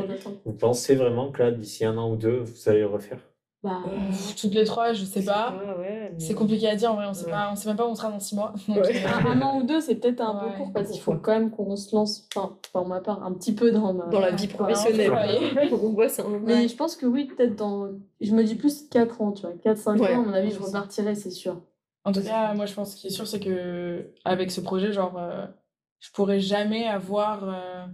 [0.60, 3.20] pensez vraiment que là, d'ici un an ou deux, vous allez le refaire?
[3.64, 5.54] Bah, Pff, Toutes les trois, je sais pas.
[5.80, 7.32] ouais, mais- C'est compliqué à dire en vrai, on sait Ouais.
[7.32, 8.54] pas, on sait même pas où on sera dans six mois.
[8.68, 9.06] Donc, Ouais.
[9.06, 10.52] euh, un an ou deux, c'est peut-être un Ouais.
[10.52, 13.32] peu court parce qu'il faut quand même qu'on se lance, enfin, pour ma part, un
[13.32, 14.08] petit peu dans ma...
[14.08, 15.10] Dans la vie professionnelle.
[16.44, 17.88] Mais je pense que oui, peut-être dans.
[18.20, 19.54] Je me dis plus 4 ans, tu vois.
[19.64, 20.14] 4-5 Ouais.
[20.14, 21.56] ans, à mon avis, je repartirai, c'est sûr.
[22.06, 25.18] En tout cas, moi, je pense qu'il est sûr, c'est que avec ce projet, genre,
[25.18, 25.46] euh,
[26.00, 27.86] je pourrais jamais avoir euh,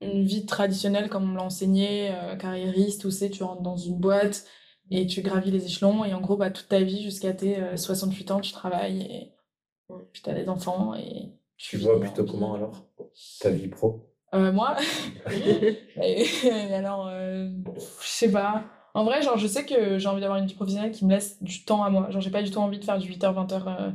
[0.00, 3.76] une vie traditionnelle comme on me l'a enseigné, euh, carriériste, où c'est, tu rentres dans
[3.76, 4.46] une boîte
[4.92, 7.76] et tu gravis les échelons, et en gros, bah, toute ta vie, jusqu'à tes euh,
[7.76, 9.32] 68 ans, tu travailles, et
[10.12, 12.84] puis t'as des enfants, et Tu vois plutôt comment alors?
[13.40, 14.06] Ta vie pro?
[14.32, 14.76] Euh, moi?
[16.02, 18.64] Et, et alors, euh, je sais pas.
[18.94, 21.42] En vrai, genre, je sais que j'ai envie d'avoir une vie professionnelle qui me laisse
[21.42, 22.10] du temps à moi.
[22.10, 23.90] Genre, j'ai pas du tout envie de faire du 8h, 20h euh,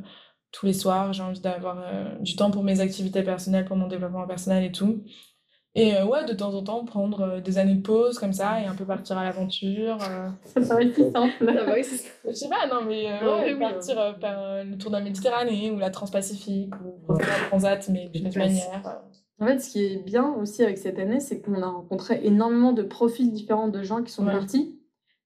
[0.52, 1.12] tous les soirs.
[1.14, 4.72] J'ai envie d'avoir euh, du temps pour mes activités personnelles, pour mon développement personnel et
[4.72, 5.04] tout.
[5.78, 8.62] Et euh, ouais, de temps en temps, prendre euh, des années de pause comme ça
[8.62, 9.98] et un peu partir à l'aventure.
[10.10, 10.30] euh.
[10.46, 11.34] Ça paraît si simple.
[12.26, 14.96] Je sais pas, non, mais euh, Ouais, oui, partir euh, faire euh, le tour de
[14.96, 19.02] la Méditerranée ou la Transpacifique ou la Transat, mais d'une autre manière.
[19.41, 22.72] En fait, ce qui est bien aussi avec cette année, c'est qu'on a rencontré énormément
[22.72, 24.32] de profils différents de gens qui sont Ouais.
[24.32, 24.80] partis.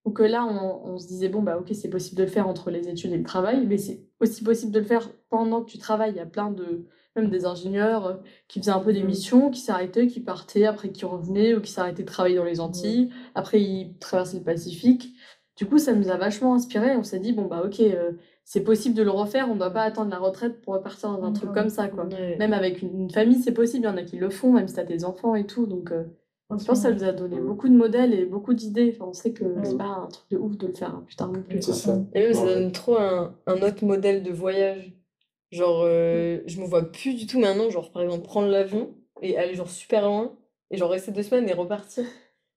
[0.05, 2.47] Donc euh, là, on, on se disait, bon, bah ok, c'est possible de le faire
[2.47, 5.69] entre les études et le travail, mais c'est aussi possible de le faire pendant que
[5.69, 6.11] tu travailles.
[6.11, 6.85] Il y a plein de,
[7.15, 8.13] même des ingénieurs euh,
[8.47, 9.07] qui faisaient un peu des Mm.
[9.07, 12.59] missions, qui s'arrêtaient, qui partaient, après qui revenaient, ou qui s'arrêtaient de travailler dans les
[12.59, 15.13] Antilles, après ils traversaient le Pacifique.
[15.57, 16.95] Du coup, ça nous a vachement inspiré.
[16.95, 18.13] On s'est dit, bon, bah ok, euh,
[18.45, 21.23] c'est possible de le refaire, on ne doit pas attendre la retraite pour repartir dans
[21.23, 22.05] un truc comme ça, quoi.
[22.05, 23.83] Même avec une, famille, c'est possible.
[23.83, 25.65] Il y en a qui le font, même si t'as des enfants et tout.
[25.65, 26.05] Donc, euh,
[26.57, 28.93] je pense que ça nous a donné beaucoup de modèles et beaucoup d'idées.
[28.95, 31.15] Enfin, on sait que c'est pas un truc de ouf de le faire hein, plus
[31.15, 31.61] tard non plus.
[31.61, 31.99] Ça.
[32.13, 34.93] Et même, ça donne trop un, un autre modèle de voyage.
[35.51, 39.37] Genre, euh, je me vois plus du tout maintenant, genre, par exemple, prendre l'avion et
[39.37, 40.37] aller, genre, super loin,
[40.71, 42.03] et genre, rester deux semaines et repartir.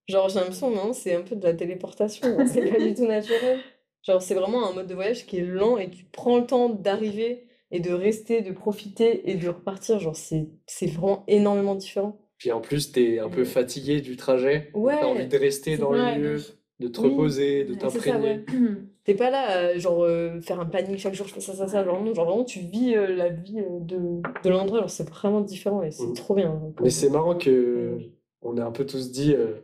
[0.08, 3.06] Genre, j'ai l'impression, maintenant, c'est un peu de la téléportation, hein, c'est pas du tout
[3.06, 3.60] naturel.
[4.02, 6.68] Genre, c'est vraiment un mode de voyage qui est lent et tu prends le temps
[6.68, 9.98] d'arriver et de rester, de profiter et de repartir.
[9.98, 12.18] Genre, c'est c'est vraiment énormément différent.
[12.42, 14.70] Puis en plus, t'es un peu fatigué du trajet.
[14.74, 14.96] Ouais.
[14.98, 16.40] T'as envie de rester dans le lieu,
[16.80, 17.10] de te Oui.
[17.10, 18.18] reposer, de t'imprégner.
[18.18, 18.44] ouais.
[19.04, 21.68] T'es pas là, euh, genre, euh, faire un planning chaque jour, je fais ça, ça,
[21.68, 21.84] ça.
[21.84, 23.96] Genre, non, genre, vraiment, tu vis euh, la vie euh, de,
[24.42, 24.80] de l'endroit.
[24.80, 26.14] Genre, c'est vraiment différent et c'est Mhm.
[26.14, 26.60] trop bien.
[26.82, 27.96] Mais c'est marrant que
[28.40, 29.60] on a un peu tous dit euh,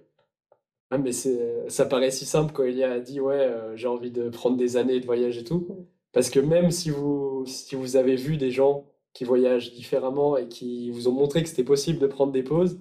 [0.92, 4.12] ah mais c'est ça paraît si simple quand Elia a dit ouais euh, j'ai envie
[4.12, 5.66] de prendre des années de voyage et tout
[6.12, 8.86] parce que même si vous si vous avez vu des gens
[9.18, 12.78] qui voyagent différemment et qui vous ont montré que c'était possible de prendre des pauses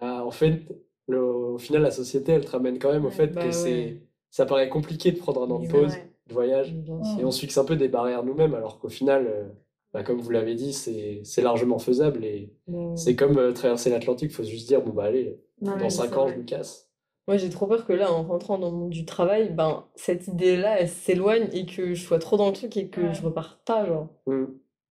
[0.00, 0.62] là, en fait
[1.06, 3.46] le- au final la société elle te ramène quand même au Ouais, fait bah que
[3.46, 3.52] ouais.
[3.52, 4.00] c'est
[4.30, 6.10] ça paraît compliqué de prendre un an de pause ouais.
[6.28, 7.20] de voyage sûr.
[7.20, 9.44] et on se fixe un peu des barrières nous-mêmes alors qu'au final euh,
[9.92, 12.96] bah, comme vous l'avez dit c'est c'est largement faisable et Ouais.
[12.96, 15.90] c'est comme euh, traverser l'Atlantique, il faut juste dire, bon bah allez, Non, dans mais
[15.90, 16.32] 5 c'est ans, vrai.
[16.34, 16.90] je me casse.
[17.28, 20.26] Moi, j'ai trop peur que là, en rentrant dans le monde du travail, ben, cette
[20.28, 23.14] idée-là, elle s'éloigne et que je sois trop dans le truc et que Ouais.
[23.14, 24.08] je reparte pas, genre.
[24.26, 24.44] Mm.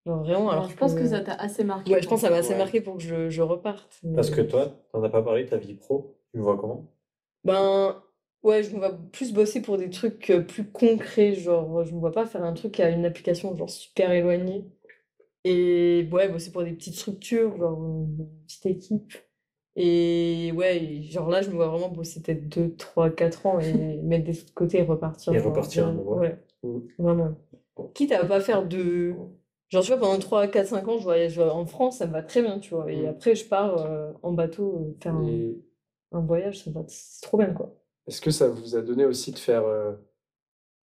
[0.06, 1.92] Genre, vraiment, alors je pense que ça t'a assez marqué.
[1.92, 2.58] Ouais, je pense que ça m'a assez Ouais.
[2.58, 3.98] marqué pour que je, je reparte.
[4.02, 6.90] mais- Parce que toi, t'en as pas parlé, ta vie pro, tu le vois comment?
[7.44, 8.02] Ben,
[8.42, 12.00] ouais, je me vois plus bosser pour des trucs euh, plus concrets, genre, je me
[12.00, 14.64] vois pas faire un truc à une application, genre, super éloignée.
[15.44, 19.12] Et ouais, bosser pour des petites structures, genre, une petite équipe.
[19.76, 23.72] Et ouais, genre là, je me vois vraiment bosser peut-être 2, 3, 4 ans et
[24.02, 25.32] mettre des sous de côté et repartir.
[25.34, 26.18] Et genre, repartir à bien- nouveau.
[26.18, 26.78] Ouais, Mm.
[26.98, 27.34] vraiment.
[27.94, 29.14] Quitte à pas faire de.
[29.74, 32.22] Genre, tu vois, pendant 3, 4, 5 ans, je voyage en France, ça me va
[32.22, 32.90] très bien, tu vois.
[32.92, 33.06] Et Mm.
[33.08, 35.60] après, je pars euh, en bateau euh, faire un, Et
[36.12, 37.74] un voyage, ça me va, c'est trop bien, quoi.
[38.06, 39.92] est-ce que ça vous a donné aussi de faire euh,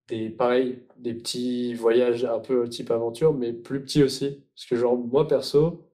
[0.07, 4.43] des, pareil, des petits voyages un peu type aventure, mais plus petits aussi?
[4.55, 5.85] Parce que genre, moi perso,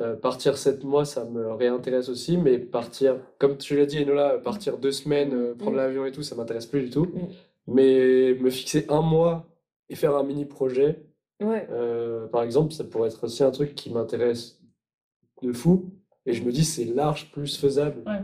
[0.00, 4.38] euh, partir 7 mois, ça me réintéresse aussi, mais partir, comme tu l'as dit, Enola,
[4.38, 5.76] partir deux semaines, prendre Mm.
[5.76, 7.06] l'avion et tout, ça m'intéresse plus du tout.
[7.06, 7.26] Mm.
[7.66, 9.46] Mais me fixer un mois
[9.88, 11.04] et faire un mini projet,
[11.40, 11.66] Ouais.
[11.70, 14.60] Euh, par exemple, ça pourrait être aussi un truc qui m'intéresse
[15.42, 15.90] de fou.
[16.26, 18.02] Et je me dis, c'est large, plus faisable.
[18.06, 18.22] Ouais.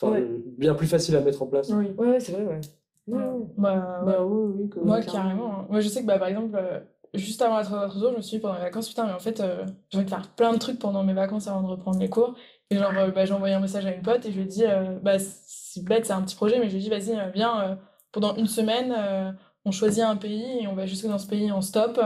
[0.00, 0.20] Enfin, Ouais.
[0.20, 1.68] euh, bien plus facile à mettre en place.
[1.70, 1.86] Oui.
[1.98, 2.60] Ouais, ouais, c'est vrai, ouais.
[3.08, 3.46] Ouais, ouais.
[3.56, 4.80] Bah, Bah oui, oui.
[4.84, 5.60] Moi, carrément.
[5.60, 5.66] hein.
[5.68, 6.78] Moi, je sais que, bah, par exemple, euh,
[7.14, 9.18] juste avant d'être notre retour, je me suis dit pendant les vacances, putain, mais en
[9.18, 11.98] fait, euh, j'ai envie de faire plein de trucs pendant mes vacances avant de reprendre
[11.98, 12.34] les cours.
[12.70, 14.46] Et genre, euh, bah, j'ai envoyé un message à une pote et je lui ai
[14.48, 17.32] dit, euh, bah, c'est bête, c'est un petit projet, mais je lui ai dit, vas-y,
[17.32, 17.74] viens, euh,
[18.12, 19.32] pendant une semaine, euh,
[19.64, 22.00] on choisit un pays et on va jusque dans ce pays en stop.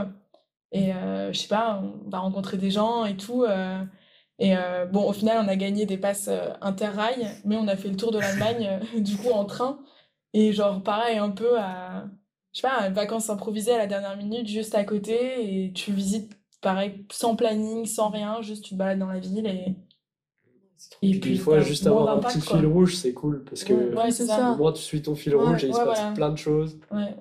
[0.75, 3.45] Et euh, je sais pas, on va rencontrer des gens et tout.
[3.45, 3.83] euh,
[4.39, 7.77] et euh, bon, au final, on a gagné des passes euh, interrail, mais on a
[7.77, 9.79] fait le tour de l'Allemagne, du coup, en train.
[10.35, 12.07] Et genre, pareil, un peu à,
[12.53, 16.33] je sais pas, vacances improvisées à la dernière minute, juste à côté, et tu visites,
[16.61, 19.77] pareil, sans planning, sans rien, juste tu te balades dans la ville et
[21.03, 22.59] Et Puis puis, des fois, juste avoir un petit quoi.
[22.59, 24.51] fil rouge, c'est cool parce que Ouais, c'est ça.
[24.53, 26.15] au moins tu suis ton fil Ouais, rouge et il se ouais, passe voilà.
[26.15, 26.79] plein de choses.
[26.91, 27.15] Ouais.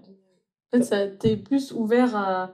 [0.73, 2.51] En fait, ça t'es plus ouvert à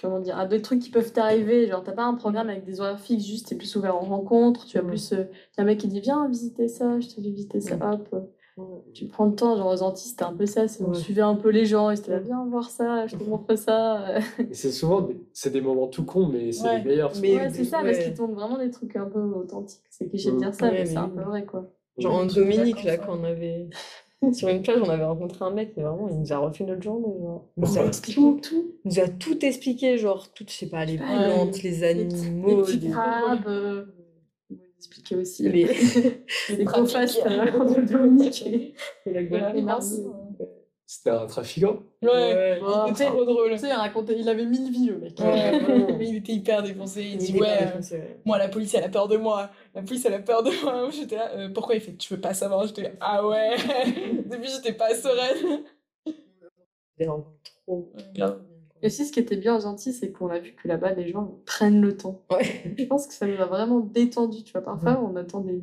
[0.00, 1.66] comment dire à des trucs qui peuvent t'arriver.
[1.68, 4.64] Genre, t'as pas un programme avec des horaires fixes, juste t'es plus ouvert en rencontres.
[4.66, 4.88] Tu as Ouais.
[4.88, 5.24] plus euh,
[5.56, 8.08] y a un mec qui dit viens visiter ça, je te fais visiter ça, hop.
[8.12, 8.20] Ouais.
[8.92, 11.34] Tu prends le temps, genre aux Antilles, c'était un peu ça, c'est on suivait un
[11.34, 14.16] peu les gens, et c'était là, viens voir ça, je te montre ça.
[14.52, 16.78] C'est souvent des, c'est des moments tout cons, mais c'est Ouais.
[16.78, 17.12] les meilleurs.
[17.22, 19.80] Mais- ouais, c'est ça, parce qu'ils tournent vraiment des trucs un peu authentiques.
[19.88, 20.38] C'est cliché de Mm.
[20.40, 21.70] dire ça, Ouais, mais mais c'est un peu vrai, quoi.
[21.96, 23.68] Genre en Dominique, là, quand on avait.
[24.32, 26.82] Sur une plage, on avait rencontré un mec, mais vraiment, il nous a refait notre
[26.82, 27.06] journée.
[27.22, 27.46] Genre.
[27.56, 28.72] Il nous a Tout, tout.
[28.84, 32.64] Il nous a tout expliqué, genre, tout, je sais pas, les plantes, les Les, animaux,
[32.66, 33.46] les les- crabes.
[33.46, 33.84] euh,
[34.76, 35.64] expliqué aussi les.
[36.56, 38.74] les go-fast euh, entre Dominique et,
[39.06, 39.52] et la.
[40.92, 41.84] C'était un trafiquant.
[42.02, 42.58] Ouais.
[42.66, 43.52] Oh, C'était trop drôle.
[43.52, 45.16] Tu sais, il racontait, il avait mille vies, le mec.
[45.20, 45.60] Ouais,
[45.96, 47.02] mais il était hyper défoncé.
[47.02, 48.20] Il Il dit Ouais, euh, défoncé, ouais.
[48.24, 49.50] moi la police elle a peur de moi.
[49.72, 50.90] La police elle a peur de moi.
[50.92, 52.66] J'étais là, euh, pourquoi il fait Tu veux pas savoir?
[52.66, 53.54] J'étais là, ah ouais.
[54.26, 55.62] Depuis j'étais pas sereine.
[56.98, 57.38] Des rencontres
[57.68, 57.92] trop.
[58.82, 61.06] Et aussi, ce qui était bien aux Antilles, c'est qu'on a vu que là-bas, les
[61.06, 62.20] gens prennent le temps.
[62.32, 62.74] Ouais.
[62.76, 64.42] Je pense que ça nous a vraiment détendu.
[64.42, 65.62] Tu vois, parfois, on attendait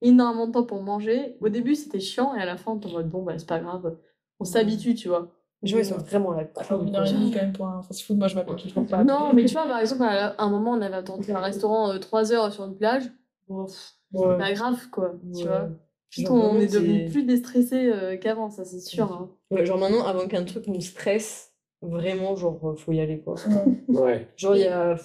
[0.00, 1.36] énormément de temps pour manger.
[1.40, 3.48] Au début, c'était chiant, et à la fin, on était en mode bon, bah, c'est
[3.48, 3.96] pas grave.
[4.40, 5.28] On s'habitue, tu vois.
[5.62, 6.44] Les gens, ils sont vraiment là.
[6.70, 8.16] Heure et demie quand même pour un fast food.
[8.18, 9.04] Moi je m'appelle toujours pas.
[9.04, 12.32] Non, mais tu vois, par exemple, à un moment, on avait attendu un restaurant 3
[12.32, 13.04] heures sur une plage.
[13.48, 15.12] Bon, c'est pas grave, quoi.
[15.34, 15.48] Tu Ouais.
[15.48, 15.68] vois.
[16.08, 19.12] Juste, Genre, on est devenu plus déstressé euh, qu'avant, ça, c'est sûr.
[19.12, 19.30] hein.
[19.52, 23.36] Ouais, genre maintenant, avant qu'un truc nous stresse, vraiment, genre, euh, faut y aller, quoi.
[23.88, 24.26] Ouais.
[24.36, 24.96] Genre, il y a.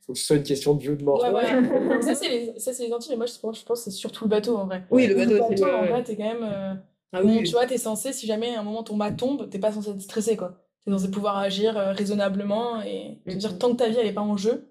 [0.00, 1.22] Faut que ce soit une question de vie ou de mort.
[1.22, 2.02] Ouais, ouais.
[2.02, 3.96] ça, c'est les, ça, c'est les Antilles, mais moi, je pense, je pense que c'est
[3.96, 4.82] surtout le bateau en vrai.
[4.90, 5.62] Oui, le bateau, c'est.
[5.62, 5.88] en ouais, ouais.
[5.90, 6.80] vrai, t'es quand même.
[7.12, 9.48] Ah bon, oui, tu vois, t'es censé, si jamais à un moment ton mât tombe,
[9.50, 10.62] t'es pas censé être stressé, quoi.
[10.84, 13.58] T'es censé pouvoir agir euh, raisonnablement et te dire Mhm.
[13.58, 14.68] tant que ta vie elle est pas en jeu,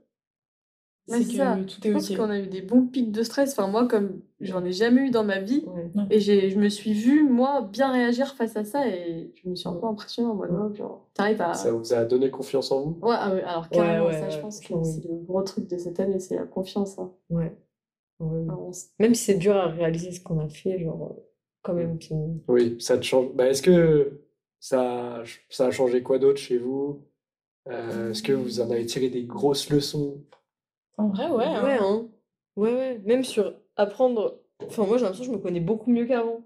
[1.07, 1.55] c'est que ça.
[1.65, 2.17] tout Je est pense ok.
[2.17, 3.53] qu'on a eu des bons pics de stress.
[3.53, 5.89] Enfin, moi, comme j'en ai jamais eu dans ma vie, Ouais.
[6.11, 9.55] et j'ai, je me suis vue, moi, bien réagir face à ça, et je me
[9.55, 11.53] suis un peu impressionnée en mode, genre, t'arrives à.
[11.53, 12.99] Ça vous a donné confiance en vous?
[13.01, 15.67] Ouais, ah ouais, alors carrément, ouais, ça, je ouais, pense que c'est le gros truc
[15.67, 16.99] de cette année, c'est la confiance.
[16.99, 17.11] hein.
[17.29, 17.55] Ouais.
[18.19, 21.23] Enfin, on Même si c'est dur à réaliser ce qu'on a fait, genre, euh,
[21.63, 22.13] quand même, c'est-
[22.47, 23.33] Oui, ça te change.
[23.33, 24.21] Bah, est-ce que
[24.59, 27.03] ça, a- ça a changé quoi d'autre chez vous?
[27.69, 30.23] Euh, Est-ce que vous en avez tiré des grosses leçons?
[30.97, 31.43] En vrai, ouais.
[31.45, 31.63] hein.
[31.63, 32.07] Ouais, hein.
[32.55, 33.01] Ouais, ouais.
[33.05, 34.39] Même sur apprendre.
[34.65, 36.43] Enfin, moi, j'ai l'impression que je me connais beaucoup mieux qu'avant.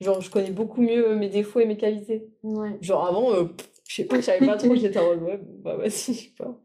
[0.00, 2.28] Genre, je connais beaucoup mieux mes défauts et mes qualités.
[2.44, 2.76] Ouais.
[2.80, 3.44] Genre, avant, euh,
[3.88, 6.32] je sais pas, je savais pas trop, j'étais en mode, ouais, bah, vas-y, je sais
[6.38, 6.56] pas.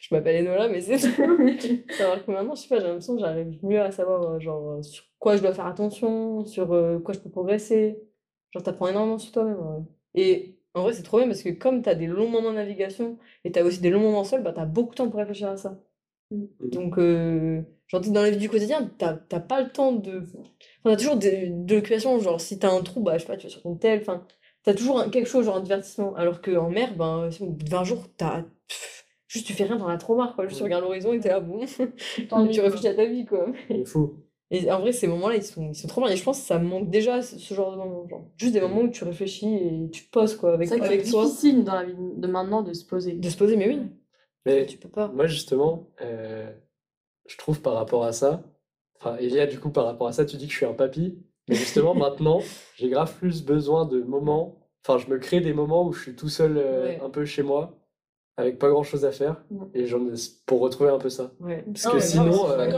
[0.00, 1.22] Je m'appelle Enola, mais c'est tout.
[1.98, 4.72] Alors que maintenant, je sais pas, j'ai l'impression que j'arrive mieux à savoir, euh, genre,
[4.72, 8.02] euh, sur quoi je dois faire attention, sur euh, quoi je peux progresser.
[8.52, 9.86] Genre, t'apprends énormément sur toi-même.
[10.14, 13.18] Et en vrai, c'est trop bien parce que comme t'as des longs moments de navigation
[13.44, 15.56] et t'as aussi des longs moments seuls, bah, t'as beaucoup de temps pour réfléchir à
[15.56, 15.78] ça.
[16.60, 20.22] Donc, euh, genre, dans la vie du quotidien, t'as t'as pas le temps de.
[20.22, 20.42] Enfin,
[20.84, 23.46] t'as toujours des- de l'occupation, genre, si t'as un trou, bah, je sais pas, tu
[23.46, 24.26] vas sur ton tel, enfin,
[24.64, 26.14] t'as toujours un- quelque chose, genre, un divertissement.
[26.16, 28.44] Alors qu'en mer, ben, au bout de 20 jours, t'as.
[29.28, 30.46] Juste, tu fais rien, t'en as trop marre, quoi.
[30.46, 31.64] Juste, tu regardes l'horizon et t'es là, bon.
[31.66, 33.46] tu réfléchis à ta vie, quoi.
[33.68, 34.22] C'est fou.
[34.54, 36.10] Et en vrai, ces moments-là, ils sont, ils sont trop bien.
[36.10, 38.06] Et je pense que ça me manque déjà, ce genre de moments.
[38.06, 41.06] Genre, juste des moments où tu réfléchis et tu te poses, quoi, avec, C'est avec
[41.06, 41.24] c'est toi.
[41.24, 43.14] difficile dans la vie de maintenant de se poser.
[43.14, 43.80] De se poser, mais oui,
[44.44, 45.08] Mais tu peux pas.
[45.08, 46.50] moi, justement, euh,
[47.26, 48.42] je trouve par rapport à ça,
[49.00, 51.18] enfin, Elia, du coup, par rapport à ça, tu dis que je suis un papy,
[51.48, 52.40] mais justement, maintenant,
[52.76, 56.14] j'ai grave plus besoin de moments, enfin, je me crée des moments où je suis
[56.14, 57.00] tout seul euh, Ouais.
[57.02, 57.78] un peu chez moi,
[58.36, 59.66] avec pas grand chose à faire, Ouais.
[59.72, 60.00] et j'en
[60.44, 61.32] pour retrouver un peu ça.
[61.40, 61.64] Ouais.
[61.72, 62.70] Parce que sinon, euh.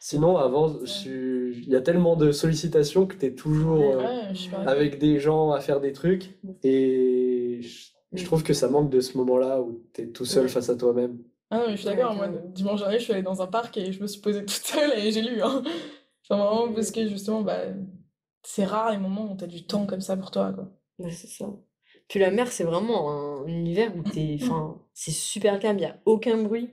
[0.00, 0.76] Sinon, avant,
[1.06, 5.52] il y a tellement de sollicitations que tu es toujours euh, Ouais, avec des gens
[5.52, 9.84] à faire des trucs, et je, je trouve que ça manque de ce moment-là où
[9.94, 10.48] tu es tout seul Ouais.
[10.48, 11.18] face à toi-même.
[11.50, 12.12] Ah non, mais je suis d'accord.
[12.18, 14.40] Ouais, Moi, dimanche dernier, je suis allée dans un parc et je me suis posée
[14.40, 15.42] toute seule et j'ai lu.
[15.42, 15.62] Hein.
[16.28, 17.58] Enfin, vraiment, parce que justement, bah,
[18.44, 20.52] c'est rare les moments où t'as du temps comme ça pour toi.
[20.52, 20.68] Quoi.
[21.00, 21.46] Ouais, c'est ça.
[22.08, 23.10] Puis la mer, c'est vraiment
[23.42, 24.38] un univers où t'es.
[24.42, 26.70] Enfin, c'est super calme, il n'y a aucun bruit.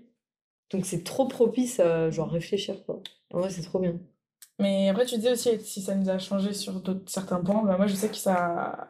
[0.71, 3.01] Donc c'est trop propice à genre réfléchir, quoi.
[3.33, 3.99] En vrai, c'est trop bien.
[4.59, 7.63] Mais après, tu disais aussi si ça nous a changé sur certains points.
[7.63, 8.89] Bah, moi, je sais que ça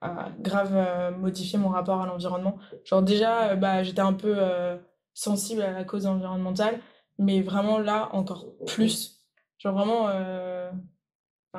[0.00, 2.58] a, grave euh, modifié mon rapport à l'environnement.
[2.84, 4.76] Genre, déjà, euh, bah, j'étais un peu euh,
[5.12, 6.80] sensible à la cause environnementale,
[7.18, 9.20] mais vraiment là, encore plus.
[9.58, 10.08] Genre, vraiment,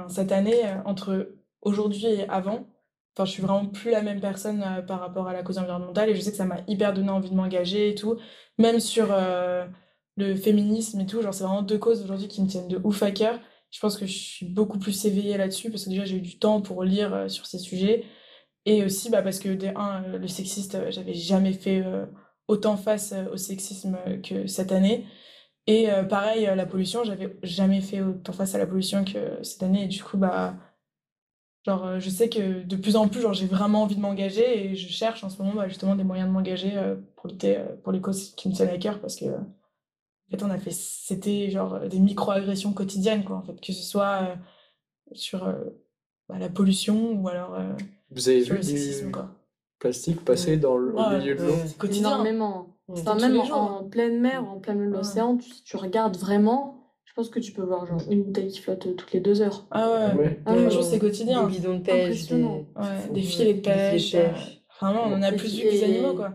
[0.09, 2.67] cette année, entre aujourd'hui et avant,
[3.15, 6.09] enfin, je suis vraiment plus la même personne euh, par rapport à la cause environnementale
[6.09, 8.17] et je sais que ça m'a hyper donné envie de m'engager et tout.
[8.57, 9.65] Même sur euh,
[10.17, 13.03] le féminisme et tout, genre, c'est vraiment deux causes aujourd'hui qui me tiennent de ouf
[13.03, 13.39] à cœur.
[13.71, 16.39] Je pense que je suis beaucoup plus éveillée là-dessus parce que déjà j'ai eu du
[16.39, 18.05] temps pour lire euh, sur ces sujets.
[18.65, 21.83] Et aussi bah, parce que, de un, le sexiste, j'avais jamais fait
[22.47, 25.05] autant face au sexisme que cette année.
[25.67, 29.83] Et pareil, la pollution, j'avais jamais fait autant face à la pollution que cette année.
[29.83, 30.55] Et du coup, bah,
[31.65, 34.65] genre, euh, je sais que de plus en plus, genre, j'ai vraiment envie de m'engager
[34.71, 37.57] et je cherche en ce moment bah, justement des moyens de m'engager euh, pour lutter
[37.57, 40.57] euh, pour les causes qui me tiennent à cœur parce que, en fait, on a
[40.57, 44.35] fait, c'était genre des micro-agressions quotidiennes, quoi, en fait, que ce soit euh,
[45.13, 45.53] sur euh,
[46.29, 47.73] bah, la pollution ou alors euh,
[48.11, 49.29] Vous avez sur vu le du sexisme, quoi.
[49.79, 51.55] plastique passer dans le, au Ouais, milieu de l'eau?
[51.65, 52.09] C'est quotidien.
[52.09, 52.67] Énormément.
[52.87, 52.99] Ouais.
[53.01, 54.97] Enfin, même en, pleine mer, en plein milieu de Ouais.
[54.97, 56.74] l'océan, tu, tu regardes vraiment,
[57.05, 59.41] je pense que tu peux voir genre une bouteille qui flotte euh, toutes les deux
[59.41, 59.65] heures.
[59.71, 60.41] Ah ouais, Ouais.
[60.45, 61.47] Ah ouais, c'est quotidien.
[61.47, 62.65] Des bidons de pêche, des, Impressionnant.
[62.75, 64.15] Ouais, des filets de pêche.
[64.81, 66.33] Vraiment, on en a plus vu que les animaux, quoi.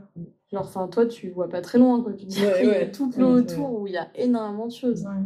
[0.51, 2.13] Genre, enfin, toi, tu vois pas très loin, quoi.
[2.15, 2.87] Tu dis, Ouais, il y a
[3.19, 5.05] l'eau Ouais, autour où il y a énormément de choses.
[5.05, 5.23] Ouais.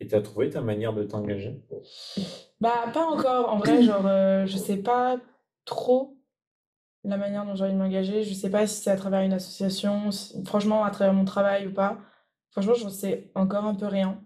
[0.00, 1.62] Et t'as trouvé ta manière de t'engager?
[2.60, 3.52] Bah, pas encore.
[3.52, 5.18] En vrai, genre, euh, je sais pas
[5.64, 6.16] trop
[7.04, 8.22] la manière dont j'ai envie de m'engager.
[8.22, 11.66] Je sais pas si c'est à travers une association, si- franchement, à travers mon travail
[11.66, 11.98] ou pas.
[12.50, 14.20] Franchement, je sais encore un peu rien.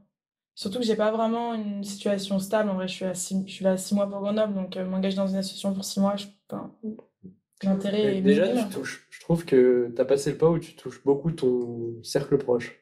[0.54, 2.70] Surtout que j'ai pas vraiment une situation stable.
[2.70, 4.76] En vrai, je suis, à six, je suis là à six mois pour Grenoble, donc
[4.76, 6.72] euh, m'engager dans une association pour six mois, je, enfin,
[7.62, 8.68] l'intérêt est déjà, minime.
[8.68, 9.06] tu touches.
[9.10, 12.80] Je trouve que tu as passé le pas où tu touches beaucoup ton cercle proche.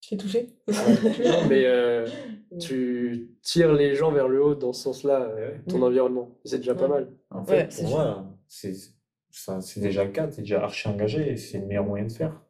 [0.00, 0.48] Tu fais toucher.
[0.68, 2.06] Non, mais euh,
[2.60, 6.38] tu tires les gens vers le haut dans ce sens-là, euh, ton environnement.
[6.44, 7.12] C'est déjà pas mal.
[7.30, 8.74] En fait, c'est Pour moi, c'est
[9.32, 12.40] c'est déjà le cas, t'es déjà archi engagé et c'est le meilleur moyen de faire.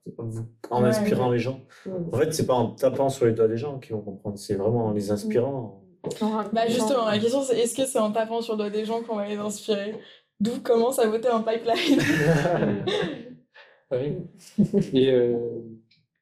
[0.70, 1.60] En Ouais, inspirant les gens.
[1.86, 1.92] Ouais.
[2.12, 4.54] En fait, c'est pas en tapant sur les doigts des gens qu'ils vont comprendre, c'est
[4.54, 5.84] vraiment en les inspirant.
[6.52, 9.02] Bah justement, la question c'est est-ce que c'est en tapant sur le doigt des gens
[9.02, 9.94] qu'on va les inspirer?
[10.40, 12.00] D'où commence à voter en pipeline?
[13.92, 14.16] Oui.
[14.94, 15.36] Et euh,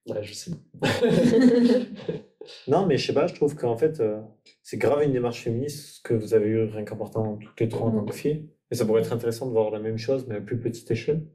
[0.08, 0.50] ouais, je sais.
[2.66, 4.20] Non, mais je sais pas, je trouve qu'en fait, euh,
[4.62, 7.68] c'est grave une démarche féministe ce que vous avez eu rien qu'en portant toutes les
[7.68, 8.48] trois en tant que filles.
[8.70, 11.26] Et ça pourrait être intéressant de voir la même chose, mais à plus petite échelle.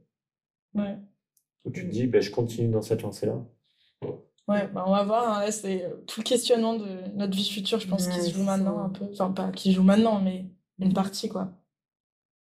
[0.74, 0.96] Ouais,
[1.64, 3.44] Où tu te dis, ben, je continue dans cette lancée-là.
[4.48, 5.38] ouais bah on va voir.
[5.38, 8.32] hein, Là, c'est euh, tout le questionnement de notre vie future, je pense, qui se
[8.34, 9.06] joue maintenant un peu.
[9.12, 10.46] Enfin, pas qui se joue maintenant, mais
[10.78, 11.50] une partie, quoi.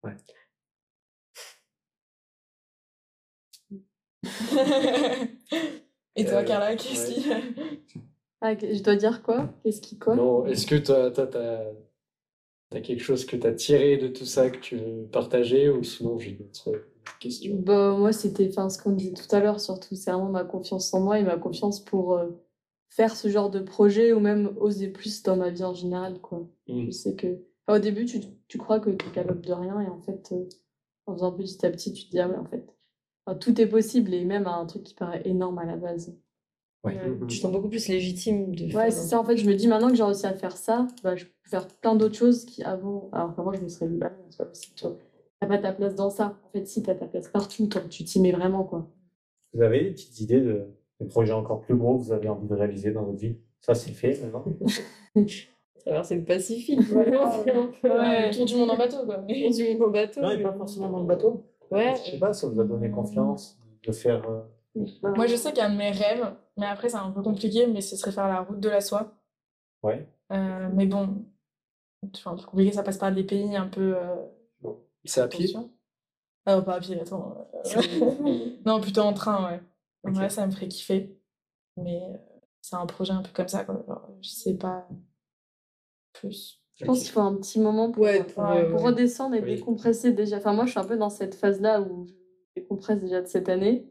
[0.03, 0.17] Ouais.
[6.17, 7.41] Et toi, Euh, Carla, qu'est-ce ouais.
[7.85, 8.03] qui.
[8.41, 9.49] Ah, je dois dire quoi?
[9.63, 10.15] Qu'est-ce qui quoi?
[10.15, 11.27] Non, est-ce que toi, toi,
[12.75, 15.69] t'as as quelque chose que tu as tiré de tout ça que tu veux partager
[15.69, 16.85] ou sinon j'ai d'autres
[17.21, 17.55] questions?
[17.57, 21.01] Bah, moi, c'était ce qu'on disait tout à l'heure, surtout, c'est vraiment ma confiance en
[21.01, 22.31] moi et ma confiance pour euh,
[22.91, 26.49] faire ce genre de projet ou même oser plus dans ma vie en général, quoi.
[26.69, 26.87] Mm.
[26.87, 29.81] Je sais que, enfin, au début, tu, tu crois que tu es capable de rien
[29.81, 30.49] et en fait, euh,
[31.07, 32.67] en faisant petit à petit, tu te dis, ah ouais, en fait,
[33.25, 36.13] enfin, tout est possible et même un truc qui paraît énorme à la base.
[36.85, 36.93] Ouais.
[36.95, 37.27] Ouais.
[37.29, 39.69] Tu te sens beaucoup plus légitime de Ouais, c'est ça, en fait, je me dis
[39.69, 42.63] maintenant que j'ai réussi à faire ça, bah, je peux faire plein d'autres choses qui
[42.63, 44.85] avant, alors qu'avant, je me serais dit, bah, non, c'est pas possible, tu.
[45.41, 46.39] T'as pas ta place dans ça.
[46.47, 48.89] En fait, si, t'as ta place partout, toi, tu t'y mets vraiment, quoi.
[49.53, 50.67] Vous avez des petites idées de,
[51.01, 53.37] de projets encore plus gros que vous avez envie de réaliser dans votre vie?
[53.61, 54.45] Ça, c'est fait maintenant.
[55.85, 56.81] traverser le Pacifique.
[56.89, 57.11] Peu Ouais.
[57.11, 59.17] Le tour du monde en bateau, quoi.
[59.17, 60.21] tour du monde en bateau.
[60.21, 61.45] Non, mais- pas forcément dans le bateau.
[61.71, 61.95] Ouais.
[62.05, 64.29] Je sais pas, ça vous a donné confiance de faire.
[64.29, 64.41] euh,
[65.03, 67.97] Moi, je sais qu'un de mes rêves, mais après, c'est un peu compliqué, mais ce
[67.97, 69.13] serait faire la route de la soie.
[69.83, 70.09] Ouais.
[70.33, 71.25] Euh, mais bon,
[72.15, 73.97] c'est un peu compliqué, ça passe par des pays un peu.
[73.97, 74.17] euh,
[75.05, 75.55] C'est à pied?
[76.47, 77.49] Ah, pas à pied, attends.
[77.67, 77.81] euh,
[78.67, 79.61] non, plutôt en train, ouais.
[80.05, 80.15] En Ok.
[80.17, 81.17] vrai, ça me ferait kiffer.
[81.77, 82.17] Mais euh,
[82.61, 83.83] c'est un projet un peu comme ça, quoi.
[83.87, 84.89] Genre, je sais pas
[86.13, 86.61] plus.
[86.77, 88.83] Je pense qu'il faut un petit moment pour, Ouais, pour, pour euh, ouais.
[88.85, 89.55] redescendre et Oui.
[89.57, 90.39] décompresser déjà.
[90.39, 93.49] Enfin, moi, je suis un peu dans cette phase-là où je décompresse déjà de cette
[93.49, 93.87] année.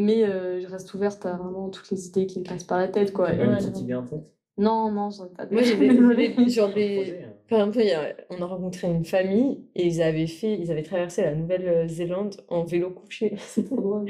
[0.00, 2.86] Mais euh, je reste ouverte à vraiment toutes les idées qui me passent par la
[2.86, 3.26] tête, quoi.
[3.26, 5.74] Pas une ouais, petite idée en tête Non, non, j'en ai pas de Moi, j'ai
[5.76, 7.32] des, genre des, hein.
[7.48, 7.80] Par exemple,
[8.30, 12.62] on a rencontré une famille et ils avaient fait, ils avaient traversé la Nouvelle-Zélande en
[12.64, 13.34] vélo couché.
[13.38, 14.06] C'est trop drôle.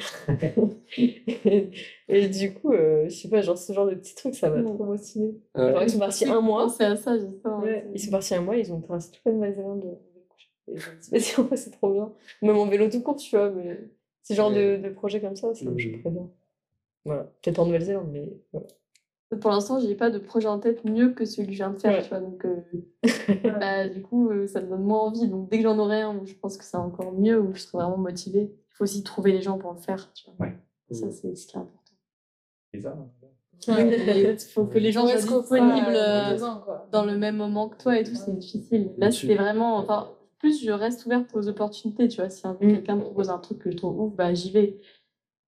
[0.99, 1.71] et,
[2.09, 4.57] et du coup, euh, je sais pas, genre ce genre de petits trucs, ça m'a
[4.57, 4.65] Ouais.
[4.75, 5.41] trop motivé.
[5.57, 5.73] Ouais.
[5.73, 6.69] Genre, ils sont partis un mois.
[6.69, 7.61] C'est à ça, justement.
[7.61, 10.49] Ouais, ils sont partis un mois, ils ont traversé toute la Nouvelle-Zélande en vélo couché.
[10.67, 12.13] Et je me dis, vas-y, en vrai, c'est trop bien.
[12.43, 13.79] Même en vélo tout court, tu vois, mais
[14.29, 15.79] ce genre de, de projet comme ça, ça me Mhm.
[15.79, 16.29] chaufferait bien.
[17.05, 18.67] Voilà, peut-être en Nouvelle-Zélande, mais voilà.
[19.41, 21.79] Pour l'instant, j'ai pas de projet en tête mieux que celui que je viens de
[21.79, 22.03] faire, Ouais.
[22.03, 22.21] tu vois.
[22.21, 22.57] Donc, euh,
[23.61, 25.29] bah, du coup, euh, ça me donne moins envie.
[25.29, 27.79] Donc, dès que j'en aurai un je pense que c'est encore mieux, où je serai
[27.83, 30.47] vraiment motivée, il faut aussi trouver les gens pour le faire, tu vois.
[30.47, 30.55] Ouais.
[30.91, 31.93] Ça, c'est ce qui est important.
[32.73, 32.97] C'est ça.
[32.99, 33.09] hein.
[33.67, 36.87] Il faut que les gens soient disponibles euh, quoi.
[36.93, 38.93] dans le même moment que toi et tout, c'est difficile.
[38.99, 39.77] Là, Tu- c'était vraiment.
[39.79, 42.31] Enfin, plus je reste ouverte aux opportunités, tu vois.
[42.31, 42.59] Si un- Mm.
[42.59, 44.81] quelqu'un me propose un truc que je trouve ouf, bah j'y vais.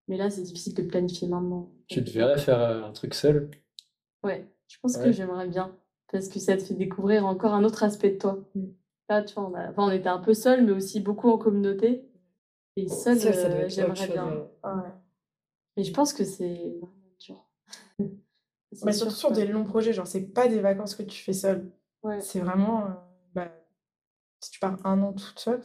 [0.09, 1.71] Mais là, c'est difficile de planifier maintenant.
[1.87, 3.51] Tu te verrais faire euh, un truc seul?
[4.25, 5.05] Ouais, je pense Ouais.
[5.05, 5.77] que j'aimerais bien.
[6.13, 8.39] Parce que ça te fait découvrir encore un autre aspect de toi.
[8.57, 8.65] Mm.
[9.09, 9.71] Là, tu vois, on, a...
[9.71, 12.05] enfin, on était un peu seuls, mais aussi beaucoup en communauté.
[12.77, 14.49] Et seul, Ça, ça doit euh, j'aimerais bien.
[14.65, 15.85] ouais.
[15.85, 16.75] Je pense que c'est
[17.21, 17.45] dur.
[17.99, 21.33] Mais sûr surtout sur des longs projets, genre c'est pas des vacances que tu fais
[21.33, 21.71] seule.
[22.03, 22.21] Ouais.
[22.21, 23.10] C'est vraiment, euh, bah,
[24.41, 25.61] si tu pars un an toute seule,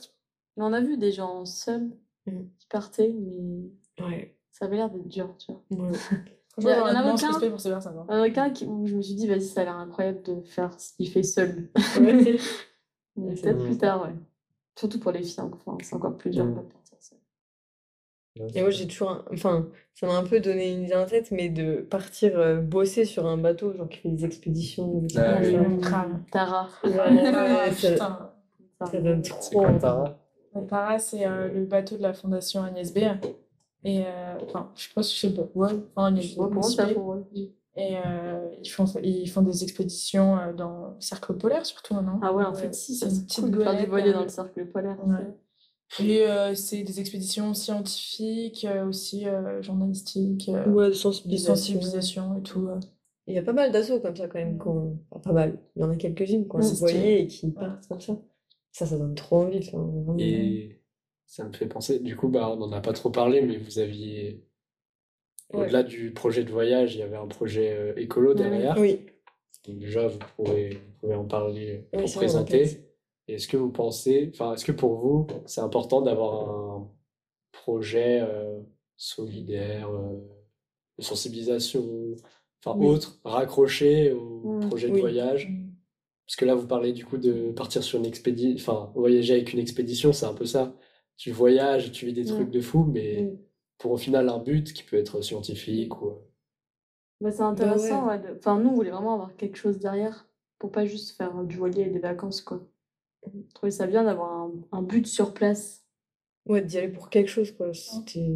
[0.58, 1.90] Mais on a vu des gens seuls
[2.28, 2.50] Mhm.
[2.58, 4.36] qui partaient, mais Ouais.
[4.52, 5.64] ça avait l'air d'être dur, tu vois.
[5.72, 5.92] Ouais.
[6.58, 7.98] Il y en a un aucun- pour ces personnes.
[7.98, 8.06] hein.
[8.10, 9.76] Il y en a qu'un qui- où je me suis dit, vas-y, ça a l'air
[9.76, 11.70] incroyable de faire ce qu'il fait seul.
[12.00, 12.38] Ouais.
[13.18, 14.14] Peut-être plus tard, ouais.
[14.78, 16.56] Surtout pour les filles, enfin, c'est encore plus dur Mhm.
[16.56, 17.18] de partir seule.
[18.54, 19.12] Et moi, j'ai toujours.
[19.12, 22.62] un- Enfin, ça m'a un peu donné une idée en tête, mais de partir euh,
[22.62, 25.02] bosser sur un bateau, genre qui fait des expéditions.
[25.04, 25.56] des Ah oui.
[25.58, 26.20] Ouais, grave.
[26.32, 26.70] Tara.
[26.84, 27.72] Ah, ouais,
[28.84, 29.24] ça donne
[31.00, 33.00] C'est euh, le bateau de la fondation Agnès B.
[33.84, 36.40] Et euh, enfin, je pense, je sais pas, ouais, enfin, Agnès B.
[37.78, 42.20] Et euh, ils, font, ils font des expéditions euh, dans le cercle polaire, surtout, non?
[42.22, 43.90] Ah ouais, en Ouais, fait, si, c'est ça une petite cool de faire du goélette,
[43.90, 44.98] voilier euh, dans le cercle polaire.
[45.06, 45.36] Ouais.
[46.00, 51.56] Et euh, c'est des expéditions scientifiques, euh, aussi euh, journalistiques, Ouais, de des sensibilisation.
[51.56, 52.70] sensibilisations et tout.
[53.28, 54.58] Il y a pas mal d'assauts comme ça quand même.
[55.12, 55.60] enfin, pas mal.
[55.76, 58.14] Il y en a quelques-unes qu'on voyait et qui partent comme ça.
[58.76, 59.70] Ça, ça donne trop envie.
[59.74, 60.18] enfin.
[60.20, 60.82] Et
[61.26, 63.80] ça me fait penser, du coup, bah, on n'en a pas trop parlé, mais vous
[63.80, 64.44] aviez,
[65.54, 65.64] Ouais.
[65.64, 68.76] au-delà du projet de voyage, il y avait un projet euh, écolo derrière.
[68.78, 69.00] Oui.
[69.66, 72.82] Donc déjà, vous pourrez, vous pouvez en parler pour présenter.
[73.30, 76.92] Est-ce que vous pensez, enfin, est-ce que pour vous, c'est important d'avoir un
[77.54, 78.60] projet euh,
[78.98, 80.18] solidaire, euh,
[80.98, 81.86] de sensibilisation,
[82.62, 82.88] enfin Oui.
[82.88, 85.00] autre, raccroché au Mm, projet de oui.
[85.00, 85.50] voyage?
[86.28, 89.54] Parce que là, vous parlez du coup de partir sur une expédition, enfin, voyager avec
[89.54, 90.76] une expédition, c'est un peu ça.
[91.18, 92.52] Tu voyages, tu vis des trucs Mm.
[92.52, 93.38] de fou, mais Mm.
[93.78, 96.14] pour au final un but qui peut être scientifique ou.
[97.22, 98.20] Bah, c'est intéressant, ouais.
[98.20, 100.28] de- Enfin, nous, on voulait vraiment avoir quelque chose derrière
[100.60, 102.62] pour pas juste faire du voilier et des vacances, quoi.
[103.26, 105.84] Je trouvais ça bien d'avoir un, un but sur place.
[106.48, 107.74] Ouais, d'y aller pour quelque chose, quoi.
[107.74, 108.28] C'était.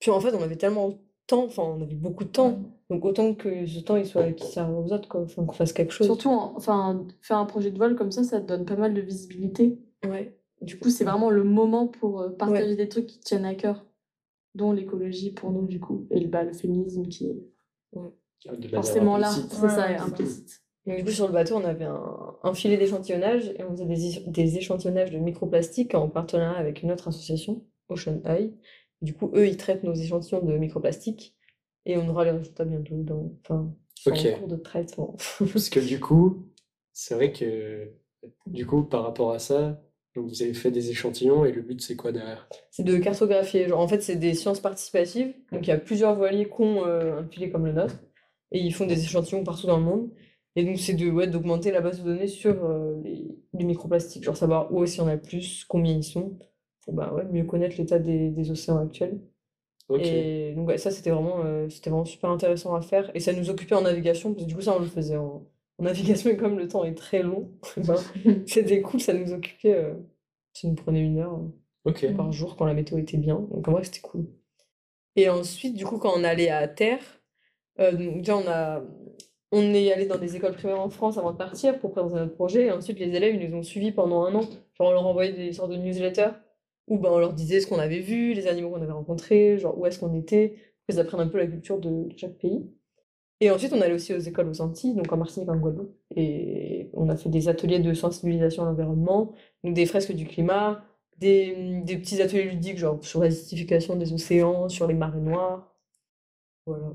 [0.00, 0.96] Puis en fait, on avait tellement de
[1.26, 2.58] temps, enfin, on avait beaucoup de temps.
[2.90, 5.20] Donc autant que ce temps, il soit qu'il serve aux autres, quoi.
[5.22, 6.06] Enfin, qu'on fasse quelque chose.
[6.06, 8.94] Surtout, en- enfin, faire un projet de vol comme ça, ça te donne pas mal
[8.94, 9.78] de visibilité.
[10.06, 10.34] Ouais.
[10.62, 13.54] Du coup, c'est vraiment le moment pour euh, partager des trucs qui te tiennent à
[13.54, 13.84] cœur,
[14.54, 17.36] dont l'écologie pour nous, du coup, et le, bah, le féminisme qui est
[17.94, 19.30] manière forcément là.
[19.30, 20.62] C'est Ouais, ça, implicite.
[20.86, 24.30] Du coup, sur le bateau, on avait un, un filet d'échantillonnage et on faisait des,
[24.30, 28.54] des échantillonnages de microplastiques en partenariat avec une autre association, Ocean Eye.
[29.02, 31.36] Du coup, eux, ils traitent nos échantillons de microplastiques
[31.88, 34.18] et on aura les résultats bientôt dans, enfin, sont Ok.
[34.18, 35.16] en cours de traitement.
[35.52, 36.48] Parce que du coup,
[36.92, 37.90] c'est vrai que
[38.46, 39.82] du coup, par rapport à ça,
[40.14, 42.48] donc vous avez fait des échantillons et le but c'est quoi derrière?
[42.70, 43.68] C'est de cartographier.
[43.68, 45.34] Genre, en fait, c'est des sciences participatives.
[45.52, 47.96] Donc, il y a plusieurs voiliers qui ont euh, un filet comme le nôtre.
[48.52, 50.10] Et ils font des échantillons partout dans le monde.
[50.56, 54.24] Et donc, c'est de, ouais, d'augmenter la base de données sur euh, les, les microplastiques.
[54.24, 56.38] Genre, savoir où est-ce qu'il y en a plus, combien ils sont.
[56.84, 59.20] Pour bah, ouais, mieux connaître l'état des, des océans actuels.
[59.94, 63.10] Et donc, ouais, ça, c'était vraiment, euh, c'était vraiment super intéressant à faire.
[63.14, 64.32] Et ça nous occupait en navigation.
[64.32, 65.46] Parce que du coup, ça, on le faisait en,
[65.78, 66.30] en navigation.
[66.32, 67.96] Et comme le temps est très long, ben,
[68.46, 69.00] c'était cool.
[69.00, 69.74] Ça nous occupait.
[69.74, 69.94] euh,
[70.52, 71.38] ça nous prenait une heure.
[72.04, 73.40] euh, par jour quand la météo était bien.
[73.50, 74.26] Donc en vrai, c'était cool.
[75.16, 77.02] Et ensuite, du coup, quand on allait à terre,
[77.80, 78.82] euh, donc, déjà, on a...
[79.52, 82.34] On est allé dans des écoles primaires en France avant de partir pour présenter notre
[82.34, 82.66] projet.
[82.66, 84.42] Et ensuite, les élèves, ils nous ont suivis pendant un an.
[84.42, 86.30] Genre, on leur envoyait des sortes de newsletters
[86.88, 89.78] où ben, on leur disait ce qu'on avait vu, les animaux qu'on avait rencontrés, genre
[89.78, 92.66] où est-ce qu'on était, pour qu'ils apprennent un peu la culture de, de chaque pays.
[93.40, 95.94] Et ensuite, on allait aussi aux écoles aux Antilles, donc en Martinique, en Guadeloupe.
[96.16, 99.32] Et on a fait des ateliers de sensibilisation à l'environnement,
[99.62, 100.84] donc des fresques du climat,
[101.18, 105.72] des, des petits ateliers ludiques, genre sur l'acidification des océans, sur les marées noires.
[106.66, 106.94] Voilà.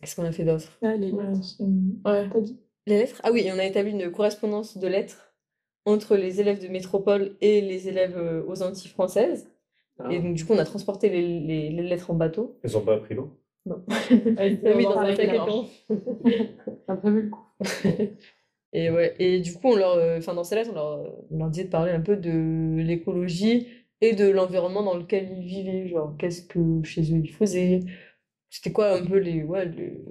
[0.00, 0.70] Qu'est-ce qu'on a fait d'autre?
[0.82, 2.52] Ouais, les Ouais, lettres.
[2.86, 3.20] Les lettres?
[3.22, 5.33] Ah oui, on a établi une correspondance de lettres
[5.86, 9.48] entre les élèves de métropole et les élèves euh, aux Antilles françaises.
[9.98, 10.08] Ah.
[10.12, 12.58] Et donc, du coup, on a transporté les, les- les lettres en bateau.
[12.64, 13.38] Ils ont pas appris l'eau.
[13.66, 13.82] Non.
[13.88, 14.44] Ah
[14.76, 15.64] oui, dans on un sac à dos.
[16.86, 17.44] T'as prévu le coup.
[18.76, 21.38] Et ouais, et du coup, on leur, euh, enfin, dans ces lettres, on leur, on
[21.38, 23.68] leur disait de parler un peu de l'écologie
[24.00, 25.86] et de l'environnement dans lequel ils vivaient.
[25.86, 27.80] Genre, qu'est-ce que chez eux ils faisaient?
[28.50, 30.04] C'était quoi un peu les, ouais, les-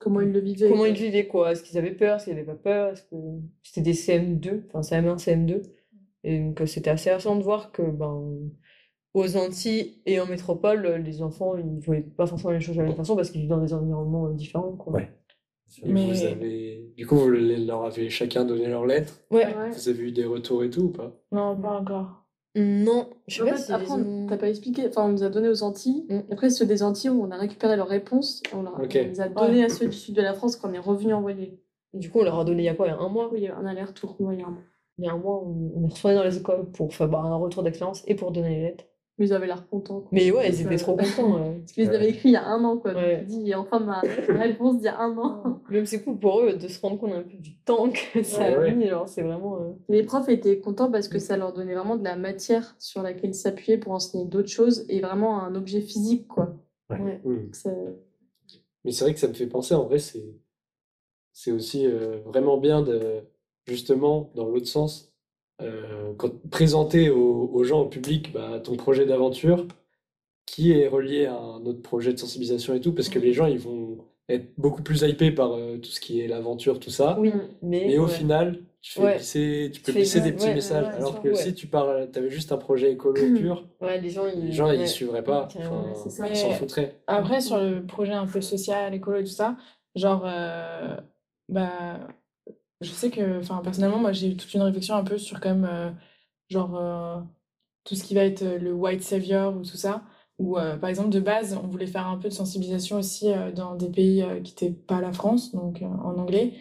[0.00, 0.68] Comment ils le vivaient.
[0.68, 0.88] comment quoi.
[0.88, 3.16] ils vivaient, quoi Est-ce qu'ils avaient peur Est-ce qu'ils n'avaient pas peur Est-ce que
[3.62, 5.62] c'était des CM2, enfin CM1, CM2
[6.24, 8.50] Et donc, euh, c'était assez intéressant de voir que, ben,
[9.12, 12.80] aux Antilles et en métropole, les enfants, ils ne voyaient pas forcément les choses de
[12.80, 14.94] la même façon parce qu'ils vivent dans des environnements euh, différents, quoi.
[14.94, 15.10] Ouais.
[15.84, 19.20] Mais- vous avez, du coup, vous leur avez chacun donné leur lettre.
[19.30, 19.46] Ouais.
[19.70, 21.14] Vous avez eu des retours et tout ou pas?
[21.30, 22.24] Non, pas encore.
[22.56, 24.86] Non, je sais En pas fait, si après, on- ont- t'as pas expliqué.
[24.88, 26.04] Enfin, on nous a donné aux Antilles.
[26.08, 26.14] Mm.
[26.28, 28.42] Et après, ceux des Antilles, on a récupéré leurs réponses.
[28.50, 30.72] et On, leur- on les a donné à ceux du sud de la France qu'on
[30.72, 31.60] est revenu envoyer.
[31.94, 32.86] Du coup, on leur a donné il y a quoi?
[32.86, 33.28] Il y a un mois?
[33.32, 34.16] Oui, il y a un aller-retour.
[34.20, 34.62] Moi, il y a un mois.
[34.98, 37.20] Il y a un mois, on on est retourné dans les écoles pour faire bah,
[37.24, 38.84] un retour d'expérience et pour donner les lettres.
[39.20, 40.00] Mais ils avaient l'air contents.
[40.00, 40.08] quoi.
[40.10, 41.34] Mais ouais, ils étaient trop contents.
[41.36, 41.58] ouais.
[41.60, 42.92] Parce qu'ils les avaient écrits il y a un an, quoi.
[42.94, 43.22] Ouais.
[43.28, 45.60] dis, enfin, ma réponse d'il y a un an.
[45.68, 48.46] Même c'est cool pour eux de se rendre compte un peu du temps que ça
[48.46, 48.74] a Ouais.
[48.74, 48.88] mis.
[48.88, 49.56] Genre, c'est vraiment.
[49.60, 53.02] euh, Les profs étaient contents parce que ça leur donnait vraiment de la matière sur
[53.02, 56.56] laquelle s'appuyer pour enseigner d'autres choses et vraiment un objet physique, quoi.
[56.88, 57.52] Mm.
[57.52, 57.70] Ça-
[58.84, 60.24] Mais c'est vrai que ça me fait penser, en vrai, c'est
[61.32, 63.20] c'est aussi euh, vraiment bien de,
[63.66, 65.09] justement, dans l'autre sens,
[65.62, 69.66] euh, quand présenter aux, aux gens, au public, bah, ton projet d'aventure
[70.46, 73.46] qui est relié à un autre projet de sensibilisation et tout, parce que les gens,
[73.46, 77.16] ils vont être beaucoup plus hypés par euh, tout ce qui est l'aventure, tout ça.
[77.18, 77.32] Oui,
[77.62, 77.84] mais.
[77.88, 78.10] Mais au ouais.
[78.10, 79.16] final, tu fais Ouais.
[79.16, 82.08] glisser, tu peux Tu glisser des petits ouais, messages, alors sûr, que si tu parles,
[82.14, 84.46] avais juste un projet écolo pur, les gens, ils.
[84.46, 84.86] les gens, ils ouais.
[84.86, 85.48] suivraient pas.
[85.56, 85.84] Enfin,
[86.28, 86.96] ils s'en foutraient.
[87.06, 89.56] Après, sur le projet un peu social, écolo et tout ça,
[89.94, 90.96] genre, euh,
[91.48, 92.00] bah,
[92.80, 95.62] je sais que, enfin, personnellement, moi, j'ai eu toute une réflexion un peu sur, quand
[95.64, 95.90] euh,
[96.48, 97.20] genre, euh,
[97.84, 100.04] tout ce qui va être euh, le white savior ou tout ça.
[100.38, 103.90] Ou, par exemple, de base, on voulait faire un peu de sensibilisation aussi dans des
[103.90, 106.54] pays qui n'étaient pas la France, donc en anglais.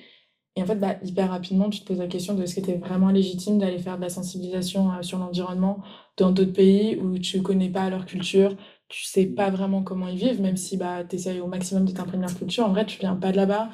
[0.55, 2.77] Et en fait, bah, hyper rapidement, tu te poses la question de est-ce que c'était
[2.77, 5.81] vraiment légitime d'aller faire de la sensibilisation sur l'environnement
[6.17, 8.57] dans d'autres pays où tu connais pas leur culture,
[8.89, 11.91] tu sais pas vraiment comment ils vivent, même si bah, tu essayes au maximum de
[11.93, 12.65] t'imprégner leur culture.
[12.65, 13.69] En vrai, tu viens pas de là-bas,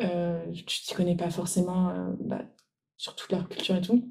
[0.00, 2.42] euh, tu t'y connais pas forcément euh, bah,
[2.96, 4.08] sur toute leur culture et tout.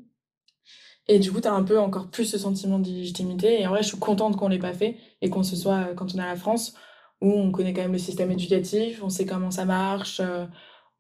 [1.08, 3.62] Et du coup, tu as un peu encore plus ce sentiment d'illégitimité.
[3.62, 5.94] Et en vrai, je suis contente qu'on l'ait pas fait et qu'on se soit euh,
[5.94, 6.76] quand on est à la France,
[7.22, 10.46] où on connaît quand même le système éducatif, on sait comment ça marche, euh,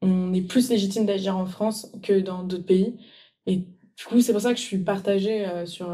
[0.01, 2.97] on est plus légitime d'agir en France que dans d'autres pays.
[3.45, 5.89] Et du coup, c'est pour ça que je suis partagée sur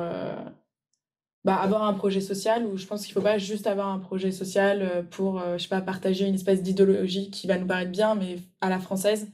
[1.49, 4.31] bah, avoir un projet social où je pense qu'il faut pas juste avoir un projet
[4.31, 7.89] social euh, pour, euh, je sais pas, partager une espèce d'idéologie qui va nous paraître
[7.89, 9.31] bien, mais à la française,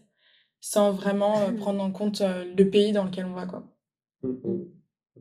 [0.61, 3.63] sans vraiment euh, prendre en compte euh, le pays dans lequel on va, quoi.
[4.23, 4.65] Mm, mm.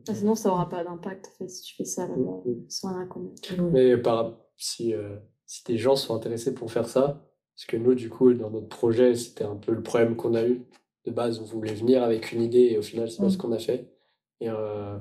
[0.07, 2.95] Ah, Sinon, ça aura pas d'impact, en fait, si tu fais ça là-bas, Mm, sans
[2.95, 3.61] rien connaître.
[3.73, 7.93] Mais par, si, euh, si des gens sont intéressés pour faire ça, parce que nous,
[7.93, 10.65] du coup, dans notre projet, c'était un peu le problème qu'on a eu.
[11.05, 13.51] De base, on voulait venir avec une idée et au final, c'est pas ce qu'on
[13.51, 13.91] a fait.
[14.39, 14.97] Et euh,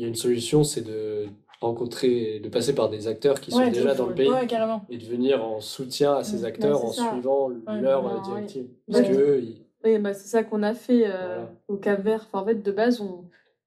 [0.00, 1.26] y a une solution, c'est de
[1.60, 4.46] rencontrer, de passer par des acteurs qui sont déjà dans le pays Ouais,
[4.90, 7.10] et de venir en soutien à ces acteurs Ouais, en ça.
[7.12, 8.68] suivant leur euh, directive.
[8.86, 9.14] Parce Ouais.
[9.14, 11.52] que eux, ils- Oui, bah, c'est ça qu'on a fait euh, Voilà.
[11.68, 12.26] au Cap Vert.
[12.26, 13.24] Enfin, en fait, de base, on,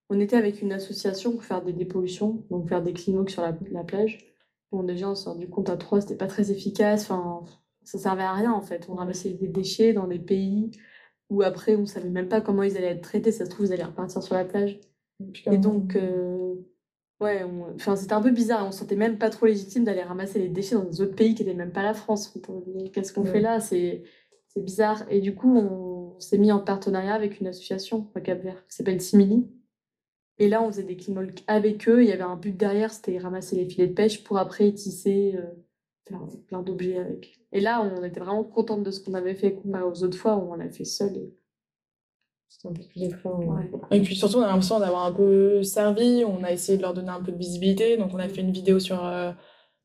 [0.10, 3.53] on était avec une association pour faire des dépollutions, donc faire des clean sur la,
[3.72, 4.20] la plage.
[4.72, 7.03] Bon, déjà, on s'est rendu compte à trois, c'était pas très efficace.
[7.10, 7.44] Enfin,
[7.84, 8.88] ça servait à rien, en fait.
[8.90, 10.72] On ramassait des déchets dans des pays
[11.30, 13.32] où après, on savait même pas comment ils allaient être traités.
[13.34, 14.80] Ça se trouve, ils allaient repartir sur la plage.
[15.52, 16.56] Et donc, euh,
[17.19, 17.43] ouais,
[17.76, 18.65] enfin, c'était un peu bizarre.
[18.68, 21.35] On se sentait même pas trop légitime d'aller ramasser les déchets dans des autres pays
[21.35, 22.34] qui n'étaient même pas la France.
[22.93, 23.31] Qu'est-ce qu'on Ouais.
[23.31, 23.60] fait là?
[23.60, 24.03] C'est
[24.57, 25.03] bizarre.
[25.10, 28.76] Et du coup, on s'est mis en partenariat avec une association au Cap Vert qui
[28.76, 29.48] s'appelle Simili.
[30.39, 32.03] Et là, on faisait des walk avec eux.
[32.03, 35.35] Il y avait un but derrière, c'était ramasser les filets de pêche pour après tisser,
[35.35, 35.43] euh,
[36.07, 37.39] faire plein d'objets avec.
[37.52, 40.38] Et là, on était vraiment contente de ce qu'on avait fait comparé aux autres fois
[40.38, 41.15] où on l'a fait seul.
[41.15, 41.34] Et...
[42.53, 43.38] C'est un peu plus effrayant.
[43.38, 43.72] Ouais.
[43.91, 46.94] Et puis surtout, on a l'impression d'avoir un peu servi, on a essayé de leur
[46.94, 49.32] donner un peu de visibilité, donc on a fait une vidéo sur, euh,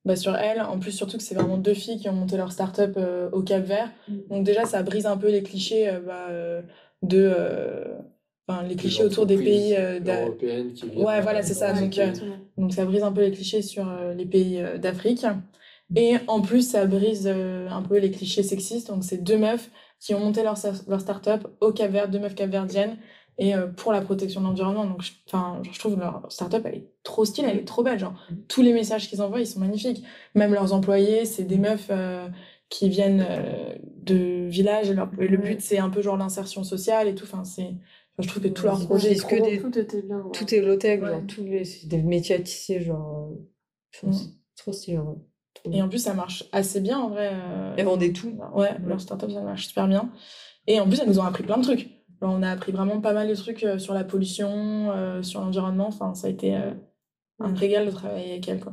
[0.05, 0.61] bah, sur elles.
[0.61, 3.43] En plus, surtout que c'est vraiment deux filles qui ont monté leur start-up euh, au
[3.43, 3.91] Cap Vert.
[4.31, 6.27] Donc déjà, ça brise un peu les clichés euh, bah,
[7.03, 7.33] de...
[7.35, 7.85] euh,
[8.49, 9.75] Enfin, les clichés autour des pays...
[9.77, 11.05] euh, d'a- européennes qui viennent.
[11.05, 11.73] Ouais, voilà, c'est ça.
[11.73, 12.13] Donc, euh.
[12.57, 15.27] Donc ça brise un peu les clichés sur euh, les pays euh, d'Afrique.
[15.97, 18.89] Et en plus, ça brise euh, un peu les clichés sexistes.
[18.89, 19.69] Donc c'est deux meufs
[20.01, 20.57] qui ont monté leur,
[20.89, 22.97] leur start-up au Cap Vert, deux meufs capverdiennes,
[23.39, 24.87] et euh, pour la protection de l'environnement.
[24.87, 27.83] Donc je, enfin, genre, je trouve leur start-up, elle est trop stylée, elle est trop
[27.83, 27.99] belle.
[27.99, 28.15] Genre,
[28.49, 30.05] tous les messages qu'ils envoient, ils sont magnifiques.
[30.35, 32.29] Même leurs employés, c'est des meufs euh,
[32.69, 34.91] qui viennent euh, de villages.
[34.91, 37.25] Et, leur- et le but, c'est un peu genre l'insertion sociale et tout.
[37.25, 37.75] Enfin, c'est...
[38.19, 40.19] je trouve que tout leur Ouais, projet est que des- Tout était bien.
[40.21, 40.33] ouais.
[40.33, 41.11] Tout est low-tech, Ouais.
[41.11, 41.65] genre, tous les...
[41.65, 43.33] c'est des métiers à tisser, genre.
[43.95, 44.13] enfin, Mm.
[44.13, 45.15] c'est trop stylé, ouais.
[45.65, 47.31] Et en plus, ça marche assez bien en vrai.
[47.33, 48.33] euh, Elles vendaient tout.
[48.55, 50.11] Ouais, leur startup, ça marche super bien.
[50.67, 51.91] Et en plus, elles nous ont appris plein de trucs.
[52.21, 55.41] Genre, on a appris vraiment pas mal de trucs euh, sur la pollution, euh, sur
[55.41, 55.89] l'environnement.
[55.89, 56.71] Enfin, ça a été euh,
[57.41, 58.73] un régal de travailler avec elles, quoi.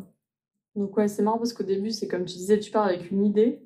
[0.76, 3.26] Donc ouais, c'est marrant parce qu'au début, c'est comme tu disais, tu pars avec une
[3.26, 3.62] idée.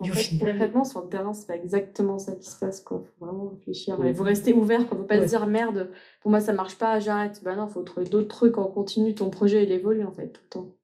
[0.00, 3.02] En Et fait, concrètement, sur le terrain, c'est pas exactement ça qui se passe, quoi.
[3.18, 3.98] Faut vraiment réfléchir.
[3.98, 4.10] Ouais.
[4.10, 4.96] Il faut rester ouvert, quoi.
[4.96, 5.24] Faut pas Ouais.
[5.24, 5.90] se dire, merde,
[6.20, 7.40] pour moi, ça marche pas, j'arrête.
[7.44, 9.14] Bah non, faut trouver d'autres trucs en continu.
[9.14, 10.74] Ton projet, il évolue, en fait, tout le temps.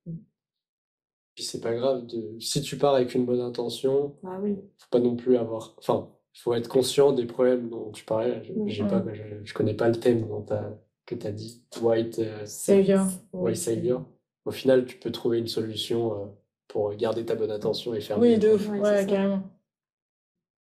[1.35, 4.57] Puis c'est pas grave de si tu pars avec une bonne intention, Ah oui.
[4.79, 5.75] faut pas non plus avoir.
[5.79, 8.43] Enfin, il faut être conscient des problèmes dont tu parlais.
[8.45, 8.89] Je, j'ai Mhm.
[8.89, 11.63] pas, je, je connais pas le thème dont t'as- que tu as dit.
[11.83, 13.07] White, euh, Savior.
[13.33, 14.05] white savior.
[14.45, 16.27] Au final, tu peux trouver une solution euh,
[16.69, 18.69] pour garder ta bonne intention et faire Oui, de ouf.
[18.71, 19.43] Ouais, Ouais, carrément.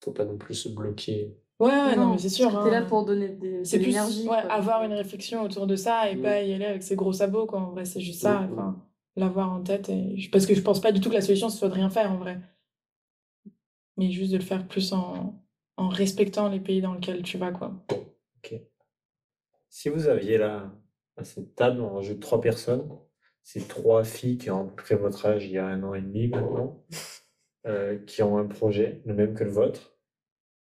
[0.03, 1.35] Faut pas non plus se bloquer.
[1.61, 2.51] Ouais, ouais, non, mais c'est sûr.
[2.51, 2.71] T'es hein.
[2.71, 4.23] là pour donner des, de C'est plus l'énergie.
[4.23, 4.53] ouais, quoi.
[4.53, 6.23] avoir une réflexion autour de ça et Mm.
[6.23, 7.61] pas y aller avec ses gros sabots, quoi.
[7.61, 8.41] En vrai, c'est juste ça.
[8.41, 8.53] Mm, mm.
[8.53, 8.83] Enfin,
[9.17, 9.89] l'avoir en tête.
[9.89, 10.17] Et...
[10.33, 12.11] Parce que je pense pas du tout que la solution, ce soit de rien faire
[12.11, 12.41] en vrai.
[13.97, 15.45] Mais juste de le faire plus en,
[15.77, 17.85] en respectant les pays dans lesquels tu vas, quoi.
[18.39, 18.55] Ok.
[19.69, 20.73] Si vous aviez là,
[21.17, 22.89] à cette table, on rajoute trois personnes,
[23.43, 26.29] c'est trois filles qui ont près votre âge il y a un an et demi
[26.29, 26.85] maintenant,
[27.67, 29.97] euh, qui ont un projet, le même que le vôtre,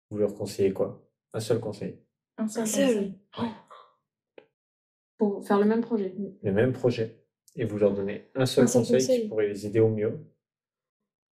[0.10, 1.08] vous leur conseillez quoi?
[1.34, 2.00] Un seul conseil.
[2.38, 2.64] Un seul.
[2.64, 3.14] Un seul.
[3.36, 3.52] conseil.
[5.18, 6.14] Pour faire le même projet.
[6.44, 7.23] Le même projet.
[7.56, 9.22] Et vous leur donnez un seul Un seul conseil, conseil.
[9.24, 10.20] qui pourrait les aider au mieux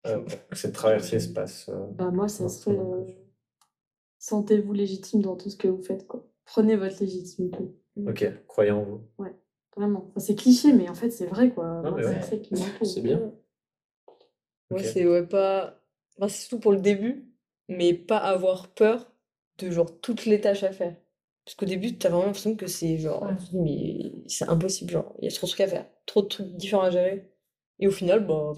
[0.08, 1.70] euh, pour que cette traversée se passe.
[1.70, 2.78] euh, Bah, moi, ça serait.
[2.78, 3.06] euh,
[4.18, 6.26] Sentez-vous légitime dans tout ce que vous faites, quoi.
[6.46, 7.72] Prenez votre légitimité.
[8.06, 9.02] Ok, croyez en vous.
[9.78, 10.06] Vraiment.
[10.10, 11.82] Enfin, c'est cliché, mais en fait, c'est vrai, quoi.
[12.84, 13.02] C'est ouais.
[13.02, 13.32] bien.
[14.72, 15.82] Moi, c'est ouais, pas.
[16.18, 17.32] Enfin, c'est surtout pour le début,
[17.70, 19.10] mais pas avoir peur
[19.60, 20.96] de genre toutes les tâches à faire.
[21.50, 23.24] Parce qu'au début, t'as vraiment l'impression que c'est genre.
[23.24, 23.34] Ouais.
[23.54, 26.56] mais c'est impossible, genre, il y a trop de trucs à faire, trop de trucs
[26.58, 27.28] différents à gérer.
[27.80, 28.54] Et au final, bah.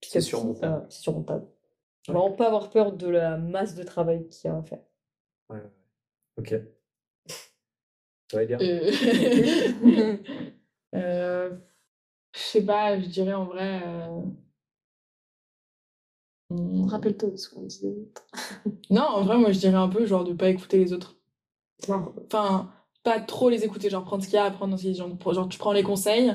[0.00, 0.82] C'est surmontable.
[0.82, 1.48] ça- C'est surmontable.
[2.06, 4.78] Vraiment pas avoir peur de la masse de travail qu'il y a à faire.
[5.50, 5.60] Ouais.
[6.38, 6.54] Ok.
[8.30, 8.58] Ça va bien.
[8.60, 8.92] Euh...
[10.94, 11.50] euh,
[12.32, 13.82] Je sais pas, je dirais en vrai.
[13.84, 14.20] euh,
[16.50, 17.94] hmm, Rappelle-toi de ce qu'on disait.
[18.90, 21.15] Non, en vrai, moi je dirais un peu genre de pas écouter les autres.
[21.82, 22.70] Enfin,
[23.04, 24.92] pas trop les écouter, genre prendre ce qu'il y a à prendre dans ce.
[24.92, 26.32] Genre, genre, tu prends les conseils,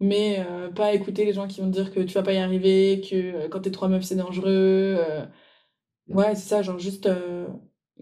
[0.00, 2.38] mais euh, pas écouter les gens qui vont te dire que tu vas pas y
[2.38, 4.96] arriver, que euh, quand t'es trois meufs c'est dangereux.
[4.98, 5.24] euh.
[6.08, 7.46] Ouais, c'est ça, genre juste euh,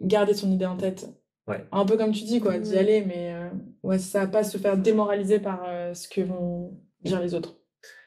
[0.00, 1.08] garder son idée en tête.
[1.46, 1.64] Ouais.
[1.72, 3.48] Un peu comme tu dis, quoi, d'y aller, mais euh,
[3.82, 7.56] ouais, ça, pas se faire démoraliser par euh, ce que vont dire les autres.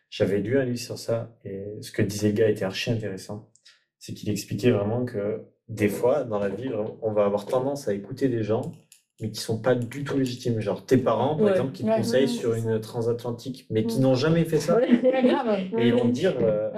[0.10, 3.52] J'avais lu un livre sur ça et ce que disait le gars était archi intéressant.
[4.00, 6.70] C'est qu'il expliquait vraiment que des fois, dans la vie,
[7.02, 8.72] on va avoir tendance à écouter des gens,
[9.22, 10.60] mais qui sont pas du tout légitimes.
[10.60, 11.52] Genre tes parents, par Ouais.
[11.52, 11.96] exemple, qui te Ouais.
[11.98, 14.04] conseillent Ouais, sur une transatlantique, mais qui Ouais.
[14.04, 14.80] n'ont jamais fait ça.
[15.78, 16.70] Et ils vont te dire, euh,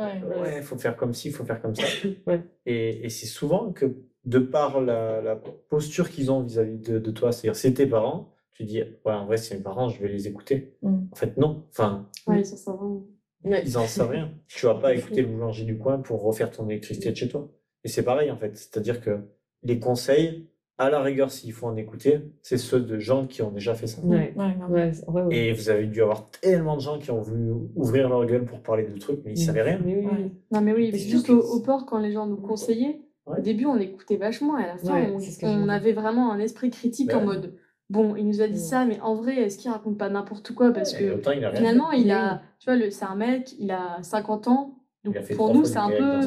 [0.42, 0.62] Ouais.
[0.62, 1.84] faut faire comme ci, faut faire comme ça.
[2.66, 3.86] Et, et c'est souvent que,
[4.26, 8.34] de par la, la posture qu'ils ont vis-à-vis de, de toi, c'est-à-dire c'est tes parents,
[8.54, 10.76] tu dis, ouais, en vrai, c'est mes parents, je vais les écouter.
[10.82, 10.96] Mm.
[11.12, 11.64] En fait, non.
[11.70, 13.06] Enfin, Ouais, ça, ça vraiment.
[13.46, 14.32] ils en savent rien.
[14.48, 17.50] Tu vas pas écouter le boulanger du coin pour refaire ton électricité de chez toi.
[17.84, 18.58] Et c'est pareil, en fait.
[18.58, 19.20] C'est-à-dire que
[19.64, 20.48] les conseils,
[20.78, 23.88] à la rigueur, s'il faut en écouter, c'est ceux de gens qui ont déjà fait
[23.88, 24.02] ça.
[24.04, 24.34] Ouais.
[24.36, 24.56] Ouais.
[24.70, 25.28] Ouais.
[25.32, 28.62] Et vous avez dû avoir tellement de gens qui ont voulu ouvrir leur gueule pour
[28.62, 29.80] parler de trucs, mais ils savaient rien.
[29.84, 30.24] Mais oui, oui.
[30.24, 30.32] Ouais.
[30.52, 33.40] Non, mais oui, c'est juste au, port, quand les gens nous conseillaient, Ouais.
[33.40, 35.14] au début, on écoutait vachement, et à la fin, Ouais,
[35.44, 37.52] on, avait vraiment un esprit critique en mode
[37.90, 38.60] bon, il nous a dit Ouais.
[38.60, 40.72] ça, mais en vrai, est-ce qu'il raconte pas n'importe quoi?
[40.72, 43.54] Parce Et que autant il a rien finalement, il a, tu vois, c'est un mec,
[43.60, 44.77] il a 50 ans,
[45.14, 46.20] donc pour nous, c'est un peu,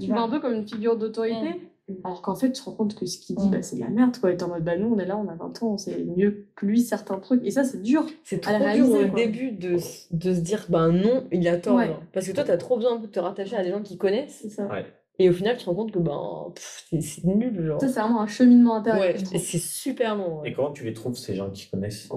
[0.00, 1.60] tu vois un peu comme une figure d'autorité.
[2.02, 3.88] Alors qu'en fait, tu te rends compte que ce qu'il dit, bah, c'est de la
[3.88, 4.32] merde, quoi.
[4.32, 6.04] Et t'es en mode, bah, nous, on est là, on a 20 ans, on sait
[6.16, 7.44] mieux que lui certains trucs.
[7.44, 8.04] Et ça, c'est dur.
[8.24, 9.14] C'est à trop dur au quoi.
[9.14, 9.74] début de,
[10.10, 11.76] de se dire, ben non, il a tort.
[11.76, 11.86] Ouais.
[11.86, 12.02] genre.
[12.12, 14.40] Parce que toi, t'as trop besoin de te rattacher à des gens qui connaissent.
[14.42, 14.66] C'est ça.
[14.66, 14.84] Ouais.
[15.20, 16.52] Et au final, tu te rends compte que ben,
[17.00, 17.80] c'est nul, genre.
[17.80, 19.02] Ça, c'est vraiment un cheminement intérieur.
[19.04, 20.40] Ouais, c'est super long.
[20.40, 20.50] ouais.
[20.50, 22.08] Et comment tu les trouves, ces gens qui connaissent?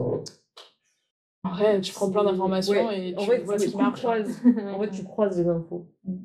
[1.44, 3.78] En vrai, tu prends plein d'informations Ouais, et en tu fait, vois tu ce qui
[3.78, 4.00] marche.
[4.02, 4.42] croises.
[4.76, 5.88] En fait, tu croises les infos.
[6.06, 6.16] Mm.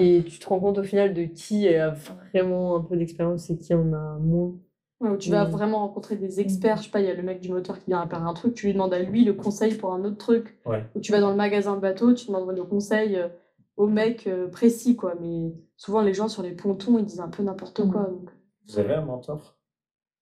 [0.00, 1.90] Et tu te rends compte au final de qui a
[2.32, 4.52] vraiment un peu d'expérience et qui en a moins.
[5.00, 5.50] Ouais, où tu vas Mm.
[5.50, 6.78] vraiment rencontrer des experts.
[6.78, 8.54] Je sais pas, il y a le mec du moteur qui vient réparer un truc,
[8.54, 10.58] tu lui demandes à lui le conseil pour un autre truc.
[10.64, 10.84] Ouais.
[10.94, 13.28] Ou tu vas dans le magasin de bateau, tu demandes le conseil euh,
[13.76, 15.14] au mec euh, précis, quoi.
[15.20, 17.90] Mais souvent, les gens sur les pontons, ils disent un peu n'importe Mm.
[17.92, 18.02] quoi.
[18.04, 18.30] donc.
[18.66, 19.58] Vous avez un mentor?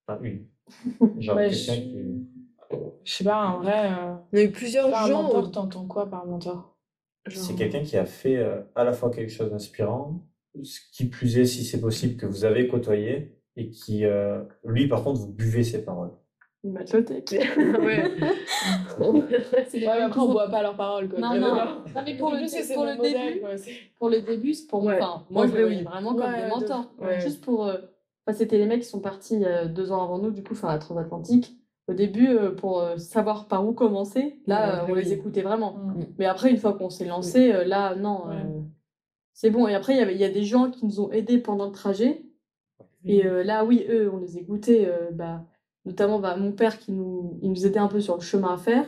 [0.09, 0.47] Enfin, une.
[1.21, 2.27] Genre Ouais, quelqu'un je- qui.
[3.05, 3.89] Je sais pas, en vrai.
[3.91, 5.23] euh, On a eu plusieurs Par gens.
[5.25, 6.77] mentor, t'entends quoi par mentor?
[7.27, 10.21] Genre- C'est quelqu'un qui a fait euh, à la fois quelque chose d'inspirant,
[10.63, 14.89] ce qui plus est, si c'est possible, que vous avez côtoyé, et qui, euh, lui,
[14.89, 16.11] par contre, vous buvez ses paroles.
[16.65, 17.31] Une matelothèque.
[17.83, 18.11] ouais.
[19.01, 21.19] Ouais, après, on boit pas leurs paroles, quoi.
[21.19, 21.55] Non, non.
[21.55, 24.85] Non, mais pour le, pour le modèle, début, quoi, c'est- pour le début, c'est pour
[24.85, 24.99] Ouais.
[25.01, 25.83] enfin, moi je le oui.
[25.83, 26.93] vraiment comme des de- mentors.
[27.01, 27.21] ouais.
[27.21, 27.79] Juste pour euh,
[28.27, 30.69] enfin, c'était les mecs qui sont partis euh, deux ans avant nous, du coup, enfin
[30.69, 31.57] la transatlantique.
[31.89, 35.03] Au début, euh, pour euh, savoir par où commencer, là, Ouais, euh, on oui.
[35.03, 35.73] les écoutait vraiment.
[35.79, 36.05] Mm.
[36.19, 38.35] Mais après, une fois qu'on s'est lancé, euh, là, non, Ouais.
[38.37, 38.61] euh,
[39.33, 39.67] c'est bon.
[39.67, 42.23] Et après, il y a des gens qui nous ont aidés pendant le trajet.
[43.05, 44.87] Et euh, là, oui, eux, on les écoutait.
[44.87, 45.45] euh, bah,
[45.85, 48.57] notamment bah, mon père qui nous, il nous aidait un peu sur le chemin à
[48.59, 48.87] faire.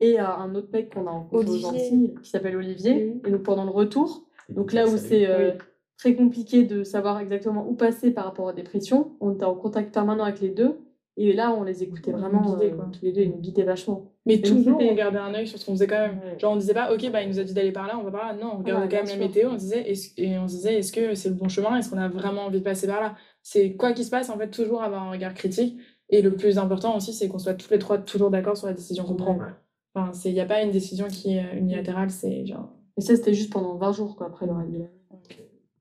[0.00, 1.64] Et euh, un autre mec qu'on a rencontré aux.
[1.64, 3.16] Antilles, qui s'appelle Olivier.
[3.26, 5.52] Et donc pendant le retour, donc là où c'est euh,
[5.96, 9.54] très compliqué de savoir exactement où passer par rapport à la dépression, on était en
[9.54, 10.78] contact permanent avec les deux.
[11.16, 12.88] Et là, on les écoutait vraiment euh, quoi.
[12.92, 14.10] tous les deux, ils nous guidaient vachement.
[14.26, 16.18] Mais toujours, on gardait un œil sur ce qu'on faisait quand même.
[16.18, 16.38] Ouais.
[16.38, 18.10] Genre, on disait pas, ok, bah, il nous a dit d'aller par là, on va
[18.10, 18.34] par là.
[18.34, 20.54] Non, on regardait Ouais, quand même la météo, on se disait, est-ce- et on se
[20.56, 21.76] disait, est-ce que c'est le bon chemin?
[21.76, 23.14] Est-ce qu'on a vraiment envie de passer par là?
[23.42, 25.78] C'est quoi qu'il se passe, en fait, toujours avoir un regard critique.
[26.10, 28.72] Et le plus important aussi, c'est qu'on soit tous les trois toujours d'accord sur la
[28.72, 29.36] décision qu'on prend.
[29.36, 29.46] Ouais.
[29.94, 32.70] Enfin, il n'y a pas une décision qui est unilatérale, c'est genre.
[32.96, 34.90] Et ça, c'était juste pendant 20 jours, quoi, après le l'année.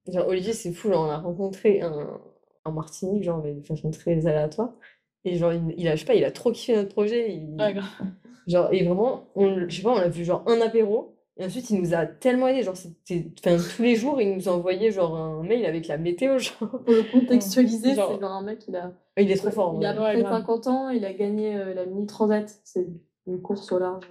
[0.07, 2.19] Genre, Olivier, c'est fou, genre, on l'a rencontré un,
[2.65, 4.73] en Martinique, genre, mais de façon très aléatoire.
[5.25, 7.31] Et genre, il, il a, je sais pas, il a trop kiffé notre projet.
[7.33, 7.57] il-.
[8.47, 11.15] Genre, et vraiment, on, je sais pas, on a vu genre un apéro.
[11.37, 12.61] Et ensuite, il nous a tellement aidé.
[12.61, 16.37] Genre, c'était, enfin, tous les jours, il nous envoyait genre un mail avec la météo.
[16.39, 19.77] Genre, Pour le contextualiser, Genre- c'est genre un mec, il a, il est trop fort.
[19.79, 19.95] il a ouais.
[19.95, 20.39] peu Ouais, près grave.
[20.41, 22.53] 50 ans, il a gagné euh, la Mini Transat.
[22.65, 22.85] C'est
[23.25, 24.05] une course au large.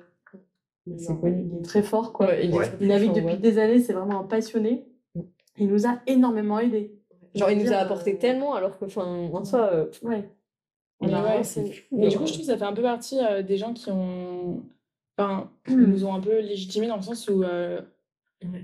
[0.96, 1.20] C'est Genre.
[1.28, 2.26] Il est très fort, quoi.
[2.26, 2.64] Ouais, il Ouais.
[2.80, 3.36] Il navigue depuis ouais.
[3.36, 4.84] des années, c'est vraiment un passionné.
[5.14, 5.20] Mm.
[5.58, 6.98] Il nous a énormément aidés.
[7.36, 10.28] Genre, il nous a apporté euh, tellement, alors que, enfin, en soi, euh, Ouais.
[11.02, 13.56] Mais a ouais, du coup, je trouve que ça fait un peu partie euh, des
[13.56, 14.62] gens qui ont.
[15.16, 17.42] Enfin, qui nous ont un peu légitimés dans le sens où.
[17.42, 17.80] euh,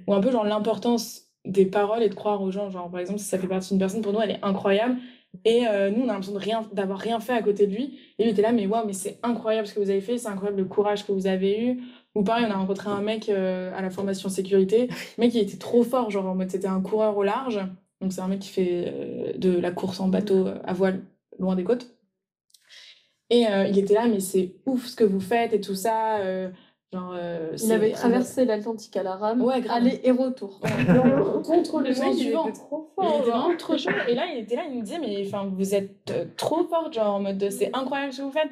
[0.06, 2.70] où un peu, genre, l'importance des paroles et de croire aux gens.
[2.70, 4.96] Genre, par exemple, si ça fait partie d'une personne, pour nous, elle est incroyable.
[5.44, 7.98] Et euh, nous, on a l'impression de rien, d'avoir rien fait à côté de lui.
[8.18, 10.28] Et lui était là, mais waouh, mais c'est incroyable ce que vous avez fait, c'est
[10.28, 11.82] incroyable le courage que vous avez eu.
[12.14, 14.88] Ou pareil, on a rencontré un mec euh, à la formation sécurité.
[15.18, 17.60] Le mec, il était trop fort, genre en mode c'était un coureur au large.
[18.00, 21.02] Donc c'est un mec qui fait euh, de la course en bateau à voile
[21.38, 21.97] loin des côtes.
[23.30, 26.16] Et euh, il était là, mais c'est ouf ce que vous faites et tout ça.
[26.20, 26.48] euh,
[26.92, 30.60] genre, euh, Il avait traversé l'Atlantique à la rame, Ouais, aller et retour.
[31.44, 32.46] contre le mec, du vent.
[32.46, 33.90] Il était vraiment trop chaud.
[34.08, 36.94] Et là, il était là, il me disait, mais enfin, vous êtes euh, trop forte,
[36.94, 38.50] genre en mode de, c'est incroyable ce que vous faites.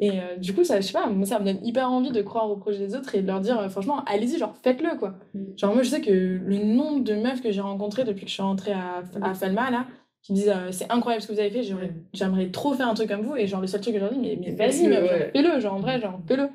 [0.00, 2.20] Et euh, du coup, ça, je sais pas, moi, ça me donne hyper envie de
[2.22, 5.14] croire au projet des autres et de leur dire, franchement, allez-y, genre, faites-le, quoi.
[5.34, 5.44] Mm.
[5.56, 8.34] Genre, moi, je sais que le nombre de meufs que j'ai rencontrées depuis que je
[8.34, 9.86] suis rentrée à, à Falma, là,
[10.24, 12.88] qui me disent, euh, c'est incroyable ce que vous avez fait, j'aimerais, j'aimerais trop faire
[12.88, 13.36] un truc comme vous.
[13.36, 15.10] Et genre, le seul truc que je leur dis, mais, mais vas-y, Fais-le, meuf, genre,
[15.18, 15.30] ouais.
[15.32, 16.48] fais-le, genre, en vrai, genre, fais-le.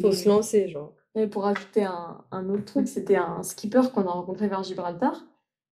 [0.00, 0.92] Faut se lancer, genre.
[1.14, 5.24] Et pour ajouter un, un autre truc, c'était un skipper qu'on a rencontré vers Gibraltar.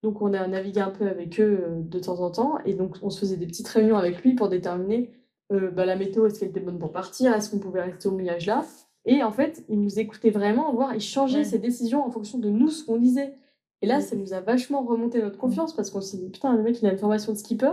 [0.02, 2.58] Donc on a navigué un peu avec eux euh, de temps en temps.
[2.64, 5.10] Et donc on se faisait des petites réunions avec lui pour déterminer
[5.52, 8.12] euh, bah, la météo, est-ce qu'elle était bonne pour partir, est-ce qu'on pouvait rester au
[8.12, 8.64] mouillage là?
[9.06, 11.44] Et en fait, il nous écoutait vraiment, voire il changeait Ouais.
[11.44, 13.34] ses décisions en fonction de nous, ce qu'on disait.
[13.84, 16.62] Et là, ça nous a vachement remonté notre confiance parce qu'on s'est dit, putain, le
[16.62, 17.72] mec, il a une formation de skipper.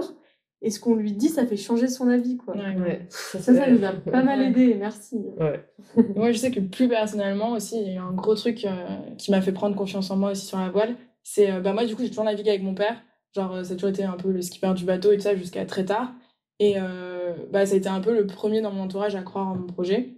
[0.61, 2.35] Et ce qu'on lui dit, ça fait changer son avis.
[2.35, 2.53] Quoi.
[2.53, 2.75] Ouais.
[2.75, 3.05] Ouais.
[3.07, 5.15] Ça, ça nous a pas mal aidé, merci.
[5.39, 5.65] Ouais.
[6.17, 8.97] Moi, je sais que plus personnellement aussi, il y a eu un gros truc euh,
[9.17, 10.97] qui m'a fait prendre confiance en moi aussi sur la voile.
[11.23, 13.01] C'est, euh, bah, moi, du coup, j'ai toujours navigué avec mon père.
[13.33, 15.33] Genre, euh, ça a toujours été un peu le skipper du bateau et tout ça
[15.33, 16.11] jusqu'à très tard.
[16.59, 19.47] Et euh, bah, ça a été un peu le premier dans mon entourage à croire
[19.47, 20.17] en mon projet.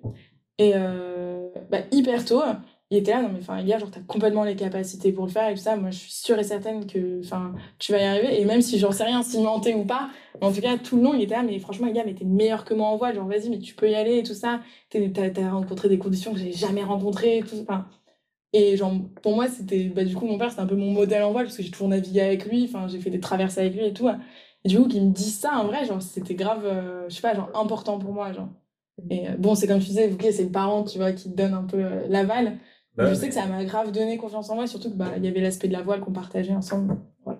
[0.57, 2.41] Et euh, bah, hyper tôt,
[2.93, 5.49] il était là, non mais enfin, a genre, t'as complètement les capacités pour le faire
[5.49, 5.75] et tout ça.
[5.75, 8.39] Moi, je suis sûre et certaine que enfin, tu vas y arriver.
[8.39, 10.09] Et même si j'en sais rien, cimenté ou pas,
[10.39, 12.13] mais en tout cas, tout le long, il était là, mais franchement, les gars, mais
[12.13, 13.15] t'es meilleur que moi en voile.
[13.15, 14.61] Genre, vas-y, mais tu peux y aller et tout ça.
[14.89, 17.39] T'as rencontré des conditions que j'ai jamais rencontrées.
[17.39, 17.87] et Tout, enfin,
[18.53, 19.85] et genre, pour moi, c'était.
[19.89, 21.71] Bah, du coup, mon père, c'était un peu mon modèle en voile parce que j'ai
[21.71, 22.65] toujours navigué avec lui.
[22.65, 24.07] Enfin, j'ai fait des traversées avec lui et tout.
[24.63, 27.21] Et du coup, qu'il me dise ça, en vrai, genre, c'était grave, euh, je sais
[27.21, 28.31] pas, genre, important pour moi.
[28.33, 28.49] Genre.
[29.09, 31.35] Et euh, bon, c'est comme tu disais, ok, c'est le parent, tu vois, qui te
[31.35, 32.59] donne un peu euh, l'aval.
[32.95, 35.25] Bah, je sais que ça m'a grave donné confiance en moi, surtout que bah, il
[35.25, 36.95] y avait l'aspect de la voile qu'on partageait ensemble.
[37.25, 37.35] Ouais.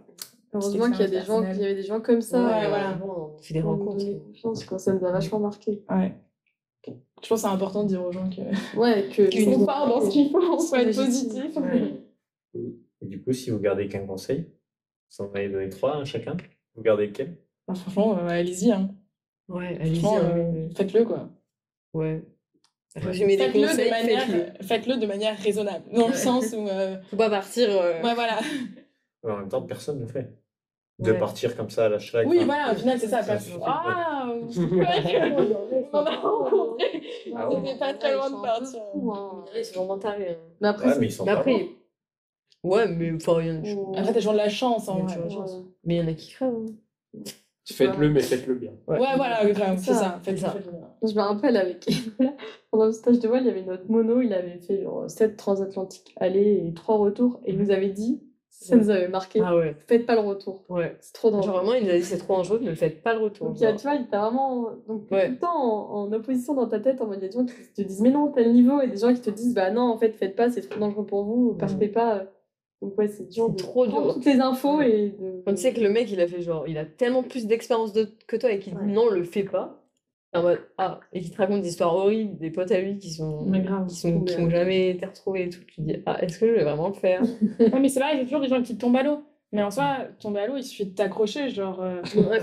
[0.54, 2.40] Heureusement qu'il y, a des gens- qu'il y avait des gens comme ça.
[2.46, 3.00] Ouais, euh, voilà.
[3.04, 4.06] On fait des rencontres.
[4.28, 4.80] confiance, quoi.
[4.80, 5.84] Ça nous a vachement marqué.
[5.90, 6.14] Ouais.
[6.86, 9.88] Je pense que c'est important de dire aux gens que Ouais, que qu'ils sont forts
[9.88, 11.56] dans ce qu'ils font, faut être positif.
[11.58, 11.94] Ouais.
[13.02, 14.50] Et du coup, si vous gardez qu'un conseil,
[15.18, 16.36] vous en avez donné trois à chacun,
[16.76, 17.38] vous gardez lequel?
[17.68, 18.72] Bah, franchement, euh, allez-y.
[18.72, 18.90] Hein.
[19.48, 20.00] Ouais, allez-y.
[20.02, 20.38] Franchement, hein.
[20.38, 21.30] euh, faites-le quoi.
[21.94, 22.24] Ouais.
[22.96, 24.66] Des Faites-le de, conseils, manière, faites-le.
[24.66, 25.84] faites-le de manière raisonnable.
[25.92, 26.68] Dans le sens où.
[26.68, 27.70] euh, Faut pas partir.
[27.70, 28.40] euh, Ouais, voilà.
[29.24, 30.32] En même temps, personne ne le fait.
[31.00, 31.18] De Ouais.
[31.18, 32.28] partir comme ça à la schlag.
[32.28, 33.22] Oui, enfin, voilà, au final, c'est ça.
[33.66, 34.28] Ah,
[35.92, 37.02] on a rencontré.
[37.36, 37.50] Ah
[37.80, 38.80] pas très loin de partir.
[39.56, 40.30] Ils sont vraiment tarés.
[40.32, 40.38] hein.
[40.62, 41.70] Mais après, Ouais, mais ils sont Mais après.
[42.64, 43.98] Ouais, mais enfin, il y en a- Ouais.
[44.00, 45.14] Après, t'as toujours de la chance en Ouais, vrai.
[45.14, 45.56] tu vois, Ouais, chance.
[45.84, 46.54] Mais il y en a qui crèvent.
[46.54, 47.22] hein.
[47.66, 48.72] Faites-le, mais faites-le bien.
[48.88, 50.20] voilà, grave, c'est Ça, ça.
[50.24, 50.48] Faites ça.
[50.54, 51.08] ça.
[51.08, 51.88] Je me rappelle avec
[52.72, 55.38] pendant le stage de voile, il y avait notre mono, il avait fait genre 7
[55.38, 59.56] transatlantiques aller et 3 retours et il nous avait dit, ça nous avait marqué, Ah
[59.56, 59.76] ouais.
[59.88, 60.64] faites pas le retour.
[60.70, 60.96] Ouais.
[61.02, 61.58] C'est trop Genre dangereux.
[61.62, 63.48] vraiment, il nous a dit c'est trop dangereux, ne faites pas le retour.
[63.48, 63.76] Donc, a- genre.
[63.78, 65.28] tu vois, il t'a vraiment donc, Ouais.
[65.28, 67.34] tout le temps en, en opposition dans ta tête, en mode il y a des
[67.38, 69.72] gens qui te disent mais non, tel niveau, et des gens qui te disent bah
[69.72, 72.24] non, en fait, faites pas, c'est trop dangereux pour vous, partez pas.
[72.84, 74.14] Donc, ouais, c'est dur de trop prendre dur.
[74.16, 75.42] toutes les infos et de.
[75.46, 77.94] Quand tu sais que le mec, il a fait genre, il a tellement plus d'expérience
[77.94, 79.80] de- que toi et qu'il dit non, le fais pas.
[80.36, 83.12] En mode, ah, et qui te raconte des histoires horribles, des potes à lui qui
[83.12, 83.86] sont, grave.
[83.88, 85.60] qui sont, qui ont jamais été retrouvés et tout.
[85.68, 87.22] Tu te dis, ah, est-ce que je vais vraiment le faire?
[87.60, 89.20] Ouais, mais c'est pareil, il y a toujours des gens qui tombent à l'eau.
[89.52, 91.80] Mais en soi, tomber à l'eau, il suffit de t'accrocher, genre.
[91.84, 92.40] euh, non, mais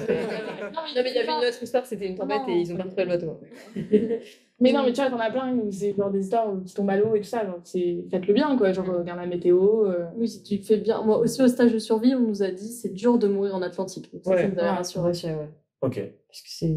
[0.92, 2.54] il y avait une autre histoire, c'était une tempête Non.
[2.54, 3.40] et ils ont pas retrouvé le bateau.
[4.62, 6.74] Mais non, mais tu vois, t'en as plein où c'est genre des histoires où tu
[6.74, 7.46] tombes à l'eau et tout ça.
[7.46, 8.04] Genre, c'est...
[8.10, 8.72] Faites-le bien, quoi.
[8.72, 9.86] Genre, regarde la météo.
[9.86, 11.02] euh, Oui, si tu le fais bien.
[11.02, 13.62] Moi aussi au stage de survie, on nous a dit c'est dur de mourir en
[13.62, 14.12] Atlantique.
[14.12, 14.48] Donc, ça, ça Ouais.
[14.48, 14.76] nous avait Ouais.
[14.76, 15.10] rassuré.
[15.12, 15.48] Ouais, ouais.
[15.82, 16.00] Ok.
[16.28, 16.76] Parce que c'est.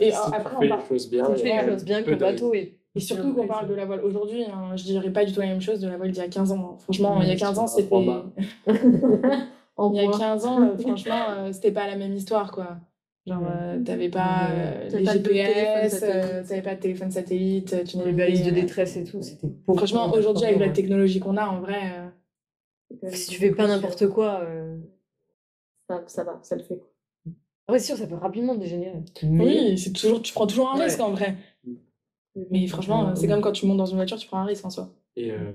[0.00, 2.76] Et après, on choses bien, Tu fais a les choses bien que le bateau est
[2.96, 5.46] Et surtout qu'on parle de la voile aujourd'hui, hein, je dirais pas du tout la
[5.46, 6.72] même chose de la voile d'il y a 15 ans.
[6.74, 6.76] hein.
[6.80, 7.88] Franchement, Oui, il y a 15 ans, c'était.
[9.92, 10.18] Il y a point.
[10.18, 12.76] 15 ans, euh, franchement, euh, c'était pas la même histoire, quoi.
[13.26, 17.72] Genre, euh, t'avais pas euh, T'avais les pas GPS, euh, t'avais pas de téléphone satellite,
[17.74, 20.70] euh, tu Les n'avais balises de euh, détresse et tout, c'était Franchement, aujourd'hui, avec la
[20.70, 21.80] technologie qu'on a, en vrai,
[23.02, 23.10] euh.
[23.12, 24.40] Si tu fais pas n'importe quoi.
[24.40, 24.76] euh,
[25.88, 26.76] Ça, ça va, ça le fait.
[26.76, 26.88] quoi.
[27.68, 28.98] Ah ouais, sûr, ça peut rapidement dégénérer.
[29.22, 30.84] oui, c'est toujours, tu prends toujours un Ouais.
[30.86, 31.36] risque en vrai.
[32.50, 34.70] Mais franchement, c'est comme quand tu montes dans une voiture, tu prends un risque en
[34.70, 34.92] soi.
[35.16, 35.52] Et euh,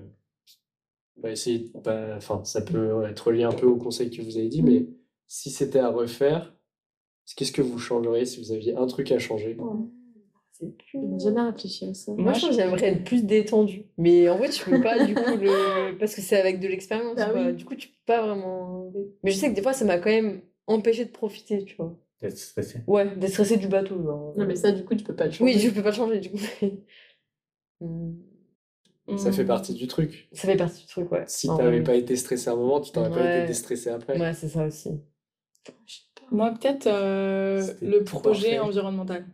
[1.18, 4.38] bah, essayer de pas- Enfin, ça peut être lié un peu au conseil que vous
[4.38, 4.86] avez dit, mais
[5.28, 6.55] si c'était à refaire,
[7.36, 9.58] qu'est-ce que vous changeriez si vous aviez un truc à changer?
[10.94, 12.14] N'ai jamais réfléchi à ça.
[12.14, 13.86] Moi, je pense j'aimerais être plus détendu.
[13.98, 15.98] Mais en vrai, tu peux pas, du coup, le...
[16.00, 17.18] parce que c'est avec de l'expérience.
[17.20, 17.54] Ah oui.
[17.54, 18.92] Du coup, tu peux pas vraiment.
[19.24, 21.98] Mais je sais que des fois, ça m'a quand même empêché de profiter, tu vois.
[22.22, 22.80] D'être stressé.
[22.88, 24.02] Ouais, d'être stressé du bateau.
[24.02, 24.34] Genre.
[24.38, 25.44] Non, mais ça, du coup, tu peux pas le changer.
[25.44, 26.38] Oui, je peux pas le changer, du coup.
[29.08, 29.18] Hmm.
[29.18, 30.30] Ça fait partie du truc.
[30.32, 31.26] ça fait partie du truc, ouais.
[31.28, 31.84] Si t'avais vrai.
[31.84, 33.38] pas été stressé à un moment, tu t'aurais pas Ouais.
[33.40, 34.18] été déstressé après.
[34.20, 34.90] Ouais, c'est ça aussi.
[36.32, 38.60] Moi, peut-être euh, le projet parfait.
[38.60, 39.26] environnemental.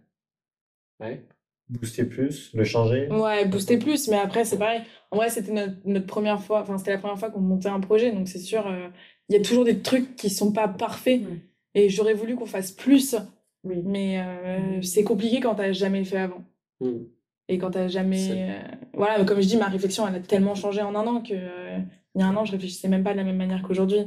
[1.00, 1.26] Ouais.
[1.70, 3.08] Booster plus, le changer.
[3.10, 4.82] Ouais, booster plus, mais après, c'est pareil.
[5.10, 7.80] En vrai, c'était notre, notre première fois, enfin, c'était la première fois qu'on montait un
[7.80, 8.90] projet, donc c'est sûr, euh,
[9.30, 11.22] il y a toujours des trucs qui sont pas parfaits.
[11.22, 11.38] Ouais.
[11.74, 13.16] Et j'aurais voulu qu'on fasse plus,
[13.64, 13.82] Oui.
[13.86, 16.44] mais euh, c'est compliqué quand t'as jamais fait avant.
[16.82, 17.04] Mm.
[17.48, 18.28] Et quand t'as jamais.
[18.32, 18.60] euh,
[18.94, 21.78] Voilà, comme je dis, ma réflexion, elle a tellement changé en un an que euh,
[22.16, 24.04] il y a un an, je réfléchissais même pas de la même manière qu'aujourd'hui.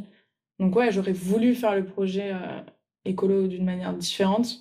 [0.61, 2.61] Donc, ouais, j'aurais voulu faire le projet euh,
[3.05, 4.61] écolo d'une manière différente,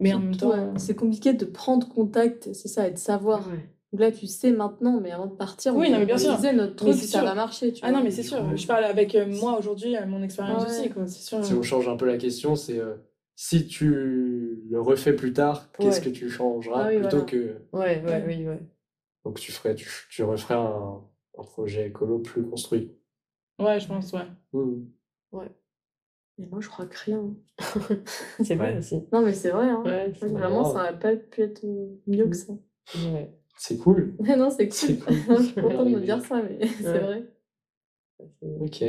[0.00, 0.50] mais en même temps.
[0.50, 3.48] Ouais, c'est compliqué de prendre contact, c'est ça, et de savoir.
[3.92, 6.32] Donc là, tu sais maintenant, mais avant de partir, Oui, on, non, mais bien sûr.
[6.54, 7.26] notre Mais truc, c'est ça sûr.
[7.28, 7.72] va marcher.
[7.72, 7.98] Tu Ah vois.
[7.98, 10.68] non, mais c'est sûr, je parle avec euh, moi aujourd'hui, euh, mon expérience Ouais.
[10.80, 11.44] aussi, quoi, c'est sûr.
[11.44, 12.94] Si on change un peu la question, c'est euh,
[13.36, 16.06] si tu le refais plus tard, qu'est-ce Ouais.
[16.06, 17.24] que tu changeras Ah oui, plutôt voilà.
[17.24, 17.36] que.
[17.72, 18.60] Ouais, ouais, oui, ouais.
[19.24, 21.00] Donc tu ferais, tu, tu referais un,
[21.38, 22.92] un projet écolo plus construit.
[23.58, 24.26] Ouais, je pense, ouais.
[24.54, 24.84] Mm.
[26.38, 27.34] Mais moi, je crois que rien.
[28.42, 28.78] C'est vrai Ouais.
[28.78, 29.02] aussi.
[29.12, 29.68] Non, mais c'est vrai.
[29.68, 29.82] Hein.
[29.84, 31.62] Ouais, C'est vraiment, ça aurait pas pu être
[32.06, 32.52] mieux que ça.
[33.12, 33.30] ouais.
[33.58, 34.14] C'est cool.
[34.20, 34.98] Mais non, c'est cool.
[34.98, 35.14] cool.
[35.38, 37.24] je suis contente de me dire ça, mais c'est vrai.
[38.60, 38.82] Ok.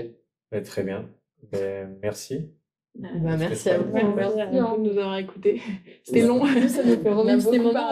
[0.52, 1.10] Ouais, très bien.
[1.52, 2.50] Ben, merci.
[2.96, 3.92] Bah, Bah, merci à vous.
[3.94, 5.62] Merci, de nous avoir écoutés.
[6.04, 6.44] C'était long.
[6.46, 7.10] Ça nous fait.
[7.10, 7.26] En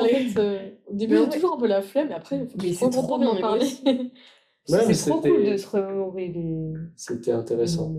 [0.06, 2.58] fait, euh, au début, on a toujours un peu la flemme, mais après, il faut
[2.62, 3.66] Mais c'est trop bien, parler.
[3.66, 6.74] C'est trop c'était- cool de se remémorer les.
[6.96, 7.94] C'était intéressant.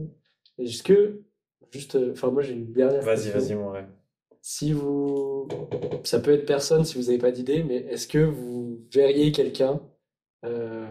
[0.58, 1.22] Est-ce que,
[1.72, 3.40] juste, euh, enfin, moi j'ai une dernière Vas-y, question.
[3.40, 3.88] vas-y, mon rêve.
[4.40, 5.48] Si vous.
[6.04, 9.80] Ça peut être personne si vous n'avez pas d'idée, mais est-ce que vous verriez quelqu'un
[10.44, 10.88] euh,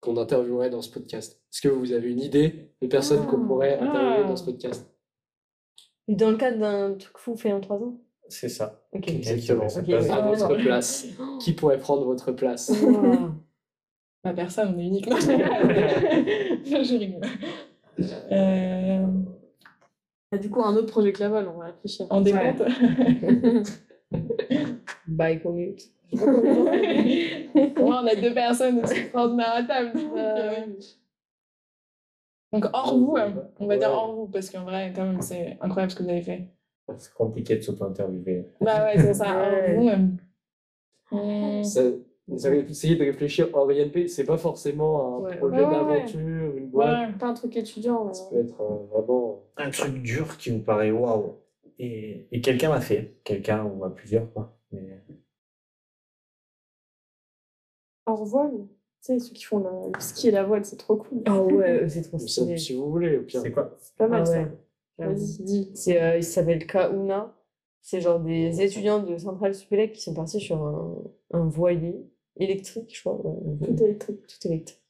[0.00, 1.40] qu'on interviewerait dans ce podcast?
[1.52, 3.46] Est-ce que vous avez une idée de personnes qu'on Ah.
[3.46, 4.28] pourrait interviewer Ah.
[4.28, 4.90] dans ce podcast?
[6.08, 7.98] Dans le cadre d'un truc fou fait en 3 ans?
[8.30, 8.82] C'est ça.
[8.92, 9.66] Exactement.
[9.66, 11.06] À votre place.
[11.40, 12.70] Qui pourrait prendre votre place?
[12.82, 13.32] Ouah.
[14.24, 15.06] Bah, personne, on est unique.
[15.08, 15.16] Non,
[16.82, 17.20] je rigole.
[18.32, 19.06] Euh,
[20.32, 22.06] Ah, du coup, un autre projet que la voile, on va réfléchir.
[22.10, 22.62] en décompte.
[25.06, 25.82] Bye, commute.
[26.12, 29.92] Moi, on a deux personnes extraordinaires à table.
[30.16, 30.66] Euh,
[32.52, 33.34] Donc, hors vous, hein.
[33.58, 36.10] on va dire hors vous, parce qu'en vrai, quand même, c'est incroyable ce que vous
[36.10, 36.48] avez fait.
[36.96, 38.46] C'est compliqué de s'auto-interviewer.
[38.62, 39.76] Bah ouais, c'est ça, hors Ouais.
[39.76, 41.16] vous.
[41.16, 41.62] Hmm.
[42.28, 45.36] Vous avez essayé de réfléchir hors INP, c'est pas forcément un Ouais.
[45.38, 45.94] projet Ouais, ouais, ouais.
[45.96, 47.08] d'aventure, une boîte.
[47.10, 47.18] Ouais.
[47.18, 48.04] Pas un truc étudiant.
[48.04, 49.42] mais- Ça peut être euh, vraiment.
[49.56, 51.36] Un truc dur qui vous paraît waouh.
[51.78, 53.16] Et, et quelqu'un l'a fait.
[53.24, 54.56] Quelqu'un ou à plusieurs, quoi.
[54.72, 55.00] Mais...
[58.06, 58.52] Hors voile.
[59.02, 61.22] Tu sais, ceux qui font le, le ski et la voile, c'est trop cool.
[61.26, 62.56] Ah ouais, c'est trop stylé.
[62.58, 63.40] si vous voulez, au pire.
[63.42, 64.38] C'est quoi C'est pas mal Ah ça.
[64.42, 64.48] ouais.
[64.98, 65.70] Vas-y, dis.
[65.74, 67.34] C'est, euh, il s'appelle Kauna.
[67.80, 70.96] C'est genre des étudiants de Centrale Supélec qui sont partis sur un,
[71.32, 71.94] un voilier
[72.38, 73.14] électrique, je crois.
[73.24, 74.20] ouais, Tout électrique.
[74.26, 74.80] tout électrique.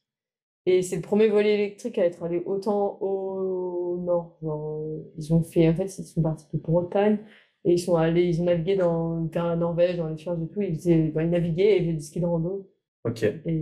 [0.65, 4.37] Et c'est le premier voilier électrique à être allé autant au nord.
[4.41, 7.19] Genre, euh, ils ont fait, en fait, ils sont partis de Bretagne
[7.65, 10.47] et ils sont allés, ils ont navigué dans, vers la Norvège, dans les fjords et
[10.47, 10.61] tout.
[10.61, 12.69] Ils, faisaient, bah, ils naviguaient et ils faisaient du ski de rando.
[13.05, 13.23] Ok.
[13.23, 13.61] Et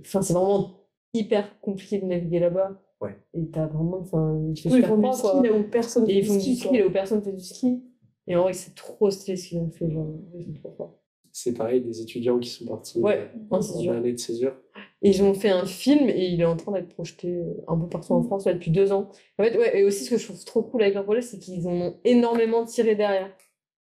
[0.00, 0.70] enfin, c'est vraiment
[1.12, 2.80] hyper compliqué de naviguer là-bas.
[3.00, 3.16] Ouais.
[3.34, 5.40] Et t'as vraiment, enfin, il fait Oui, ils super font du froid, quoi.
[5.40, 6.56] ski là où personne Et ils font du ski.
[6.56, 6.78] ski quoi.
[6.78, 7.82] là où personne fait du ski.
[8.26, 9.90] Et en vrai, c'est trop stylé ce qu'ils ont fait.
[9.90, 10.97] Genre, ils sont trop forts.
[11.40, 13.92] C'est pareil, des étudiants qui sont partis Ouais, euh, en en césure.
[13.92, 14.56] année de césure.
[15.02, 17.88] Ils ont fait un film et il est en train d'être projeté euh, un peu
[17.88, 19.10] partout en France là, depuis deux ans.
[19.38, 21.38] En fait, ouais, et aussi ce que je trouve trop cool avec leur projet, c'est
[21.38, 23.30] qu'ils en ont énormément tiré derrière.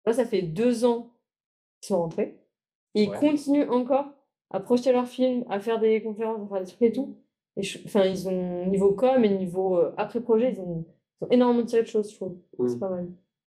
[0.06, 1.11] Là, ça fait deux ans
[1.82, 2.40] qu'ils sont rentrés.
[2.95, 3.19] Et ils Ouais.
[3.19, 4.06] continuent encore
[4.49, 7.18] à projeter leur film, à faire des conférences, à faire des trucs et tout.
[7.57, 10.86] Et je- enfin, ils ont, niveau com et niveau euh, après-projet, ils ont,
[11.19, 12.38] ils ont énormément tiré de choses, je trouve.
[12.57, 12.69] Mm.
[12.69, 13.10] C'est pas mal.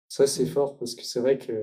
[0.08, 1.54] Ça, c'est fort parce que c'est vrai que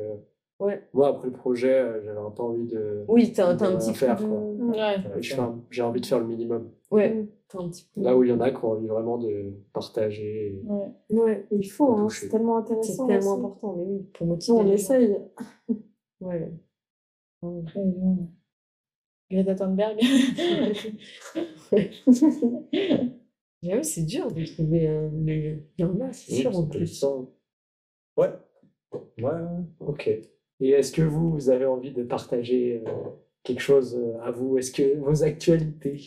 [0.65, 0.82] Ouais.
[0.95, 3.05] Moi, après le projet, euh, j'avais un peu envie de.
[3.09, 4.28] Oui, t'as un petit faire, quoi.
[4.28, 4.97] Ouais.
[5.07, 6.70] Euh, je fais un- J'ai envie de faire le minimum.
[6.91, 8.01] Ouais, t'as un petit peu.
[8.01, 10.61] Là où il y en a qui ont envie vraiment de partager.
[10.65, 10.86] Ouais.
[11.11, 13.07] Ouais, il faut, hein, c'est tellement C'est intéressant.
[13.07, 13.41] tellement aussi.
[13.45, 14.59] important, mais oui, pour Nous, motiver.
[14.59, 15.16] on essaye.
[16.20, 16.53] Ouais.
[19.31, 19.99] Greta Thunberg.
[23.62, 25.11] J'avoue, c'est dur de trouver un.
[25.27, 27.05] Il y en a, c'est sûr, en plus.
[28.16, 28.31] Ouais.
[29.19, 29.31] Ouais.
[29.81, 30.11] Ok.
[30.60, 32.90] Et est-ce que vous, vous avez envie de partager euh,
[33.43, 34.56] quelque chose euh, à vous?
[34.59, 36.01] Est-ce que vos actualités?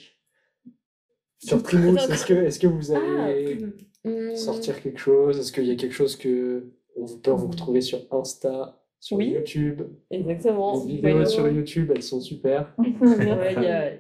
[1.39, 3.59] Sur Primous, est-ce que, vous allez
[4.05, 5.37] Hum, sortir quelque chose?
[5.39, 6.65] Est-ce qu'il y a quelque chose que
[6.95, 9.31] on peut vous retrouver sur Insta, sur Oui.
[9.31, 9.83] YouTube?
[10.09, 10.83] Exactement.
[10.85, 11.25] Les vidéos Voyons.
[11.29, 12.73] sur YouTube, elles sont super.
[13.01, 13.93] Ouais, il y a,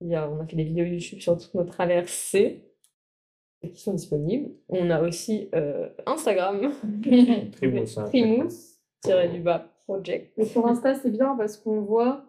[0.00, 2.68] il y a- on a fait des vidéos YouTube sur toute notre traversée
[3.72, 4.50] qui sont disponibles.
[4.68, 6.72] On a aussi euh, Instagram,
[7.52, 8.48] Primous, hein, Primous,
[9.00, 10.32] tiré du bas, project.
[10.36, 12.24] Mais sur Insta, c'est bien parce qu'on voit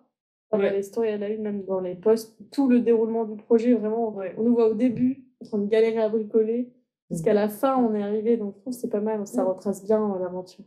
[0.51, 0.71] dans Ouais.
[0.71, 3.73] les stories à la une, même dans les posts, tout le déroulement du projet.
[3.73, 4.35] Vraiment, Ouais.
[4.37, 6.71] on nous voit au début, en train de galérer à bricoler,
[7.09, 8.37] jusqu'à la fin, on est arrivé.
[8.37, 9.25] Donc, je trouve que c'est pas mal.
[9.27, 10.65] Ça retrace bien euh, l'aventure.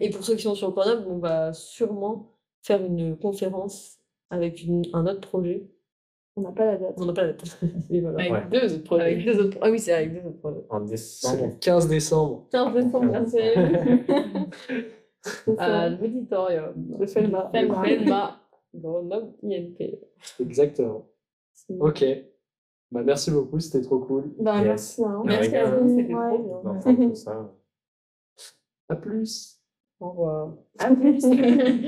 [0.00, 2.32] Et pour ceux qui sont sur Grenoble, on va sûrement
[2.62, 3.98] faire une conférence
[4.30, 5.70] avec une- un autre projet.
[6.36, 6.94] On n'a pas la date.
[6.98, 7.58] On n'a pas la date.
[7.90, 8.18] Voilà.
[8.18, 8.60] Avec Ouais.
[8.60, 9.02] deux autres projets.
[9.04, 9.58] Avec deux autres.
[9.62, 10.64] Ah oui, c'est avec deux autres projets.
[10.70, 11.58] En décembre.
[11.60, 12.46] 15 décembre.
[12.50, 13.36] 15 décembre, merci.
[15.58, 16.72] À l'auditorium.
[16.76, 17.50] De Felma.
[17.52, 17.82] Felma.
[17.84, 18.40] Felma.
[18.74, 19.98] Grenoble INP.
[20.40, 21.06] Exactement.
[21.80, 22.04] Ok.
[22.92, 24.32] Bah, merci beaucoup, c'était trop cool.
[24.38, 24.64] Bah, Yes.
[24.66, 25.04] merci.
[25.04, 25.22] hein.
[25.24, 26.28] Merci à vous, c'était Ouais.
[26.28, 26.72] trop bien.
[26.72, 27.52] D'entendre tout ça.
[28.88, 29.60] À plus.
[30.00, 30.54] Au revoir.
[30.78, 31.22] À plus.